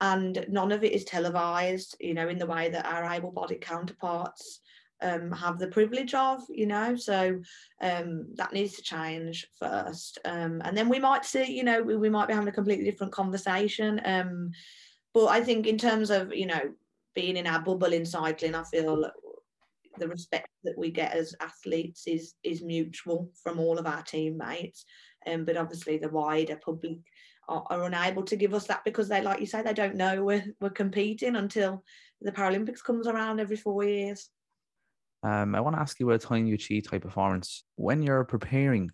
and 0.00 0.46
none 0.48 0.72
of 0.72 0.84
it 0.84 0.92
is 0.92 1.04
televised, 1.04 1.96
you 2.00 2.14
know, 2.14 2.28
in 2.28 2.38
the 2.38 2.46
way 2.46 2.70
that 2.70 2.86
our 2.86 3.04
able 3.12 3.32
bodied 3.32 3.60
counterparts 3.60 4.60
um, 5.02 5.32
have 5.32 5.58
the 5.58 5.68
privilege 5.68 6.14
of, 6.14 6.42
you 6.48 6.66
know. 6.66 6.96
So 6.96 7.40
um, 7.82 8.26
that 8.34 8.52
needs 8.52 8.74
to 8.74 8.82
change 8.82 9.46
first. 9.58 10.18
Um, 10.24 10.62
and 10.64 10.76
then 10.76 10.88
we 10.88 10.98
might 10.98 11.24
see, 11.24 11.52
you 11.52 11.64
know, 11.64 11.82
we, 11.82 11.96
we, 11.96 12.08
might 12.08 12.28
be 12.28 12.34
having 12.34 12.48
a 12.48 12.52
completely 12.52 12.84
different 12.84 13.12
conversation. 13.12 14.00
Um, 14.04 14.50
but 15.14 15.26
I 15.26 15.40
think 15.40 15.66
in 15.66 15.78
terms 15.78 16.10
of, 16.10 16.32
you 16.32 16.46
know, 16.46 16.72
being 17.14 17.36
in 17.36 17.46
our 17.46 17.60
bubble 17.60 17.92
in 17.92 18.06
cycling, 18.06 18.54
I 18.54 18.62
feel 18.64 19.10
the 19.98 20.08
respect 20.08 20.48
that 20.64 20.78
we 20.78 20.90
get 20.90 21.12
as 21.12 21.34
athletes 21.40 22.06
is 22.06 22.34
is 22.42 22.62
mutual 22.62 23.30
from 23.42 23.58
all 23.58 23.78
of 23.78 23.86
our 23.86 24.02
teammates. 24.02 24.84
Um, 25.26 25.44
but 25.44 25.56
obviously 25.56 25.98
the 25.98 26.08
wider 26.08 26.56
public 26.56 26.98
are, 27.48 27.64
are, 27.70 27.84
unable 27.84 28.22
to 28.24 28.36
give 28.36 28.54
us 28.54 28.66
that 28.66 28.84
because 28.84 29.08
they 29.08 29.22
like 29.22 29.40
you 29.40 29.46
say 29.46 29.62
they 29.62 29.72
don't 29.72 29.96
know 29.96 30.22
we're, 30.22 30.44
we're 30.60 30.70
competing 30.70 31.36
until 31.36 31.82
the 32.20 32.32
paralympics 32.32 32.82
comes 32.82 33.06
around 33.06 33.40
every 33.40 33.56
four 33.56 33.84
years. 33.84 34.30
Um, 35.24 35.54
i 35.54 35.60
want 35.60 35.74
to 35.74 35.80
ask 35.80 35.98
you 35.98 36.08
about 36.08 36.22
a 36.22 36.26
time 36.26 36.46
you 36.46 36.54
achieved 36.54 36.88
high 36.88 36.98
performance. 36.98 37.64
When 37.76 38.02
you're 38.02 38.24
preparing 38.24 38.90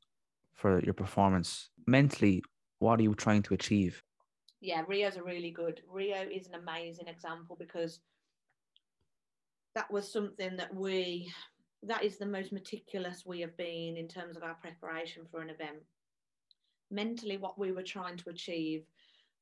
for 0.55 0.81
your 0.81 0.95
performance 0.95 1.71
mentally 1.87 2.43
what 2.79 2.99
are 3.01 3.03
you 3.03 3.15
trying 3.15 3.43
to 3.43 3.55
achieve? 3.55 4.03
Yeah 4.61 4.83
rio's 4.87 5.17
a 5.17 5.23
really 5.23 5.51
good 5.51 5.83
rio 5.89 6.27
is 6.33 6.47
an 6.47 6.55
amazing 6.55 7.09
example 7.09 7.57
because 7.59 8.01
that 9.75 9.91
was 9.91 10.11
something 10.11 10.57
that 10.57 10.75
we 10.75 11.33
that 11.83 12.03
is 12.03 12.17
the 12.17 12.27
most 12.27 12.53
meticulous 12.53 13.25
we 13.27 13.41
have 13.41 13.57
been 13.59 13.97
in 13.97 14.09
terms 14.09 14.37
of 14.37 14.43
our 14.43 14.55
preparation 14.55 15.27
for 15.31 15.43
an 15.43 15.51
event. 15.51 15.83
Mentally 16.91 17.37
what 17.37 17.59
we 17.59 17.73
were 17.73 17.83
trying 17.83 18.17
to 18.19 18.31
achieve. 18.31 18.85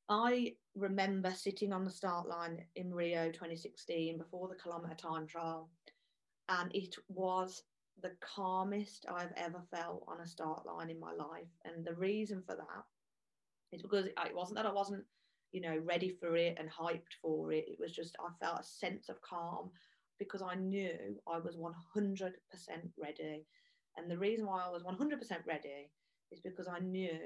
I 0.08 0.54
remember 0.74 1.32
sitting 1.32 1.72
on 1.72 1.84
the 1.84 1.90
start 1.90 2.26
line 2.26 2.64
in 2.76 2.92
rio 2.92 3.30
2016 3.30 4.18
before 4.18 4.48
the 4.48 4.56
kilometre 4.56 4.96
time 4.96 5.26
trial 5.26 5.68
and 6.48 6.74
it 6.74 6.96
was 7.08 7.62
the 8.02 8.12
calmest 8.20 9.06
i've 9.12 9.32
ever 9.36 9.62
felt 9.70 10.02
on 10.08 10.20
a 10.20 10.26
start 10.26 10.66
line 10.66 10.90
in 10.90 10.98
my 10.98 11.12
life. 11.12 11.52
And 11.64 11.84
the 11.84 11.94
reason 11.94 12.42
for 12.44 12.56
that 12.56 12.84
is 13.70 13.82
because 13.82 14.06
it 14.06 14.34
wasn't 14.34 14.56
that 14.56 14.66
i 14.66 14.72
wasn't 14.72 15.04
you 15.52 15.60
know 15.60 15.78
ready 15.84 16.16
for 16.18 16.36
it 16.36 16.56
and 16.58 16.68
hyped 16.68 17.14
for 17.20 17.52
it. 17.52 17.66
It 17.68 17.78
was 17.78 17.92
just 17.92 18.16
i 18.18 18.44
felt 18.44 18.60
a 18.60 18.64
sense 18.64 19.08
of 19.08 19.20
calm 19.20 19.70
because 20.24 20.42
I 20.42 20.54
knew 20.54 21.20
I 21.26 21.38
was 21.38 21.56
100% 21.56 22.32
ready. 22.98 23.46
And 23.96 24.10
the 24.10 24.18
reason 24.18 24.46
why 24.46 24.62
I 24.64 24.70
was 24.70 24.82
100% 24.82 25.46
ready 25.46 25.90
is 26.30 26.40
because 26.40 26.68
I 26.68 26.78
knew 26.80 27.18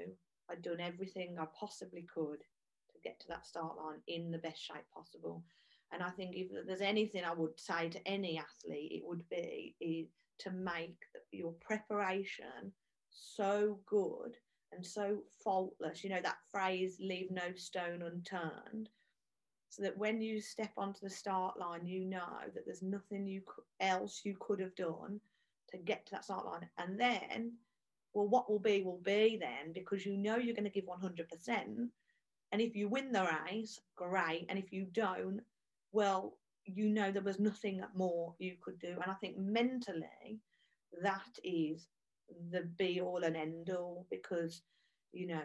I'd 0.49 0.61
done 0.61 0.79
everything 0.79 1.37
I 1.39 1.45
possibly 1.59 2.05
could 2.13 2.39
to 2.39 2.99
get 3.03 3.19
to 3.21 3.27
that 3.29 3.45
start 3.45 3.77
line 3.77 4.01
in 4.07 4.31
the 4.31 4.37
best 4.37 4.61
shape 4.61 4.85
possible. 4.93 5.43
And 5.91 6.03
I 6.03 6.09
think 6.09 6.35
if 6.35 6.49
there's 6.65 6.81
anything 6.81 7.23
I 7.23 7.33
would 7.33 7.59
say 7.59 7.89
to 7.89 8.07
any 8.07 8.37
athlete, 8.37 8.91
it 8.91 9.03
would 9.05 9.23
be 9.29 10.09
to 10.39 10.51
make 10.51 10.97
your 11.31 11.53
preparation 11.61 12.73
so 13.09 13.79
good 13.87 14.35
and 14.73 14.85
so 14.85 15.19
faultless. 15.43 16.03
You 16.03 16.09
know 16.09 16.21
that 16.21 16.37
phrase, 16.51 16.97
leave 16.99 17.31
no 17.31 17.53
stone 17.55 18.01
unturned. 18.01 18.89
So 19.69 19.83
that 19.83 19.97
when 19.97 20.21
you 20.21 20.39
step 20.41 20.71
onto 20.77 21.01
the 21.01 21.09
start 21.09 21.59
line, 21.59 21.85
you 21.85 22.05
know 22.05 22.39
that 22.53 22.65
there's 22.65 22.81
nothing 22.81 23.27
you 23.27 23.41
else 23.79 24.21
you 24.23 24.35
could 24.39 24.59
have 24.59 24.75
done 24.75 25.19
to 25.69 25.77
get 25.77 26.05
to 26.05 26.11
that 26.13 26.23
start 26.23 26.45
line. 26.45 26.67
And 26.77 26.99
then, 26.99 27.53
well, 28.13 28.27
what 28.27 28.49
will 28.49 28.59
be 28.59 28.81
will 28.81 29.01
be 29.03 29.37
then 29.39 29.73
because 29.73 30.05
you 30.05 30.17
know 30.17 30.37
you're 30.37 30.55
going 30.55 30.63
to 30.63 30.69
give 30.69 30.85
100%. 30.85 31.89
And 32.51 32.61
if 32.61 32.75
you 32.75 32.87
win 32.87 33.11
the 33.11 33.27
race, 33.45 33.81
great. 33.95 34.45
And 34.49 34.57
if 34.57 34.71
you 34.71 34.87
don't, 34.93 35.41
well, 35.91 36.37
you 36.65 36.89
know 36.89 37.11
there 37.11 37.21
was 37.21 37.39
nothing 37.39 37.81
more 37.93 38.33
you 38.39 38.55
could 38.61 38.79
do. 38.79 38.97
And 39.01 39.11
I 39.11 39.15
think 39.15 39.37
mentally, 39.37 40.39
that 41.01 41.37
is 41.43 41.87
the 42.51 42.61
be 42.77 43.01
all 43.01 43.23
and 43.23 43.35
end 43.35 43.69
all 43.69 44.05
because, 44.09 44.61
you 45.11 45.27
know, 45.27 45.43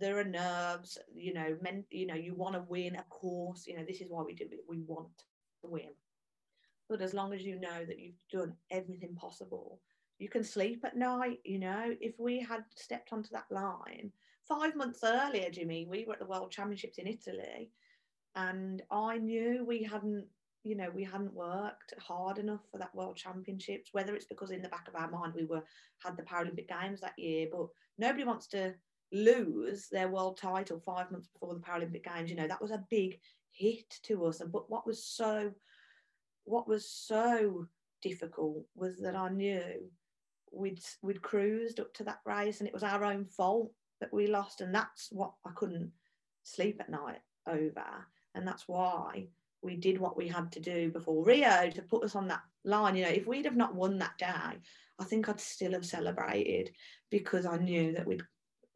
there 0.00 0.18
are 0.18 0.24
nerves, 0.24 0.98
you 1.14 1.32
know, 1.32 1.56
men, 1.62 1.84
you 1.90 2.06
know, 2.06 2.14
you 2.14 2.34
want 2.34 2.54
to 2.54 2.64
win 2.68 2.96
a 2.96 3.02
course, 3.04 3.66
you 3.66 3.76
know, 3.76 3.84
this 3.86 4.00
is 4.00 4.10
why 4.10 4.22
we 4.22 4.34
do 4.34 4.44
it. 4.44 4.60
We 4.68 4.80
want 4.80 5.24
to 5.62 5.70
win. 5.70 5.90
But 6.88 7.02
as 7.02 7.14
long 7.14 7.32
as 7.32 7.42
you 7.42 7.58
know 7.58 7.84
that 7.84 7.98
you've 7.98 8.14
done 8.30 8.54
everything 8.70 9.14
possible, 9.14 9.80
you 10.18 10.28
can 10.28 10.44
sleep 10.44 10.84
at 10.84 10.96
night, 10.96 11.40
you 11.44 11.58
know. 11.58 11.94
If 12.00 12.14
we 12.18 12.40
had 12.40 12.64
stepped 12.74 13.12
onto 13.12 13.30
that 13.32 13.50
line 13.50 14.12
five 14.48 14.76
months 14.76 15.00
earlier, 15.02 15.50
Jimmy, 15.50 15.86
we 15.90 16.04
were 16.04 16.14
at 16.14 16.20
the 16.20 16.26
World 16.26 16.50
Championships 16.50 16.98
in 16.98 17.06
Italy, 17.06 17.70
and 18.34 18.82
I 18.90 19.18
knew 19.18 19.64
we 19.66 19.82
hadn't, 19.82 20.26
you 20.62 20.76
know, 20.76 20.90
we 20.94 21.04
hadn't 21.04 21.34
worked 21.34 21.94
hard 21.98 22.38
enough 22.38 22.62
for 22.70 22.78
that 22.78 22.94
World 22.94 23.16
Championships. 23.16 23.92
Whether 23.92 24.14
it's 24.14 24.26
because 24.26 24.52
in 24.52 24.62
the 24.62 24.68
back 24.68 24.88
of 24.88 24.94
our 24.94 25.10
mind 25.10 25.34
we 25.34 25.44
were 25.44 25.64
had 26.02 26.16
the 26.16 26.22
Paralympic 26.22 26.68
Games 26.68 27.00
that 27.00 27.18
year, 27.18 27.48
but 27.50 27.66
nobody 27.98 28.24
wants 28.24 28.46
to 28.48 28.74
lose 29.12 29.88
their 29.88 30.08
world 30.08 30.36
title 30.36 30.80
five 30.80 31.10
months 31.10 31.28
before 31.28 31.54
the 31.54 31.60
Paralympic 31.60 32.04
Games. 32.04 32.30
You 32.30 32.36
know, 32.36 32.48
that 32.48 32.62
was 32.62 32.70
a 32.70 32.84
big 32.90 33.18
hit 33.50 33.98
to 34.04 34.24
us. 34.26 34.40
And 34.40 34.52
but 34.52 34.70
what 34.70 34.86
was 34.86 35.04
so 35.04 35.52
what 36.44 36.68
was 36.68 36.88
so 36.88 37.66
difficult 38.02 38.64
was 38.74 38.98
that 39.00 39.16
I 39.16 39.28
knew 39.28 39.90
we'd 40.52 40.80
we'd 41.02 41.22
cruised 41.22 41.80
up 41.80 41.92
to 41.94 42.04
that 42.04 42.20
race 42.24 42.60
and 42.60 42.68
it 42.68 42.74
was 42.74 42.82
our 42.82 43.04
own 43.04 43.24
fault 43.24 43.72
that 44.00 44.12
we 44.12 44.26
lost. 44.26 44.60
And 44.60 44.74
that's 44.74 45.08
what 45.10 45.32
I 45.44 45.50
couldn't 45.54 45.90
sleep 46.42 46.80
at 46.80 46.90
night 46.90 47.20
over. 47.46 47.84
And 48.34 48.46
that's 48.46 48.68
why 48.68 49.28
we 49.62 49.76
did 49.76 49.98
what 49.98 50.16
we 50.16 50.28
had 50.28 50.52
to 50.52 50.60
do 50.60 50.90
before 50.90 51.24
Rio 51.24 51.70
to 51.70 51.82
put 51.82 52.04
us 52.04 52.14
on 52.14 52.28
that 52.28 52.42
line. 52.64 52.96
You 52.96 53.04
know, 53.04 53.10
if 53.10 53.26
we'd 53.26 53.46
have 53.46 53.56
not 53.56 53.74
won 53.74 53.98
that 53.98 54.18
day, 54.18 54.58
I 54.98 55.04
think 55.04 55.28
I'd 55.28 55.40
still 55.40 55.72
have 55.72 55.86
celebrated 55.86 56.70
because 57.10 57.46
I 57.46 57.56
knew 57.56 57.92
that 57.92 58.06
we'd 58.06 58.22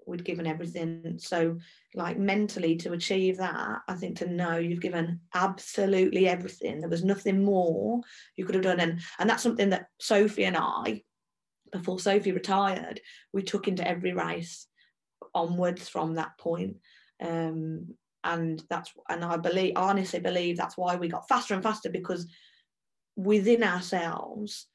we'd 0.07 0.25
given 0.25 0.47
everything. 0.47 1.19
So, 1.19 1.59
like 1.95 2.19
mentally 2.19 2.77
to 2.77 2.93
achieve 2.93 3.39
that, 3.39 3.81
I 3.89 3.95
think 3.95 4.19
to 4.19 4.27
know 4.27 4.57
you've 4.57 4.81
given 4.81 5.21
absolutely 5.35 6.29
everything. 6.29 6.81
There 6.81 6.89
was 6.89 7.05
nothing 7.05 7.45
more 7.45 8.01
you 8.37 8.45
could 8.45 8.55
have 8.55 8.65
done, 8.65 8.81
and 8.81 9.01
and 9.19 9.29
that's 9.29 9.43
something 9.43 9.71
that 9.71 9.87
Sophie 10.01 10.45
and 10.45 10.57
I, 10.57 11.03
before 11.73 11.99
Sophie 11.99 12.33
retired, 12.33 13.01
we 13.33 13.43
took 13.43 13.69
into 13.69 13.87
every 13.87 14.13
race 14.13 14.67
onwards 15.35 15.89
from 15.89 16.15
that 16.15 16.39
point. 16.39 16.77
Um, 17.21 17.95
and 18.25 18.63
that's 18.69 18.93
and 19.09 19.25
I 19.25 19.37
believe 19.37 19.73
honestly 19.77 20.21
believe 20.21 20.57
that's 20.57 20.77
why 20.77 20.97
we 20.97 21.09
got 21.09 21.29
faster 21.29 21.55
and 21.55 21.63
faster 21.63 21.89
because 21.89 22.27
within 23.17 23.63
ourselves 23.63 24.67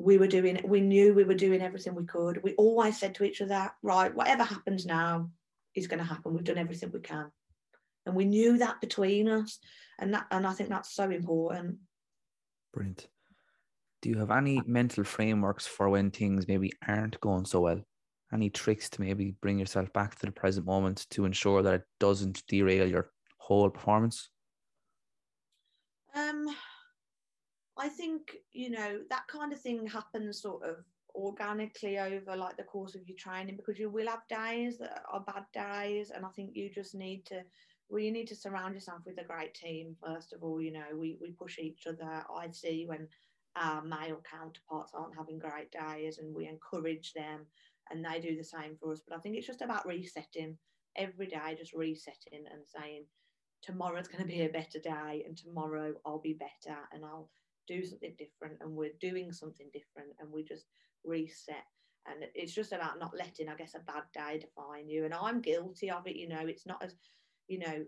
we 0.00 0.16
were 0.16 0.26
doing 0.26 0.60
we 0.64 0.80
knew 0.80 1.12
we 1.12 1.24
were 1.24 1.34
doing 1.34 1.60
everything 1.60 1.94
we 1.94 2.04
could. 2.04 2.42
We 2.42 2.54
always 2.54 2.98
said 2.98 3.14
to 3.16 3.24
each 3.24 3.42
other 3.42 3.70
right 3.82 4.14
whatever 4.14 4.44
happens 4.44 4.86
now 4.86 5.30
is 5.74 5.86
going 5.86 5.98
to 5.98 6.04
happen. 6.04 6.32
We've 6.32 6.44
done 6.44 6.58
everything 6.58 6.90
we 6.90 7.00
can. 7.00 7.30
And 8.06 8.16
we 8.16 8.24
knew 8.24 8.58
that 8.58 8.80
between 8.80 9.28
us 9.28 9.58
and 9.98 10.14
that 10.14 10.26
and 10.30 10.46
i 10.46 10.52
think 10.52 10.70
that's 10.70 10.94
so 10.94 11.10
important. 11.10 11.76
Brilliant. 12.72 13.08
Do 14.00 14.08
you 14.08 14.18
have 14.18 14.30
any 14.30 14.62
mental 14.66 15.04
frameworks 15.04 15.66
for 15.66 15.90
when 15.90 16.10
things 16.10 16.48
maybe 16.48 16.72
aren't 16.88 17.20
going 17.20 17.44
so 17.44 17.60
well? 17.60 17.82
Any 18.32 18.48
tricks 18.48 18.88
to 18.90 19.02
maybe 19.02 19.34
bring 19.42 19.58
yourself 19.58 19.92
back 19.92 20.18
to 20.18 20.26
the 20.26 20.32
present 20.32 20.64
moment 20.64 21.06
to 21.10 21.26
ensure 21.26 21.62
that 21.62 21.74
it 21.74 21.82
doesn't 21.98 22.42
derail 22.48 22.88
your 22.88 23.10
whole 23.36 23.68
performance? 23.68 24.30
Um 26.14 26.48
I 27.80 27.88
think, 27.88 28.36
you 28.52 28.70
know, 28.70 29.00
that 29.08 29.26
kind 29.26 29.54
of 29.54 29.60
thing 29.60 29.86
happens 29.86 30.42
sort 30.42 30.62
of 30.62 30.84
organically 31.14 31.98
over 31.98 32.36
like 32.36 32.58
the 32.58 32.62
course 32.62 32.94
of 32.94 33.08
your 33.08 33.16
training 33.16 33.56
because 33.56 33.78
you 33.78 33.88
will 33.88 34.06
have 34.06 34.28
days 34.28 34.76
that 34.78 35.02
are 35.10 35.20
bad 35.20 35.44
days 35.54 36.10
and 36.10 36.26
I 36.26 36.28
think 36.28 36.50
you 36.54 36.68
just 36.70 36.94
need 36.94 37.24
to 37.26 37.42
well 37.88 38.00
you 38.00 38.12
need 38.12 38.28
to 38.28 38.36
surround 38.36 38.74
yourself 38.74 39.00
with 39.04 39.18
a 39.18 39.24
great 39.24 39.54
team 39.54 39.96
first 40.04 40.32
of 40.32 40.44
all 40.44 40.60
you 40.60 40.72
know 40.72 40.84
we, 40.94 41.16
we 41.20 41.32
push 41.32 41.58
each 41.58 41.86
other. 41.86 42.24
I 42.36 42.50
see 42.50 42.84
when 42.86 43.08
our 43.56 43.82
male 43.82 44.22
counterparts 44.30 44.92
aren't 44.94 45.16
having 45.16 45.38
great 45.38 45.72
days 45.72 46.18
and 46.18 46.34
we 46.34 46.46
encourage 46.46 47.14
them 47.14 47.46
and 47.90 48.04
they 48.04 48.20
do 48.20 48.36
the 48.36 48.44
same 48.44 48.76
for 48.78 48.92
us. 48.92 49.00
But 49.08 49.16
I 49.16 49.20
think 49.20 49.36
it's 49.36 49.46
just 49.46 49.62
about 49.62 49.86
resetting 49.86 50.58
every 50.96 51.26
day 51.26 51.56
just 51.58 51.72
resetting 51.72 52.44
and 52.52 52.62
saying 52.66 53.04
tomorrow's 53.62 54.08
going 54.08 54.22
to 54.22 54.28
be 54.28 54.42
a 54.42 54.48
better 54.48 54.78
day 54.78 55.24
and 55.26 55.36
tomorrow 55.36 55.94
I'll 56.04 56.20
be 56.20 56.34
better 56.34 56.76
and 56.92 57.04
I'll 57.04 57.30
do 57.70 57.84
something 57.84 58.14
different 58.18 58.56
and 58.60 58.72
we're 58.72 58.90
doing 59.00 59.32
something 59.32 59.66
different 59.72 60.10
and 60.18 60.30
we 60.32 60.42
just 60.42 60.66
reset. 61.04 61.64
And 62.06 62.24
it's 62.34 62.54
just 62.54 62.72
about 62.72 62.98
not 62.98 63.16
letting 63.16 63.48
i 63.48 63.54
guess 63.54 63.74
a 63.74 63.80
bad 63.80 64.04
day 64.14 64.40
define 64.40 64.88
you. 64.88 65.04
And 65.04 65.14
i'm 65.14 65.40
guilty 65.40 65.90
of 65.90 66.06
it 66.06 66.16
you 66.16 66.28
know 66.28 66.40
it's 66.46 66.66
not 66.66 66.82
as 66.82 66.94
you 67.46 67.58
know 67.58 67.84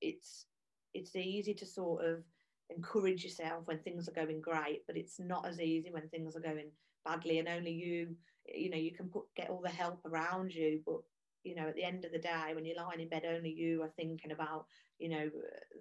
it's 0.00 0.46
it's 0.92 1.16
easy 1.16 1.54
to 1.54 1.66
sort 1.66 2.04
of 2.04 2.24
encourage 2.70 3.24
yourself 3.24 3.66
when 3.66 3.78
things 3.78 4.08
are 4.08 4.12
going 4.12 4.40
great 4.40 4.80
but 4.86 4.96
it's 4.96 5.20
not 5.20 5.46
as 5.46 5.60
easy 5.60 5.90
when 5.90 6.08
things 6.08 6.34
are 6.36 6.40
going 6.40 6.70
badly. 7.04 7.38
And 7.38 7.48
only 7.48 7.72
you 7.72 8.16
you 8.46 8.70
know 8.70 8.76
you 8.76 8.92
can 8.92 9.08
put 9.08 9.24
get 9.36 9.50
all 9.50 9.62
the 9.62 9.68
help 9.70 10.00
around 10.04 10.52
you. 10.52 10.80
But 10.84 11.00
you 11.44 11.54
know 11.54 11.68
at 11.68 11.76
the 11.76 11.84
end 11.84 12.04
of 12.04 12.12
the 12.12 12.18
day 12.18 12.52
when 12.54 12.64
you're 12.64 12.76
lying 12.76 13.00
in 13.00 13.08
bed 13.08 13.24
only 13.26 13.50
you 13.50 13.82
are 13.82 13.92
thinking 13.96 14.32
about 14.32 14.66
you 14.98 15.08
know 15.08 15.30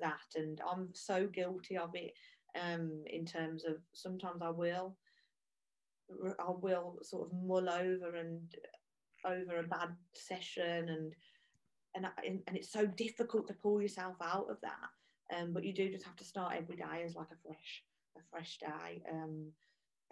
that. 0.01 0.29
And 0.35 0.61
i'm 0.69 0.89
so 0.93 1.27
guilty 1.27 1.77
of 1.77 1.91
it 1.95 2.13
um, 2.61 3.03
in 3.07 3.25
terms 3.25 3.63
of 3.65 3.77
sometimes 3.93 4.41
I 4.41 4.49
will 4.49 4.95
I 6.39 6.51
will 6.51 6.99
sort 7.01 7.27
of 7.27 7.33
mull 7.33 7.69
over 7.69 8.15
and 8.15 8.55
over 9.25 9.59
a 9.59 9.63
bad 9.63 9.95
session 10.13 10.89
and 10.89 11.13
and 11.95 12.07
and 12.25 12.57
it's 12.57 12.71
so 12.71 12.85
difficult 12.85 13.47
to 13.47 13.53
pull 13.53 13.81
yourself 13.81 14.15
out 14.21 14.49
of 14.49 14.57
that. 14.61 15.35
Um, 15.35 15.53
but 15.53 15.63
you 15.63 15.73
do 15.73 15.89
just 15.89 16.05
have 16.05 16.15
to 16.17 16.23
start 16.23 16.55
every 16.57 16.75
day 16.75 17.03
as 17.05 17.15
like 17.15 17.31
a 17.31 17.47
fresh 17.47 17.83
a 18.17 18.21
fresh 18.31 18.57
day. 18.57 19.01
Um, 19.11 19.51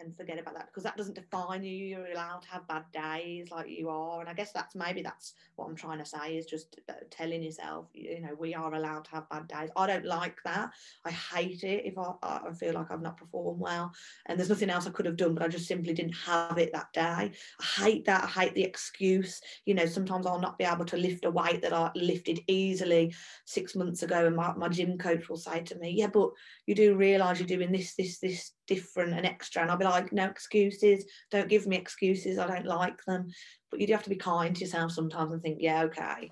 and 0.00 0.16
forget 0.16 0.38
about 0.38 0.54
that 0.54 0.66
because 0.66 0.82
that 0.82 0.96
doesn't 0.96 1.14
define 1.14 1.62
you. 1.62 1.86
You're 1.86 2.12
allowed 2.12 2.42
to 2.42 2.48
have 2.48 2.66
bad 2.68 2.84
days 2.92 3.50
like 3.50 3.68
you 3.68 3.88
are. 3.88 4.20
And 4.20 4.28
I 4.28 4.34
guess 4.34 4.52
that's 4.52 4.74
maybe 4.74 5.02
that's 5.02 5.34
what 5.56 5.68
I'm 5.68 5.76
trying 5.76 5.98
to 5.98 6.04
say 6.04 6.36
is 6.36 6.46
just 6.46 6.80
uh, 6.88 6.94
telling 7.10 7.42
yourself, 7.42 7.86
you 7.94 8.20
know, 8.20 8.34
we 8.38 8.54
are 8.54 8.74
allowed 8.74 9.04
to 9.04 9.10
have 9.12 9.28
bad 9.28 9.48
days. 9.48 9.70
I 9.76 9.86
don't 9.86 10.04
like 10.04 10.36
that. 10.44 10.70
I 11.04 11.10
hate 11.10 11.62
it 11.64 11.86
if 11.86 11.98
I, 11.98 12.12
I 12.22 12.52
feel 12.52 12.74
like 12.74 12.90
I've 12.90 13.02
not 13.02 13.16
performed 13.16 13.60
well 13.60 13.92
and 14.26 14.38
there's 14.38 14.48
nothing 14.48 14.70
else 14.70 14.86
I 14.86 14.90
could 14.90 15.06
have 15.06 15.16
done, 15.16 15.34
but 15.34 15.44
I 15.44 15.48
just 15.48 15.68
simply 15.68 15.94
didn't 15.94 16.16
have 16.16 16.58
it 16.58 16.72
that 16.72 16.92
day. 16.92 17.32
I 17.60 17.64
hate 17.78 18.04
that. 18.06 18.24
I 18.24 18.26
hate 18.28 18.54
the 18.54 18.64
excuse. 18.64 19.40
You 19.66 19.74
know, 19.74 19.86
sometimes 19.86 20.26
I'll 20.26 20.40
not 20.40 20.58
be 20.58 20.64
able 20.64 20.84
to 20.86 20.96
lift 20.96 21.24
a 21.24 21.30
weight 21.30 21.62
that 21.62 21.72
I 21.72 21.90
lifted 21.94 22.40
easily 22.48 23.14
six 23.44 23.76
months 23.76 24.02
ago. 24.02 24.26
And 24.26 24.36
my, 24.36 24.52
my 24.54 24.68
gym 24.68 24.98
coach 24.98 25.28
will 25.28 25.36
say 25.36 25.60
to 25.62 25.78
me, 25.78 25.90
yeah, 25.90 26.08
but 26.08 26.30
you 26.66 26.74
do 26.74 26.96
realize 26.96 27.38
you're 27.38 27.46
doing 27.46 27.72
this, 27.72 27.94
this, 27.94 28.18
this 28.18 28.52
different 28.66 29.14
and 29.14 29.26
extra. 29.26 29.62
And 29.62 29.70
I'll 29.70 29.76
be 29.76 29.84
like, 29.84 30.12
no 30.12 30.26
excuses. 30.26 31.04
Don't 31.30 31.48
give 31.48 31.66
me 31.66 31.76
excuses. 31.76 32.38
I 32.38 32.46
don't 32.46 32.66
like 32.66 33.04
them. 33.04 33.28
But 33.70 33.80
you 33.80 33.86
do 33.86 33.92
have 33.92 34.04
to 34.04 34.10
be 34.10 34.16
kind 34.16 34.54
to 34.54 34.60
yourself 34.62 34.92
sometimes 34.92 35.32
and 35.32 35.42
think, 35.42 35.58
yeah, 35.60 35.82
okay, 35.84 36.30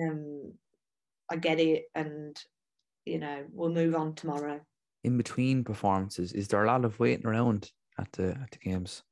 um, 0.00 0.52
I 1.30 1.36
get 1.36 1.60
it, 1.60 1.84
and 1.94 2.38
you 3.04 3.18
know, 3.18 3.44
we'll 3.52 3.70
move 3.70 3.94
on 3.94 4.14
tomorrow. 4.14 4.60
In 5.04 5.16
between 5.16 5.64
performances, 5.64 6.32
is 6.32 6.48
there 6.48 6.64
a 6.64 6.66
lot 6.66 6.84
of 6.84 6.98
waiting 6.98 7.26
around 7.26 7.70
at 7.98 8.10
the 8.12 8.30
at 8.30 8.50
the 8.50 8.58
games? 8.58 9.02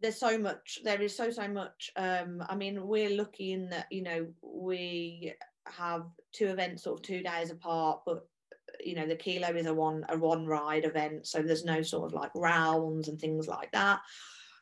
There's 0.00 0.18
so 0.18 0.38
much. 0.38 0.78
There 0.84 1.00
is 1.00 1.16
so 1.16 1.30
so 1.30 1.48
much. 1.48 1.90
Um, 1.96 2.44
I 2.48 2.54
mean, 2.54 2.86
we're 2.86 3.16
lucky 3.16 3.52
in 3.52 3.68
that 3.70 3.86
you 3.90 4.02
know 4.02 4.26
we 4.42 5.32
have 5.66 6.06
two 6.32 6.46
events 6.46 6.84
sort 6.84 7.00
of 7.00 7.06
two 7.06 7.22
days 7.22 7.50
apart, 7.50 8.00
but 8.06 8.26
you 8.84 8.94
know 8.94 9.06
the 9.06 9.16
kilo 9.16 9.48
is 9.48 9.66
a 9.66 9.74
one 9.74 10.04
a 10.08 10.16
one 10.16 10.46
ride 10.46 10.84
event 10.84 11.26
so 11.26 11.42
there's 11.42 11.64
no 11.64 11.82
sort 11.82 12.06
of 12.06 12.12
like 12.12 12.30
rounds 12.34 13.08
and 13.08 13.20
things 13.20 13.46
like 13.46 13.70
that. 13.72 14.00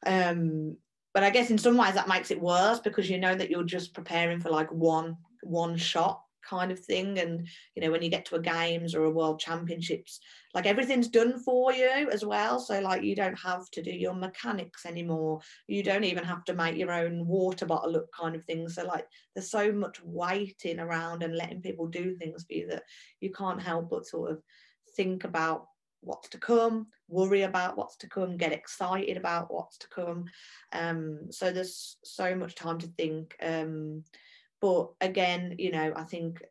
Um 0.06 0.76
but 1.14 1.22
i 1.22 1.30
guess 1.30 1.50
in 1.50 1.58
some 1.58 1.76
ways 1.76 1.94
that 1.94 2.08
makes 2.08 2.30
it 2.30 2.40
worse 2.40 2.78
because 2.78 3.08
you 3.08 3.18
know 3.18 3.34
that 3.34 3.50
you're 3.50 3.64
just 3.64 3.94
preparing 3.94 4.38
for 4.38 4.50
like 4.50 4.70
one 4.70 5.16
one 5.42 5.76
shot 5.76 6.22
kind 6.48 6.70
of 6.70 6.78
thing 6.78 7.18
and 7.18 7.46
you 7.74 7.82
know 7.82 7.90
when 7.90 8.02
you 8.02 8.08
get 8.08 8.24
to 8.24 8.36
a 8.36 8.40
games 8.40 8.94
or 8.94 9.04
a 9.04 9.10
world 9.10 9.40
championships 9.40 10.20
like 10.54 10.66
everything's 10.66 11.08
done 11.08 11.38
for 11.38 11.72
you 11.72 12.08
as 12.10 12.24
well 12.24 12.58
so 12.58 12.80
like 12.80 13.02
you 13.02 13.16
don't 13.16 13.38
have 13.38 13.68
to 13.70 13.82
do 13.82 13.90
your 13.90 14.14
mechanics 14.14 14.86
anymore 14.86 15.40
you 15.66 15.82
don't 15.82 16.04
even 16.04 16.24
have 16.24 16.44
to 16.44 16.54
make 16.54 16.76
your 16.76 16.92
own 16.92 17.26
water 17.26 17.66
bottle 17.66 17.92
look 17.92 18.12
kind 18.12 18.34
of 18.34 18.44
thing 18.44 18.68
so 18.68 18.84
like 18.84 19.06
there's 19.34 19.50
so 19.50 19.72
much 19.72 20.00
waiting 20.04 20.78
around 20.78 21.22
and 21.22 21.36
letting 21.36 21.60
people 21.60 21.86
do 21.86 22.14
things 22.14 22.44
for 22.44 22.54
you 22.54 22.66
that 22.68 22.84
you 23.20 23.30
can't 23.30 23.62
help 23.62 23.90
but 23.90 24.06
sort 24.06 24.30
of 24.30 24.42
think 24.96 25.24
about 25.24 25.66
what's 26.06 26.28
to 26.30 26.38
come, 26.38 26.86
worry 27.08 27.42
about 27.42 27.76
what's 27.76 27.96
to 27.96 28.08
come, 28.08 28.36
get 28.36 28.52
excited 28.52 29.16
about 29.16 29.52
what's 29.52 29.76
to 29.78 29.88
come. 29.88 30.26
Um, 30.72 31.30
so 31.30 31.52
there's 31.52 31.96
so 32.04 32.34
much 32.34 32.54
time 32.54 32.78
to 32.78 32.86
think. 32.86 33.36
Um, 33.42 34.04
but 34.60 34.90
again, 35.00 35.56
you 35.58 35.70
know, 35.70 35.92
I 35.96 36.04
think 36.04 36.42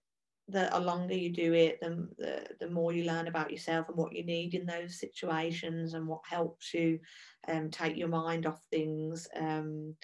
the, 0.48 0.70
the 0.72 0.80
longer 0.80 1.16
you 1.16 1.32
do 1.32 1.54
it, 1.54 1.80
the, 1.82 2.08
the, 2.18 2.48
the 2.60 2.70
more 2.70 2.94
you 2.94 3.06
learn 3.06 3.28
about 3.28 3.52
yourself 3.52 3.90
and 3.90 3.98
what 3.98 4.14
you 4.14 4.24
need 4.24 4.54
in 4.54 4.66
those 4.66 5.00
situations 5.00 5.94
and 5.94 6.08
what 6.08 6.22
helps 6.30 6.74
you 6.74 7.00
um, 7.48 7.70
take 7.72 7.98
your 7.98 8.08
mind 8.08 8.46
off 8.46 8.62
things. 8.72 9.28
Um, 9.36 9.96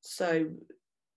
so 0.00 0.46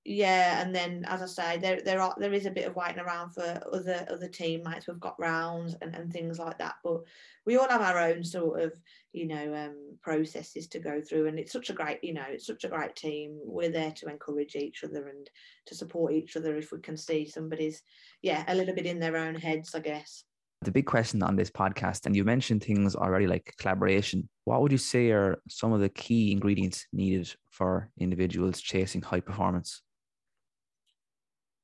yeah, 0.06 0.62
and 0.62 0.76
then 0.76 1.06
as 1.08 1.22
I 1.22 1.26
say, 1.28 1.58
there 1.58 1.80
there 1.82 2.02
are 2.02 2.14
there 2.18 2.34
is 2.34 2.46
a 2.46 2.52
bit 2.52 2.68
of 2.68 2.76
waiting 2.76 3.00
around 3.00 3.32
for 3.32 3.62
other 3.72 4.06
other 4.10 4.28
teammates 4.28 4.86
who've 4.86 5.00
got 5.00 5.20
rounds 5.20 5.76
and, 5.82 5.96
and 5.96 6.12
things 6.12 6.40
like 6.40 6.58
that. 6.58 6.76
But 6.84 7.04
we 7.46 7.56
all 7.56 7.70
have 7.70 7.82
our 7.82 7.98
own 8.00 8.22
sort 8.22 8.62
of 8.62 8.74
you 9.14 9.28
know 9.28 9.56
um, 9.56 9.98
processes 10.02 10.68
to 10.68 10.80
go 10.80 11.00
through, 11.00 11.28
and 11.28 11.40
it's 11.40 11.54
such 11.54 11.70
a 11.70 11.74
great 11.74 12.04
you 12.04 12.14
know 12.14 12.26
it's 12.28 12.46
such 12.46 12.66
a 12.66 12.70
great 12.70 12.98
team. 12.98 13.40
We're 13.46 13.72
there 13.72 13.92
to 13.92 14.10
encourage 14.10 14.56
each 14.58 14.84
other 14.84 15.08
and 15.08 15.30
to 15.68 15.76
support 15.76 16.12
each 16.12 16.36
other 16.36 16.58
if 16.58 16.74
we 16.74 16.80
can 16.80 16.98
see 16.98 17.26
somebody's 17.26 17.82
yeah 18.22 18.44
a 18.50 18.56
little 18.56 18.76
bit 18.76 18.86
in 18.86 19.00
their 19.00 19.16
own 19.16 19.36
heads, 19.36 19.74
I 19.74 19.80
guess. 19.80 20.26
The 20.64 20.72
big 20.72 20.86
question 20.86 21.24
on 21.24 21.38
this 21.38 21.50
podcast, 21.50 22.06
and 22.06 22.16
you 22.16 22.26
mentioned 22.26 22.62
things 22.62 22.94
already 22.94 23.28
like 23.28 23.54
collaboration. 23.58 24.28
What 24.44 24.62
would 24.62 24.72
you 24.74 24.78
say 24.78 25.12
are 25.12 25.40
some 25.50 25.72
of 25.72 25.80
the 25.80 25.90
key 25.90 26.34
ingredients 26.34 26.88
needed 26.92 27.34
for 27.52 27.90
individuals 27.98 28.60
chasing 28.60 29.02
high 29.02 29.22
performance? 29.22 29.82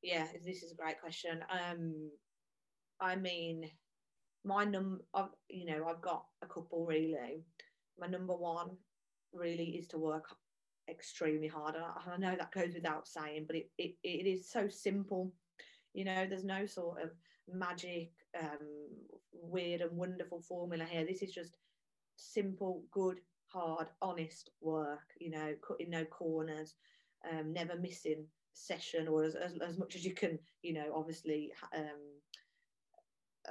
Yeah, 0.01 0.25
this 0.45 0.63
is 0.63 0.71
a 0.71 0.75
great 0.75 0.99
question. 1.01 1.43
Um, 1.49 2.11
I 3.01 3.15
mean, 3.15 3.69
my 4.43 4.65
num, 4.65 5.01
I've, 5.13 5.29
you 5.49 5.65
know, 5.65 5.85
I've 5.87 6.01
got 6.01 6.25
a 6.41 6.47
couple 6.47 6.85
really. 6.85 7.43
My 7.99 8.07
number 8.07 8.35
one 8.35 8.77
really 9.33 9.77
is 9.77 9.87
to 9.87 9.97
work 9.97 10.25
extremely 10.89 11.47
hard, 11.47 11.75
and 11.75 11.83
I, 11.83 12.13
I 12.13 12.17
know 12.17 12.35
that 12.37 12.51
goes 12.51 12.73
without 12.73 13.07
saying, 13.07 13.45
but 13.47 13.55
it, 13.55 13.69
it, 13.77 13.95
it 14.03 14.27
is 14.27 14.49
so 14.49 14.67
simple. 14.69 15.33
You 15.93 16.05
know, 16.05 16.25
there's 16.27 16.45
no 16.45 16.65
sort 16.65 17.01
of 17.01 17.11
magic, 17.51 18.11
um, 18.39 18.87
weird 19.33 19.81
and 19.81 19.97
wonderful 19.97 20.41
formula 20.41 20.85
here. 20.85 21.05
This 21.05 21.21
is 21.21 21.31
just 21.31 21.57
simple, 22.15 22.83
good, 22.91 23.19
hard, 23.47 23.87
honest 24.01 24.51
work. 24.61 25.13
You 25.19 25.31
know, 25.31 25.53
cutting 25.67 25.89
no 25.89 26.05
corners, 26.05 26.75
um, 27.29 27.51
never 27.53 27.75
missing 27.75 28.25
session 28.53 29.07
or 29.07 29.23
as, 29.23 29.35
as, 29.35 29.57
as 29.65 29.77
much 29.77 29.95
as 29.95 30.05
you 30.05 30.13
can 30.13 30.37
you 30.61 30.73
know 30.73 30.91
obviously 30.95 31.51
um, 31.75 32.19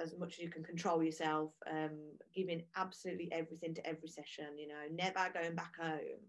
as 0.00 0.16
much 0.18 0.34
as 0.34 0.38
you 0.40 0.50
can 0.50 0.62
control 0.62 1.02
yourself 1.02 1.52
um, 1.70 1.98
giving 2.34 2.62
absolutely 2.76 3.30
everything 3.32 3.74
to 3.74 3.86
every 3.86 4.08
session 4.08 4.58
you 4.58 4.68
know 4.68 4.74
never 4.92 5.30
going 5.32 5.54
back 5.54 5.74
home 5.80 6.20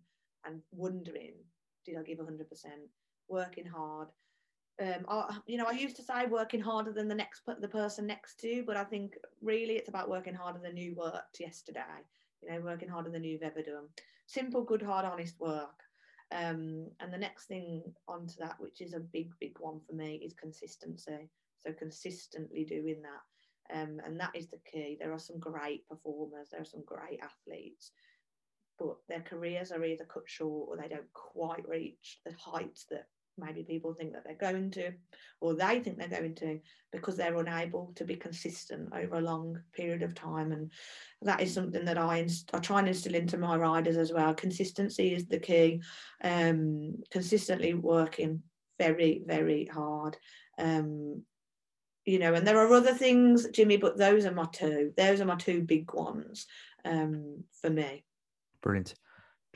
and 0.46 0.62
wondering 0.72 1.34
did 1.86 1.98
i 1.98 2.04
give 2.04 2.20
100% 2.20 2.46
working 3.28 3.66
hard 3.66 4.08
um, 4.82 5.06
I, 5.10 5.38
you 5.46 5.58
know, 5.58 5.66
I 5.68 5.74
used 5.74 5.98
to 5.98 6.04
say 6.04 6.26
working 6.26 6.62
harder 6.62 6.94
than 6.94 7.08
the 7.10 7.16
next 7.16 7.42
the 7.60 7.68
person 7.68 8.08
next 8.08 8.40
to, 8.42 8.64
but 8.66 8.78
I 8.78 8.86
think 8.86 9.16
really 9.42 9.74
it's 9.74 9.90
about 9.90 10.10
working 10.10 10.34
harder 10.34 10.60
than 10.60 10.78
you 10.78 10.96
worked 10.96 11.40
yesterday. 11.40 11.82
You 12.42 12.50
know, 12.50 12.62
working 12.62 12.88
harder 12.88 13.10
than 13.10 13.24
you've 13.24 13.44
ever 13.44 13.62
done. 13.62 13.88
Simple, 14.28 14.64
good, 14.64 14.82
hard, 14.82 15.06
honest 15.06 15.38
work. 15.40 15.84
Um, 16.32 16.88
and 17.00 17.12
the 17.12 17.18
next 17.18 17.46
thing 17.46 17.84
onto 18.08 18.36
that, 18.40 18.60
which 18.60 18.82
is 18.82 18.94
a 18.94 19.00
big, 19.00 19.32
big 19.40 19.58
one 19.60 19.80
for 19.88 19.96
me, 19.96 20.22
is 20.24 20.34
consistency. 20.34 21.30
So 21.66 21.74
consistently 21.74 22.64
doing 22.64 23.02
that. 23.02 23.76
Um, 23.76 24.02
and 24.06 24.20
that 24.20 24.36
is 24.36 24.48
the 24.48 24.60
key. 24.72 24.98
There 25.00 25.14
are 25.14 25.20
some 25.20 25.40
great 25.40 25.88
performers, 25.88 26.50
there 26.52 26.62
are 26.62 26.66
some 26.66 26.84
great 26.86 27.20
athletes, 27.22 27.92
but 28.80 28.96
their 29.08 29.22
careers 29.22 29.72
are 29.72 29.84
either 29.84 30.06
cut 30.06 30.24
short 30.26 30.70
or 30.70 30.78
they 30.78 30.88
don't 30.88 31.12
quite 31.14 31.68
reach 31.68 32.20
the 32.26 32.34
heights 32.34 32.86
that 32.90 33.08
maybe 33.40 33.64
people 33.64 33.94
think 33.94 34.14
that 34.14 34.24
they're 34.26 34.52
going 34.52 34.72
to, 34.72 34.92
or 35.42 35.54
they 35.54 35.80
think 35.80 35.98
they're 35.98 36.08
going 36.08 36.36
to, 36.36 36.60
because 36.92 37.16
they're 37.16 37.38
unable 37.38 37.92
to 37.96 38.04
be 38.04 38.16
consistent 38.16 38.90
over 38.94 39.16
a 39.16 39.22
long 39.22 39.60
period 39.74 40.04
of 40.04 40.16
time. 40.16 40.52
And 40.52 40.72
that 41.22 41.42
is 41.42 41.54
something 41.54 41.86
that 41.86 41.98
I, 41.98 42.18
inst- 42.18 42.52
I 42.54 42.60
try 42.60 42.80
and 42.80 42.88
instill 42.88 43.16
into 43.16 43.38
my 43.38 43.56
riders 43.58 43.98
as 43.98 44.12
well. 44.12 44.34
Consistency 44.34 45.14
is 45.14 45.26
the 45.28 45.40
key. 45.40 45.82
Um, 46.24 46.96
consistently 47.12 47.74
working 47.74 48.44
very, 48.78 49.22
very 49.26 49.66
hard. 49.66 50.18
Um, 50.58 51.24
you 52.06 52.18
know, 52.18 52.34
and 52.34 52.48
there 52.48 52.58
are 52.58 52.74
other 52.74 52.94
things, 52.94 53.48
Jimmy, 53.50 53.78
but 53.78 53.98
those 53.98 54.26
are 54.26 54.32
my 54.32 54.48
two. 54.52 54.94
Those 54.98 55.22
are 55.22 55.26
my 55.26 55.36
two 55.36 55.62
big 55.62 55.94
ones 55.94 56.48
um, 56.86 57.44
for 57.62 57.70
me. 57.70 58.04
Brilliant. 58.62 58.96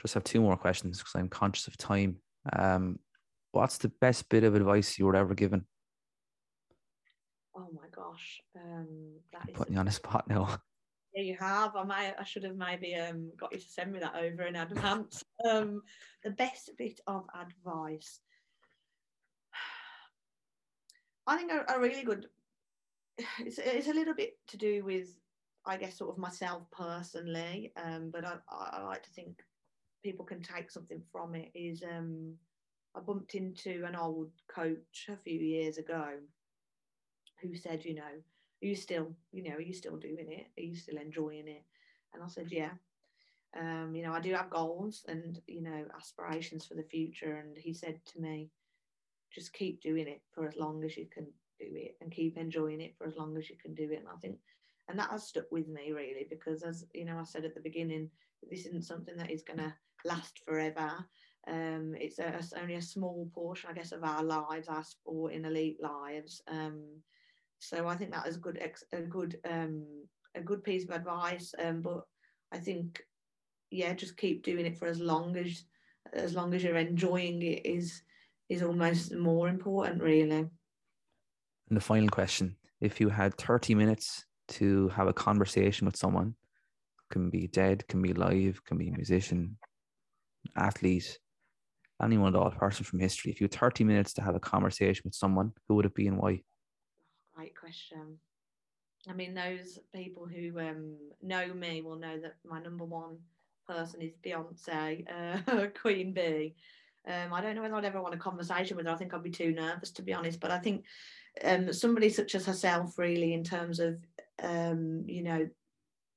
Just 0.00 0.14
have 0.14 0.24
two 0.24 0.40
more 0.40 0.56
questions 0.56 0.98
because 0.98 1.14
I'm 1.14 1.28
conscious 1.28 1.66
of 1.66 1.76
time. 1.76 2.16
Um, 2.52 2.98
what's 3.54 3.78
the 3.78 3.92
best 4.00 4.28
bit 4.28 4.44
of 4.44 4.54
advice 4.54 4.98
you 4.98 5.06
were 5.06 5.16
ever 5.16 5.34
given? 5.34 5.66
Oh 7.56 7.68
my 7.72 7.86
gosh, 7.94 8.40
um, 8.56 8.88
that 9.32 9.48
is 9.48 9.56
putting 9.56 9.74
you 9.74 9.80
on 9.80 9.88
a 9.88 9.92
spot 9.92 10.28
now. 10.28 10.58
Yeah, 11.16 11.22
you 11.22 11.36
have. 11.38 11.76
I 11.76 11.84
might. 11.84 12.14
I 12.18 12.24
should 12.24 12.42
have 12.42 12.56
maybe 12.56 12.96
um, 12.96 13.30
got 13.38 13.52
you 13.52 13.60
to 13.60 13.68
send 13.68 13.92
me 13.92 14.00
that 14.00 14.16
over 14.16 14.42
in 14.42 14.56
advance. 14.56 15.22
um, 15.48 15.82
the 16.24 16.30
best 16.30 16.72
bit 16.76 16.98
of 17.06 17.24
advice. 17.40 18.18
I 21.28 21.36
think 21.36 21.52
a, 21.52 21.72
a 21.72 21.78
really 21.78 22.02
good. 22.02 22.26
It's, 23.38 23.58
it's 23.58 23.86
a 23.86 23.94
little 23.94 24.14
bit 24.14 24.32
to 24.48 24.56
do 24.56 24.84
with, 24.84 25.16
I 25.64 25.76
guess, 25.76 25.98
sort 25.98 26.10
of 26.10 26.18
myself 26.18 26.64
personally. 26.72 27.72
Um, 27.76 28.10
but 28.12 28.24
I, 28.24 28.38
I 28.50 28.82
like 28.82 29.04
to 29.04 29.10
think 29.10 29.40
people 30.02 30.24
can 30.24 30.42
take 30.42 30.68
something 30.68 31.00
from 31.12 31.36
it. 31.36 31.52
Is 31.54 31.84
um, 31.84 32.34
I 32.96 33.00
bumped 33.00 33.34
into 33.34 33.84
an 33.86 33.96
old 33.96 34.30
coach 34.48 35.08
a 35.08 35.16
few 35.16 35.38
years 35.38 35.78
ago 35.78 36.10
who 37.42 37.56
said, 37.56 37.84
you 37.84 37.94
know, 37.94 38.02
are 38.02 38.66
you 38.66 38.76
still, 38.76 39.12
you 39.32 39.42
know, 39.42 39.56
are 39.56 39.60
you 39.60 39.74
still 39.74 39.96
doing 39.96 40.26
it? 40.28 40.46
Are 40.58 40.64
you 40.64 40.76
still 40.76 40.96
enjoying 40.96 41.48
it? 41.48 41.64
And 42.12 42.22
I 42.22 42.28
said, 42.28 42.48
yeah. 42.50 42.70
Um, 43.58 43.94
you 43.94 44.02
know, 44.02 44.12
I 44.12 44.20
do 44.20 44.32
have 44.34 44.50
goals 44.50 45.04
and, 45.08 45.40
you 45.46 45.62
know, 45.62 45.84
aspirations 45.96 46.66
for 46.66 46.74
the 46.74 46.82
future. 46.82 47.42
And 47.44 47.56
he 47.56 47.72
said 47.72 48.00
to 48.12 48.20
me, 48.20 48.50
just 49.32 49.52
keep 49.52 49.82
doing 49.82 50.08
it 50.08 50.22
for 50.32 50.46
as 50.46 50.56
long 50.56 50.84
as 50.84 50.96
you 50.96 51.06
can 51.12 51.24
do 51.58 51.66
it 51.74 51.96
and 52.00 52.12
keep 52.12 52.36
enjoying 52.36 52.80
it 52.80 52.94
for 52.96 53.06
as 53.06 53.16
long 53.16 53.36
as 53.36 53.50
you 53.50 53.56
can 53.60 53.74
do 53.74 53.90
it. 53.90 53.98
And 53.98 54.08
I 54.08 54.18
think, 54.20 54.38
and 54.88 54.98
that 54.98 55.10
has 55.10 55.26
stuck 55.26 55.50
with 55.50 55.68
me 55.68 55.92
really, 55.92 56.26
because 56.30 56.62
as, 56.62 56.84
you 56.94 57.04
know, 57.04 57.18
I 57.18 57.24
said 57.24 57.44
at 57.44 57.54
the 57.54 57.60
beginning, 57.60 58.10
this 58.48 58.66
isn't 58.66 58.84
something 58.84 59.16
that 59.16 59.30
is 59.30 59.42
going 59.42 59.58
to 59.58 59.74
last 60.04 60.40
forever. 60.44 61.04
Um, 61.46 61.94
it's, 61.98 62.18
a, 62.18 62.40
only 62.60 62.74
a 62.74 62.82
small 62.82 63.28
portion, 63.34 63.70
I 63.70 63.74
guess, 63.74 63.92
of 63.92 64.02
our 64.02 64.22
lives, 64.22 64.68
our 64.68 64.84
sport 64.84 65.32
in 65.32 65.44
elite 65.44 65.78
lives. 65.80 66.42
Um, 66.48 66.82
so 67.58 67.86
I 67.86 67.96
think 67.96 68.12
that 68.12 68.26
is 68.26 68.36
a 68.36 68.40
good, 68.40 68.58
a 68.92 69.00
good, 69.00 69.38
um, 69.48 69.84
a 70.34 70.40
good 70.40 70.64
piece 70.64 70.84
of 70.84 70.90
advice. 70.90 71.54
Um, 71.62 71.82
but 71.82 72.02
I 72.52 72.58
think, 72.58 73.02
yeah, 73.70 73.92
just 73.94 74.16
keep 74.16 74.42
doing 74.42 74.66
it 74.66 74.78
for 74.78 74.86
as 74.86 75.00
long 75.00 75.36
as, 75.36 75.64
as 76.12 76.34
long 76.34 76.54
as 76.54 76.62
you're 76.62 76.76
enjoying 76.76 77.42
it 77.42 77.66
is, 77.66 78.02
is 78.48 78.62
almost 78.62 79.14
more 79.14 79.48
important, 79.48 80.02
really. 80.02 80.48
And 81.68 81.76
the 81.76 81.80
final 81.80 82.08
question: 82.08 82.56
If 82.80 83.00
you 83.00 83.08
had 83.08 83.36
30 83.36 83.74
minutes 83.74 84.26
to 84.48 84.88
have 84.88 85.08
a 85.08 85.12
conversation 85.12 85.86
with 85.86 85.96
someone, 85.96 86.34
can 87.10 87.30
be 87.30 87.46
dead, 87.46 87.86
can 87.88 88.02
be 88.02 88.12
live, 88.12 88.62
can 88.64 88.76
be 88.76 88.88
a 88.88 88.92
musician, 88.92 89.56
athlete, 90.56 91.18
anyone 92.02 92.34
at 92.34 92.40
all, 92.40 92.50
person 92.50 92.84
from 92.84 92.98
history, 92.98 93.30
if 93.30 93.40
you 93.40 93.44
had 93.44 93.54
30 93.54 93.84
minutes 93.84 94.12
to 94.14 94.22
have 94.22 94.34
a 94.34 94.40
conversation 94.40 95.02
with 95.04 95.14
someone, 95.14 95.52
who 95.68 95.74
would 95.76 95.86
it 95.86 95.94
be 95.94 96.06
and 96.06 96.18
why? 96.18 96.40
Great 97.34 97.58
question. 97.58 98.18
I 99.08 99.12
mean, 99.12 99.34
those 99.34 99.78
people 99.94 100.26
who 100.26 100.58
um, 100.60 100.96
know 101.22 101.52
me 101.52 101.82
will 101.82 101.96
know 101.98 102.18
that 102.20 102.36
my 102.44 102.60
number 102.60 102.84
one 102.84 103.18
person 103.66 104.02
is 104.02 104.14
Beyonce, 104.24 105.04
uh, 105.10 105.66
Queen 105.80 106.12
Bee. 106.12 106.54
Um, 107.06 107.34
I 107.34 107.42
don't 107.42 107.54
know 107.54 107.62
whether 107.62 107.74
I'd 107.74 107.84
ever 107.84 108.00
want 108.00 108.14
a 108.14 108.18
conversation 108.18 108.76
with 108.76 108.86
her. 108.86 108.92
I 108.92 108.96
think 108.96 109.12
I'd 109.12 109.22
be 109.22 109.30
too 109.30 109.52
nervous, 109.52 109.90
to 109.92 110.02
be 110.02 110.14
honest. 110.14 110.40
But 110.40 110.50
I 110.50 110.58
think 110.58 110.84
um, 111.42 111.72
somebody 111.72 112.08
such 112.08 112.34
as 112.34 112.46
herself, 112.46 112.98
really, 112.98 113.34
in 113.34 113.44
terms 113.44 113.78
of, 113.78 113.98
um, 114.42 115.04
you 115.06 115.22
know, 115.22 115.48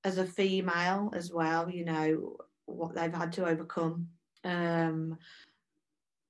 as 0.03 0.17
a 0.17 0.25
female 0.25 1.11
as 1.13 1.31
well, 1.31 1.69
you 1.69 1.83
know, 1.83 2.37
what 2.65 2.95
they've 2.95 3.13
had 3.13 3.33
to 3.33 3.45
overcome. 3.45 4.07
Um, 4.45 5.17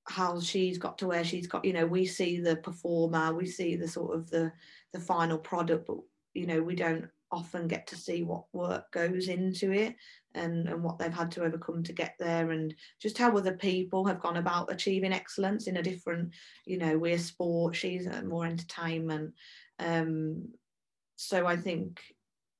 how 0.10 0.40
she's 0.40 0.78
got 0.78 0.98
to 1.00 1.08
where 1.08 1.24
she's 1.24 1.48
got. 1.48 1.66
You 1.66 1.74
know, 1.74 1.86
we 1.86 2.06
see 2.06 2.40
the 2.40 2.56
performer, 2.58 3.34
we 3.34 3.46
see 3.46 3.76
the 3.76 3.88
sort 3.88 4.16
of 4.16 4.30
the 4.30 4.52
the 4.94 5.00
final 5.00 5.38
product, 5.38 5.88
but 5.88 5.98
you 6.34 6.48
know, 6.48 6.62
we 6.62 6.76
don't 6.76 7.08
often 7.32 7.68
get 7.68 7.88
to 7.88 7.96
see 7.96 8.24
what 8.24 8.46
work 8.54 8.90
goes 8.92 9.28
into 9.28 9.72
it 9.72 9.96
and, 10.34 10.68
and 10.70 10.82
what 10.82 10.98
they've 10.98 11.14
had 11.14 11.32
to 11.32 11.44
overcome 11.44 11.84
to 11.84 11.94
get 11.94 12.16
there 12.20 12.52
and 12.52 12.74
just 13.02 13.18
how 13.18 13.36
other 13.36 13.54
people 13.54 14.06
have 14.06 14.22
gone 14.22 14.38
about 14.38 14.72
achieving 14.72 15.12
excellence 15.12 15.68
in 15.68 15.78
a 15.78 15.84
different 15.84 16.32
you 16.66 16.78
know 16.78 16.98
we're 16.98 17.18
sport 17.18 17.76
she's 17.76 18.08
more 18.24 18.46
entertainment 18.46 19.34
um 19.80 20.48
so 21.18 21.46
i 21.46 21.58
think 21.58 22.02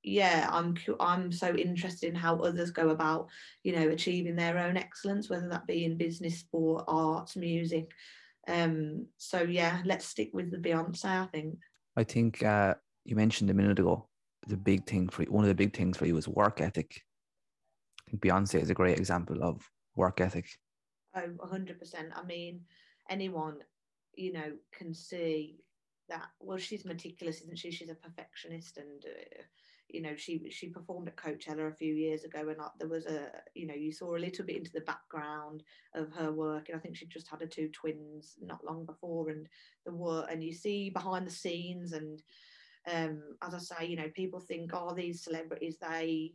yeah 0.02 0.48
i'm 0.52 0.76
i'm 1.00 1.32
so 1.32 1.54
interested 1.54 2.08
in 2.08 2.14
how 2.14 2.36
others 2.36 2.70
go 2.70 2.90
about 2.90 3.28
you 3.64 3.74
know 3.74 3.88
achieving 3.88 4.36
their 4.36 4.58
own 4.58 4.76
excellence 4.76 5.28
whether 5.28 5.48
that 5.48 5.66
be 5.66 5.84
in 5.84 5.98
business 5.98 6.38
sport 6.38 6.84
arts 6.86 7.36
music 7.36 7.90
um 8.46 9.04
so 9.16 9.42
yeah 9.42 9.82
let's 9.84 10.06
stick 10.06 10.30
with 10.32 10.50
the 10.50 10.56
beyonce 10.56 11.04
i 11.04 11.26
think 11.26 11.58
i 11.96 12.04
think 12.04 12.42
uh 12.44 12.74
you 13.04 13.16
mentioned 13.16 13.50
a 13.50 13.54
minute 13.54 13.78
ago 13.78 14.08
the 14.48 14.56
big 14.56 14.86
thing 14.86 15.08
for 15.08 15.22
you, 15.22 15.30
one 15.30 15.44
of 15.44 15.48
the 15.48 15.54
big 15.54 15.76
things 15.76 15.96
for 15.96 16.06
you 16.06 16.16
is 16.16 16.26
work 16.26 16.60
ethic. 16.60 17.02
I 18.06 18.10
think 18.10 18.22
Beyonce 18.22 18.60
is 18.60 18.70
a 18.70 18.74
great 18.74 18.98
example 18.98 19.44
of 19.44 19.68
work 19.94 20.20
ethic. 20.20 20.48
Oh, 21.14 21.28
100%. 21.52 21.76
I 22.14 22.24
mean, 22.24 22.62
anyone, 23.10 23.58
you 24.14 24.32
know, 24.32 24.52
can 24.72 24.94
see 24.94 25.58
that, 26.08 26.28
well, 26.40 26.58
she's 26.58 26.84
meticulous, 26.84 27.42
isn't 27.42 27.58
she? 27.58 27.70
She's 27.70 27.90
a 27.90 27.94
perfectionist 27.94 28.78
and, 28.78 29.04
uh, 29.04 29.42
you 29.88 30.02
know, 30.02 30.14
she 30.16 30.48
she 30.50 30.68
performed 30.68 31.08
at 31.08 31.16
Coachella 31.16 31.70
a 31.70 31.74
few 31.74 31.94
years 31.94 32.24
ago, 32.24 32.48
and 32.48 32.58
there 32.78 32.88
was 32.88 33.06
a, 33.06 33.30
you 33.54 33.66
know, 33.66 33.74
you 33.74 33.92
saw 33.92 34.16
a 34.16 34.18
little 34.18 34.44
bit 34.44 34.56
into 34.56 34.72
the 34.72 34.80
background 34.82 35.62
of 35.94 36.12
her 36.12 36.32
work, 36.32 36.68
and 36.68 36.76
I 36.76 36.80
think 36.80 36.96
she 36.96 37.06
just 37.06 37.28
had 37.28 37.40
her 37.40 37.46
two 37.46 37.68
twins 37.68 38.36
not 38.40 38.64
long 38.64 38.84
before, 38.84 39.30
and 39.30 39.46
the 39.86 39.92
work, 39.92 40.26
and 40.30 40.42
you 40.44 40.52
see 40.52 40.90
behind 40.90 41.26
the 41.26 41.30
scenes, 41.30 41.92
and 41.92 42.22
um, 42.92 43.22
as 43.42 43.54
I 43.54 43.58
say, 43.58 43.86
you 43.86 43.96
know, 43.96 44.08
people 44.14 44.40
think, 44.40 44.70
oh, 44.72 44.94
these 44.94 45.22
celebrities, 45.22 45.76
they, 45.78 46.32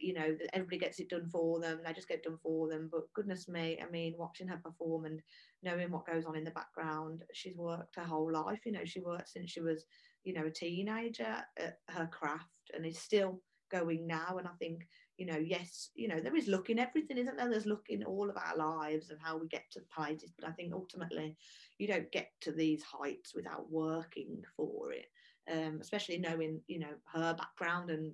you 0.00 0.14
know, 0.14 0.36
everybody 0.52 0.78
gets 0.78 0.98
it 0.98 1.08
done 1.08 1.28
for 1.28 1.60
them. 1.60 1.80
They 1.84 1.92
just 1.92 2.08
get 2.08 2.24
done 2.24 2.38
for 2.42 2.68
them. 2.68 2.88
But 2.90 3.12
goodness 3.14 3.48
me, 3.48 3.78
I 3.80 3.90
mean, 3.90 4.14
watching 4.16 4.48
her 4.48 4.60
perform 4.62 5.04
and 5.04 5.20
knowing 5.62 5.90
what 5.90 6.06
goes 6.06 6.24
on 6.24 6.36
in 6.36 6.44
the 6.44 6.50
background, 6.50 7.22
she's 7.32 7.56
worked 7.56 7.96
her 7.96 8.04
whole 8.04 8.32
life. 8.32 8.60
You 8.64 8.72
know, 8.72 8.84
she 8.84 9.00
worked 9.00 9.28
since 9.28 9.50
she 9.50 9.60
was, 9.60 9.84
you 10.24 10.32
know, 10.34 10.46
a 10.46 10.50
teenager 10.50 11.36
at 11.58 11.78
her 11.88 12.06
craft 12.06 12.46
and 12.74 12.86
is 12.86 12.98
still 12.98 13.40
going 13.70 14.06
now. 14.06 14.36
And 14.38 14.46
I 14.46 14.52
think, 14.58 14.86
you 15.16 15.26
know, 15.26 15.38
yes, 15.38 15.90
you 15.94 16.08
know, 16.08 16.20
there 16.20 16.36
is 16.36 16.48
luck 16.48 16.70
in 16.70 16.78
everything, 16.78 17.18
isn't 17.18 17.36
there? 17.36 17.50
There's 17.50 17.66
luck 17.66 17.88
in 17.88 18.04
all 18.04 18.28
of 18.30 18.36
our 18.36 18.56
lives 18.56 19.10
and 19.10 19.18
how 19.22 19.36
we 19.36 19.48
get 19.48 19.64
to 19.72 19.80
the 19.80 19.86
places. 19.94 20.32
But 20.38 20.48
I 20.48 20.52
think 20.52 20.72
ultimately, 20.72 21.36
you 21.78 21.88
don't 21.88 22.10
get 22.12 22.30
to 22.42 22.52
these 22.52 22.82
heights 22.82 23.34
without 23.34 23.70
working 23.70 24.42
for 24.56 24.92
it 24.92 25.06
um, 25.50 25.78
especially 25.80 26.18
knowing 26.18 26.60
you 26.66 26.78
know 26.78 26.94
her 27.12 27.34
background 27.34 27.90
and 27.90 28.12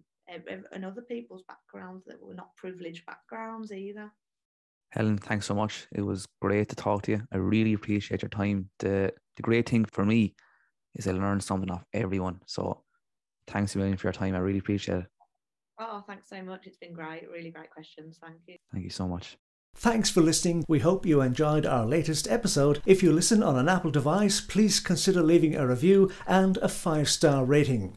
and 0.73 0.85
other 0.85 1.01
people's 1.01 1.43
backgrounds 1.49 2.05
that 2.05 2.23
were 2.23 2.35
not 2.35 2.55
privileged 2.57 3.07
backgrounds 3.07 3.73
either. 3.73 4.11
Helen, 4.91 5.17
thanks 5.17 5.47
so 5.47 5.55
much. 5.55 5.87
It 5.93 6.03
was 6.03 6.27
great 6.43 6.69
to 6.69 6.77
talk 6.77 7.03
to 7.03 7.13
you. 7.13 7.23
I 7.33 7.39
really 7.39 7.73
appreciate 7.73 8.23
your 8.23 8.29
time. 8.29 8.69
The 8.79 9.13
the 9.37 9.43
great 9.43 9.69
thing 9.69 9.85
for 9.87 10.05
me 10.05 10.35
is 10.95 11.07
I 11.07 11.13
learned 11.13 11.43
something 11.43 11.71
off 11.71 11.85
everyone. 11.93 12.41
So 12.47 12.83
thanks 13.47 13.75
a 13.75 13.79
million 13.79 13.97
for 13.97 14.07
your 14.07 14.13
time. 14.13 14.35
I 14.35 14.39
really 14.39 14.59
appreciate 14.59 14.99
it. 14.99 15.07
Oh, 15.81 16.03
thanks 16.07 16.29
so 16.29 16.43
much. 16.43 16.67
It's 16.67 16.77
been 16.77 16.93
great. 16.93 17.29
Really 17.33 17.51
great 17.51 17.71
questions. 17.71 18.19
Thank 18.21 18.39
you. 18.47 18.57
Thank 18.73 18.85
you 18.85 18.91
so 18.91 19.07
much. 19.07 19.39
Thanks 19.77 20.11
for 20.11 20.23
listening. 20.23 20.65
We 20.67 20.81
hope 20.81 21.07
you 21.07 21.21
enjoyed 21.21 21.65
our 21.65 21.87
latest 21.87 22.27
episode. 22.27 22.83
If 22.85 23.01
you 23.01 23.13
listen 23.13 23.45
on 23.45 23.57
an 23.57 23.69
Apple 23.69 23.93
device, 23.93 24.41
please 24.41 24.81
consider 24.81 25.23
leaving 25.23 25.55
a 25.55 25.69
review 25.69 26.11
and 26.27 26.57
a 26.57 26.69
five 26.69 27.09
star 27.09 27.45
rating. 27.45 27.97